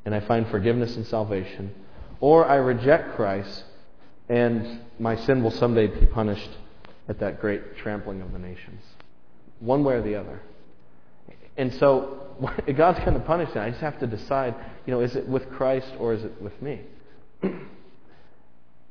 and 0.06 0.14
I 0.14 0.20
find 0.20 0.48
forgiveness 0.48 0.96
and 0.96 1.06
salvation, 1.08 1.74
or 2.20 2.46
I 2.46 2.58
reject 2.58 3.16
Christ, 3.16 3.64
and 4.30 4.82
my 5.00 5.16
sin 5.16 5.42
will 5.42 5.50
someday 5.50 5.88
be 5.88 6.06
punished 6.06 6.52
at 7.10 7.20
that 7.22 7.42
great 7.42 7.76
trampling 7.78 8.22
of 8.22 8.32
the 8.34 8.38
nations. 8.38 8.84
One 9.62 9.84
way 9.84 9.96
or 9.96 10.04
the 10.04 10.16
other. 10.16 10.40
And 11.58 11.74
so, 11.74 12.28
God's 12.78 13.00
going 13.00 13.16
to 13.16 13.26
punish 13.26 13.50
it. 13.50 13.58
I 13.58 13.72
just 13.72 13.82
have 13.82 14.00
to 14.00 14.08
decide, 14.08 14.54
you 14.86 14.94
know, 14.94 15.02
is 15.02 15.16
it 15.16 15.28
with 15.28 15.50
Christ 15.50 15.92
or 16.00 16.14
is 16.14 16.24
it 16.24 16.40
with 16.40 16.62
me? 16.62 16.82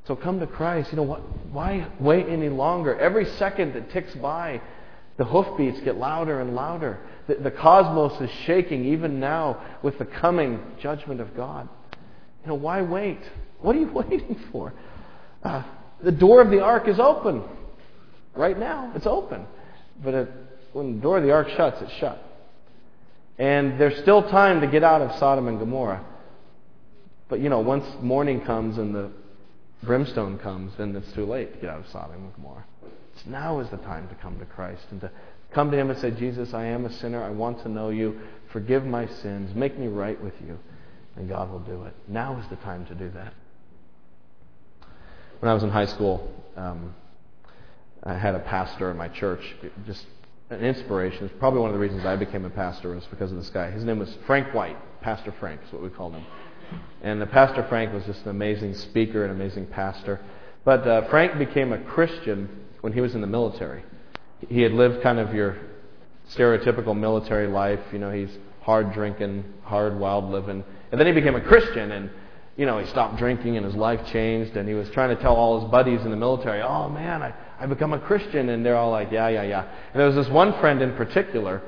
so 0.05 0.17
come 0.17 0.41
to 0.41 0.47
Christ. 0.47 0.91
You 0.91 0.97
know, 0.97 1.05
why 1.53 1.87
wait 1.97 2.27
any 2.27 2.49
longer? 2.49 2.99
Every 2.99 3.25
second 3.37 3.73
that 3.73 3.89
ticks 3.91 4.13
by, 4.15 4.59
the 5.21 5.27
hoofbeats 5.27 5.79
get 5.81 5.97
louder 5.97 6.41
and 6.41 6.55
louder. 6.55 6.97
The, 7.27 7.35
the 7.35 7.51
cosmos 7.51 8.19
is 8.21 8.31
shaking 8.47 8.85
even 8.85 9.19
now 9.19 9.63
with 9.83 9.99
the 9.99 10.05
coming 10.05 10.59
judgment 10.81 11.21
of 11.21 11.35
God. 11.35 11.69
You 12.41 12.47
know, 12.47 12.55
why 12.55 12.81
wait? 12.81 13.19
What 13.59 13.75
are 13.75 13.79
you 13.79 13.91
waiting 13.93 14.39
for? 14.51 14.73
Uh, 15.43 15.61
the 16.03 16.11
door 16.11 16.41
of 16.41 16.49
the 16.49 16.61
ark 16.61 16.87
is 16.87 16.99
open. 16.99 17.43
Right 18.33 18.57
now, 18.57 18.93
it's 18.95 19.05
open. 19.05 19.45
But 20.03 20.13
it, 20.15 20.29
when 20.73 20.95
the 20.95 21.01
door 21.03 21.19
of 21.19 21.23
the 21.23 21.29
ark 21.29 21.49
shuts, 21.55 21.77
it's 21.83 21.93
shut. 21.99 22.19
And 23.37 23.79
there's 23.79 24.01
still 24.01 24.23
time 24.23 24.61
to 24.61 24.67
get 24.67 24.83
out 24.83 25.01
of 25.01 25.19
Sodom 25.19 25.47
and 25.47 25.59
Gomorrah. 25.59 26.03
But, 27.29 27.41
you 27.41 27.49
know, 27.49 27.59
once 27.59 27.85
morning 28.01 28.41
comes 28.41 28.79
and 28.79 28.95
the 28.95 29.11
brimstone 29.83 30.39
comes, 30.39 30.73
then 30.79 30.95
it's 30.95 31.11
too 31.13 31.27
late 31.27 31.53
to 31.53 31.59
get 31.59 31.69
out 31.69 31.81
of 31.81 31.87
Sodom 31.91 32.23
and 32.23 32.33
Gomorrah. 32.33 32.65
It's 33.21 33.29
now 33.29 33.59
is 33.59 33.69
the 33.69 33.77
time 33.77 34.07
to 34.07 34.15
come 34.15 34.39
to 34.39 34.45
Christ 34.45 34.83
and 34.89 34.99
to 35.01 35.11
come 35.53 35.69
to 35.69 35.77
Him 35.77 35.91
and 35.91 35.99
say, 35.99 36.09
Jesus, 36.09 36.55
I 36.55 36.65
am 36.65 36.85
a 36.85 36.93
sinner. 36.93 37.23
I 37.23 37.29
want 37.29 37.61
to 37.61 37.69
know 37.69 37.89
you. 37.89 38.19
Forgive 38.51 38.83
my 38.83 39.05
sins. 39.05 39.53
Make 39.53 39.77
me 39.77 39.87
right 39.87 40.19
with 40.23 40.33
you. 40.41 40.57
And 41.15 41.29
God 41.29 41.51
will 41.51 41.59
do 41.59 41.83
it. 41.83 41.93
Now 42.07 42.39
is 42.39 42.47
the 42.49 42.55
time 42.57 42.83
to 42.87 42.95
do 42.95 43.11
that. 43.11 43.33
When 45.39 45.51
I 45.51 45.53
was 45.53 45.61
in 45.61 45.69
high 45.69 45.85
school, 45.85 46.33
um, 46.55 46.95
I 48.03 48.15
had 48.15 48.33
a 48.33 48.39
pastor 48.39 48.89
in 48.89 48.97
my 48.97 49.07
church, 49.07 49.55
just 49.85 50.03
an 50.49 50.61
inspiration. 50.61 51.25
It's 51.25 51.35
probably 51.37 51.59
one 51.59 51.69
of 51.69 51.75
the 51.75 51.79
reasons 51.79 52.03
I 52.05 52.15
became 52.15 52.45
a 52.45 52.49
pastor 52.49 52.95
was 52.95 53.05
because 53.05 53.31
of 53.31 53.37
this 53.37 53.51
guy. 53.51 53.69
His 53.69 53.83
name 53.83 53.99
was 53.99 54.17
Frank 54.25 54.51
White, 54.51 54.77
Pastor 55.01 55.31
Frank 55.39 55.61
is 55.67 55.71
what 55.71 55.83
we 55.83 55.89
called 55.89 56.13
him. 56.13 56.25
And 57.03 57.21
the 57.21 57.27
Pastor 57.27 57.63
Frank 57.69 57.93
was 57.93 58.03
just 58.05 58.23
an 58.23 58.29
amazing 58.29 58.73
speaker, 58.73 59.23
an 59.25 59.29
amazing 59.29 59.67
pastor. 59.67 60.19
But 60.65 60.87
uh, 60.87 61.07
Frank 61.09 61.37
became 61.37 61.71
a 61.71 61.77
Christian 61.77 62.49
when 62.81 62.93
he 62.93 63.01
was 63.01 63.15
in 63.15 63.21
the 63.21 63.27
military. 63.27 63.83
He 64.49 64.61
had 64.61 64.73
lived 64.73 65.01
kind 65.01 65.19
of 65.19 65.33
your 65.33 65.57
stereotypical 66.29 66.97
military 66.97 67.47
life. 67.47 67.79
You 67.93 67.99
know, 67.99 68.11
he's 68.11 68.35
hard 68.61 68.93
drinking, 68.93 69.43
hard, 69.63 69.97
wild 69.97 70.25
living. 70.25 70.63
And 70.91 70.99
then 70.99 71.07
he 71.07 71.13
became 71.13 71.35
a 71.35 71.41
Christian, 71.41 71.91
and 71.91 72.09
you 72.57 72.65
know, 72.65 72.77
he 72.79 72.85
stopped 72.87 73.17
drinking 73.17 73.57
and 73.57 73.65
his 73.65 73.75
life 73.75 74.05
changed, 74.11 74.57
and 74.57 74.67
he 74.67 74.75
was 74.75 74.89
trying 74.89 75.15
to 75.15 75.21
tell 75.21 75.35
all 75.35 75.61
his 75.61 75.71
buddies 75.71 76.01
in 76.01 76.11
the 76.11 76.17
military, 76.17 76.61
oh 76.61 76.89
man, 76.89 77.23
I, 77.23 77.33
I 77.59 77.65
become 77.65 77.93
a 77.93 77.99
Christian, 77.99 78.49
and 78.49 78.65
they're 78.65 78.75
all 78.75 78.91
like, 78.91 79.11
yeah, 79.11 79.29
yeah, 79.29 79.43
yeah. 79.43 79.61
And 79.61 79.99
there 79.99 80.07
was 80.07 80.15
this 80.15 80.27
one 80.27 80.59
friend 80.59 80.81
in 80.81 80.95
particular 80.95 81.61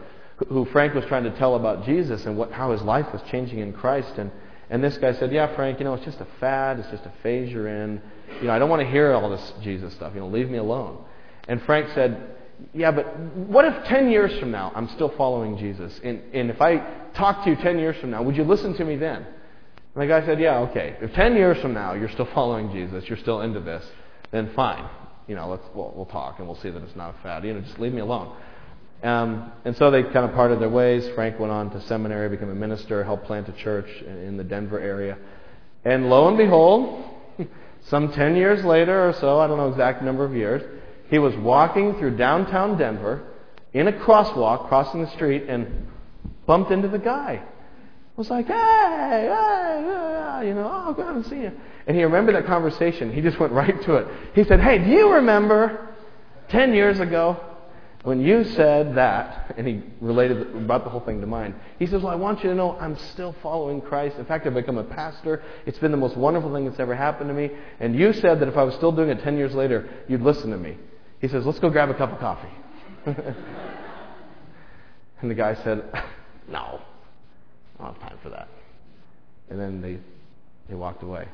who 0.50 0.66
Frank 0.66 0.94
was 0.94 1.06
trying 1.06 1.24
to 1.24 1.32
tell 1.38 1.56
about 1.56 1.86
Jesus 1.86 2.26
and 2.26 2.38
what, 2.38 2.52
how 2.52 2.72
his 2.72 2.82
life 2.82 3.08
was 3.14 3.22
changing 3.32 3.60
in 3.60 3.72
Christ, 3.72 4.14
and, 4.18 4.30
and 4.70 4.84
this 4.84 4.98
guy 4.98 5.14
said, 5.14 5.32
yeah, 5.32 5.56
Frank, 5.56 5.80
you 5.80 5.86
know, 5.86 5.94
it's 5.94 6.06
just 6.06 6.20
a 6.20 6.28
fad, 6.40 6.80
it's 6.80 6.90
just 6.90 7.06
a 7.06 7.14
phase 7.22 7.52
you're 7.52 7.68
in. 7.68 8.02
You 8.42 8.48
know, 8.48 8.54
I 8.54 8.60
don't 8.60 8.70
want 8.70 8.82
to 8.82 8.90
hear 8.90 9.14
all 9.14 9.30
this 9.30 9.54
Jesus 9.62 9.94
stuff, 9.94 10.14
you 10.14 10.20
know, 10.20 10.28
leave 10.28 10.50
me 10.50 10.58
alone. 10.58 11.04
And 11.48 11.62
Frank 11.64 11.90
said, 11.94 12.34
yeah, 12.74 12.92
but 12.92 13.18
what 13.36 13.66
if 13.66 13.86
10 13.86 14.10
years 14.10 14.38
from 14.40 14.52
now 14.52 14.72
I'm 14.76 14.88
still 14.90 15.14
following 15.18 15.58
Jesus? 15.58 16.00
And, 16.04 16.22
and 16.34 16.50
if 16.50 16.62
I 16.62 16.78
talk 17.16 17.44
to 17.44 17.50
you 17.50 17.56
10 17.56 17.80
years 17.80 17.98
from 18.00 18.12
now, 18.12 18.24
would 18.24 18.36
you 18.36 18.44
listen 18.44 18.76
to 18.76 18.86
me 18.86 18.96
then? 18.96 19.26
And 19.96 20.02
the 20.02 20.08
guy 20.08 20.26
said, 20.26 20.40
Yeah, 20.40 20.60
okay. 20.60 20.98
If 21.02 21.14
10 21.14 21.36
years 21.36 21.62
from 21.62 21.74
now 21.74 21.94
you're 21.94 22.10
still 22.10 22.30
following 22.34 22.72
Jesus, 22.72 23.04
you're 23.08 23.18
still 23.18 23.42
into 23.42 23.60
this, 23.60 23.86
then 24.32 24.52
fine. 24.56 24.90
You 25.28 25.36
know, 25.36 25.50
let's, 25.50 25.64
we'll, 25.74 25.94
we'll 25.96 26.06
talk 26.06 26.40
and 26.40 26.48
we'll 26.48 26.60
see 26.60 26.70
that 26.70 26.82
it's 26.84 26.96
not 26.96 27.16
a 27.16 27.24
fad. 27.24 27.44
You 27.44 27.54
know, 27.54 27.62
just 27.62 27.80
leave 27.80 27.94
me 27.94 28.02
alone. 28.02 28.36
Um, 29.04 29.52
and 29.66 29.76
so 29.76 29.92
they 29.92 30.04
kind 30.04 30.26
of 30.26 30.34
parted 30.34 30.62
their 30.62 30.70
ways. 30.70 31.08
Frank 31.14 31.38
went 31.38 31.52
on 31.52 31.70
to 31.72 31.82
seminary, 31.88 32.30
became 32.30 32.50
a 32.50 32.56
minister, 32.56 33.04
helped 33.04 33.26
plant 33.26 33.50
a 33.50 33.64
church 33.64 33.90
in 34.02 34.38
the 34.38 34.44
Denver 34.44 34.80
area. 34.80 35.18
And 35.84 36.10
lo 36.10 36.30
and 36.30 36.38
behold, 36.38 37.04
some 37.88 38.12
10 38.12 38.36
years 38.36 38.64
later 38.64 39.08
or 39.08 39.14
so, 39.14 39.40
I 39.40 39.48
don't 39.48 39.58
know 39.58 39.70
exact 39.70 40.02
number 40.04 40.24
of 40.26 40.36
years, 40.36 40.62
he 41.10 41.20
was 41.20 41.36
walking 41.38 41.96
through 42.00 42.18
downtown 42.18 42.78
Denver 42.78 43.24
in 43.74 43.88
a 43.88 43.92
crosswalk, 43.92 44.68
crossing 44.68 45.04
the 45.04 45.12
street, 45.12 45.44
and 45.50 45.88
bumped 46.46 46.72
into 46.72 46.88
the 46.88 47.00
guy 47.00 47.44
was 48.16 48.30
like, 48.30 48.46
hey, 48.46 48.54
hey, 48.54 50.48
you 50.48 50.54
know, 50.54 50.70
oh, 50.72 50.94
go 50.94 51.08
and 51.08 51.26
see 51.26 51.38
you. 51.38 51.52
And 51.88 51.98
he 51.98 52.04
remembered 52.04 52.36
that 52.36 52.46
conversation. 52.46 53.12
He 53.12 53.22
just 53.22 53.40
went 53.40 53.54
right 53.54 53.82
to 53.84 53.96
it. 53.96 54.08
He 54.36 54.44
said, 54.44 54.60
hey, 54.60 54.78
do 54.78 54.90
you 54.90 55.14
remember 55.14 55.90
10 56.50 56.74
years 56.74 57.00
ago 57.00 57.40
when 58.04 58.20
you 58.20 58.44
said 58.44 58.96
that? 58.96 59.56
And 59.58 59.66
he 59.66 59.82
related, 60.02 60.68
brought 60.68 60.84
the 60.84 60.90
whole 60.90 61.00
thing 61.00 61.22
to 61.22 61.28
mind. 61.28 61.56
He 61.80 61.88
says, 61.88 62.02
well, 62.02 62.12
I 62.12 62.16
want 62.16 62.44
you 62.44 62.50
to 62.50 62.56
know 62.56 62.78
I'm 62.78 62.98
still 63.14 63.34
following 63.42 63.80
Christ. 63.80 64.18
In 64.18 64.26
fact, 64.26 64.46
I've 64.46 64.54
become 64.54 64.78
a 64.78 64.84
pastor. 64.84 65.42
It's 65.66 65.80
been 65.80 65.92
the 65.92 65.98
most 65.98 66.18
wonderful 66.18 66.54
thing 66.54 66.66
that's 66.66 66.80
ever 66.82 66.96
happened 66.96 67.30
to 67.30 67.34
me. 67.34 67.50
And 67.80 67.96
you 67.98 68.12
said 68.12 68.42
that 68.42 68.50
if 68.50 68.58
I 68.58 68.64
was 68.64 68.76
still 68.76 68.92
doing 68.92 69.10
it 69.10 69.24
10 69.24 69.38
years 69.38 69.54
later, 69.56 69.90
you'd 70.10 70.22
listen 70.22 70.52
to 70.52 70.58
me. 70.58 70.78
He 71.22 71.30
says, 71.30 71.46
let's 71.46 71.60
go 71.60 71.70
grab 71.70 71.90
a 71.90 71.94
cup 71.94 72.12
of 72.12 72.20
coffee. 72.20 72.50
and 75.22 75.32
the 75.32 75.36
guy 75.36 75.56
said, 75.64 75.90
no. 76.50 76.82
I 77.80 77.86
don't 77.86 77.94
have 77.94 78.10
time 78.10 78.20
for 78.22 78.30
that. 78.32 78.50
And 79.50 79.58
then 79.58 79.82
they, 79.82 80.00
they 80.68 80.76
walked 80.76 81.04
away. 81.04 81.30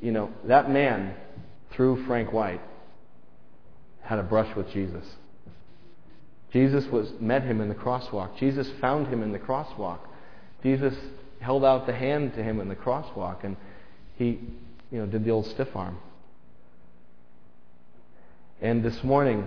You 0.00 0.12
know, 0.12 0.30
that 0.44 0.70
man, 0.70 1.16
through 1.72 2.06
Frank 2.06 2.32
White, 2.32 2.60
had 4.08 4.18
a 4.18 4.22
brush 4.22 4.54
with 4.56 4.70
Jesus. 4.70 5.04
Jesus 6.52 6.86
was 6.86 7.12
met 7.20 7.42
him 7.42 7.60
in 7.60 7.68
the 7.68 7.74
crosswalk. 7.74 8.38
Jesus 8.38 8.68
found 8.80 9.08
him 9.08 9.22
in 9.22 9.32
the 9.32 9.38
crosswalk. 9.38 9.98
Jesus 10.62 10.94
held 11.40 11.64
out 11.64 11.86
the 11.86 11.92
hand 11.92 12.34
to 12.34 12.42
him 12.42 12.58
in 12.60 12.68
the 12.68 12.74
crosswalk, 12.74 13.44
and 13.44 13.56
he, 14.16 14.40
you 14.90 14.98
know, 14.98 15.06
did 15.06 15.24
the 15.24 15.30
old 15.30 15.46
stiff 15.46 15.76
arm. 15.76 15.98
And 18.60 18.82
this 18.82 19.04
morning, 19.04 19.46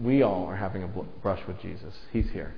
we 0.00 0.22
all 0.22 0.46
are 0.46 0.56
having 0.56 0.82
a 0.82 0.86
brush 0.86 1.40
with 1.46 1.60
Jesus. 1.60 1.94
He's 2.12 2.30
here 2.30 2.54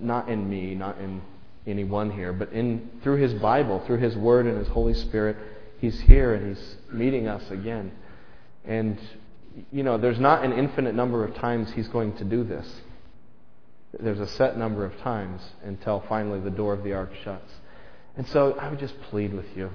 not 0.00 0.28
in 0.28 0.48
me, 0.48 0.74
not 0.74 0.98
in 0.98 1.22
anyone 1.66 2.10
here, 2.10 2.32
but 2.32 2.52
in 2.52 2.90
through 3.02 3.16
his 3.16 3.34
Bible, 3.34 3.82
through 3.86 3.98
his 3.98 4.16
word 4.16 4.46
and 4.46 4.58
his 4.58 4.68
Holy 4.68 4.94
Spirit, 4.94 5.36
he's 5.78 6.00
here 6.00 6.34
and 6.34 6.48
he's 6.48 6.76
meeting 6.92 7.26
us 7.26 7.50
again. 7.50 7.92
And 8.64 8.98
you 9.72 9.82
know, 9.82 9.98
there's 9.98 10.20
not 10.20 10.44
an 10.44 10.52
infinite 10.52 10.94
number 10.94 11.24
of 11.24 11.34
times 11.34 11.72
he's 11.72 11.88
going 11.88 12.16
to 12.18 12.24
do 12.24 12.44
this. 12.44 12.66
There's 13.98 14.20
a 14.20 14.26
set 14.26 14.58
number 14.58 14.84
of 14.84 14.96
times 14.98 15.40
until 15.64 16.04
finally 16.08 16.40
the 16.40 16.50
door 16.50 16.74
of 16.74 16.84
the 16.84 16.92
ark 16.92 17.10
shuts. 17.24 17.50
And 18.16 18.26
so 18.28 18.52
I 18.52 18.68
would 18.68 18.78
just 18.78 19.00
plead 19.02 19.32
with 19.32 19.46
you. 19.56 19.70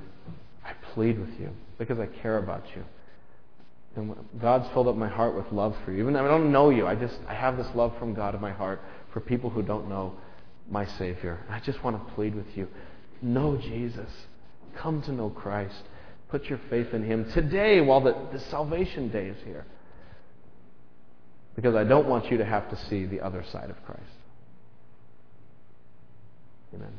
I 0.63 0.73
plead 0.93 1.19
with 1.19 1.39
you 1.39 1.49
because 1.77 1.99
I 1.99 2.05
care 2.05 2.37
about 2.37 2.63
you. 2.75 2.83
And 3.95 4.15
God's 4.39 4.71
filled 4.73 4.87
up 4.87 4.95
my 4.95 5.09
heart 5.09 5.35
with 5.35 5.51
love 5.51 5.75
for 5.83 5.91
you. 5.91 6.01
Even 6.01 6.13
though 6.13 6.23
I 6.23 6.27
don't 6.27 6.51
know 6.51 6.69
you, 6.69 6.87
I 6.87 6.95
just 6.95 7.17
I 7.27 7.33
have 7.33 7.57
this 7.57 7.67
love 7.75 7.97
from 7.97 8.13
God 8.13 8.35
in 8.35 8.41
my 8.41 8.51
heart 8.51 8.81
for 9.11 9.19
people 9.19 9.49
who 9.49 9.61
don't 9.61 9.89
know 9.89 10.13
my 10.69 10.85
Savior. 10.85 11.39
I 11.49 11.59
just 11.59 11.83
want 11.83 11.97
to 11.97 12.13
plead 12.13 12.35
with 12.35 12.55
you. 12.55 12.67
Know 13.21 13.57
Jesus. 13.57 14.09
Come 14.77 15.01
to 15.03 15.11
know 15.11 15.29
Christ. 15.29 15.83
Put 16.31 16.45
your 16.45 16.59
faith 16.69 16.93
in 16.93 17.03
Him 17.03 17.29
today 17.33 17.81
while 17.81 17.99
the, 17.99 18.15
the 18.31 18.39
salvation 18.39 19.09
day 19.09 19.27
is 19.27 19.37
here. 19.43 19.65
Because 21.55 21.75
I 21.75 21.83
don't 21.83 22.07
want 22.07 22.31
you 22.31 22.37
to 22.37 22.45
have 22.45 22.69
to 22.69 22.77
see 22.87 23.05
the 23.05 23.19
other 23.19 23.43
side 23.51 23.69
of 23.69 23.75
Christ. 23.85 24.01
Amen. 26.73 26.93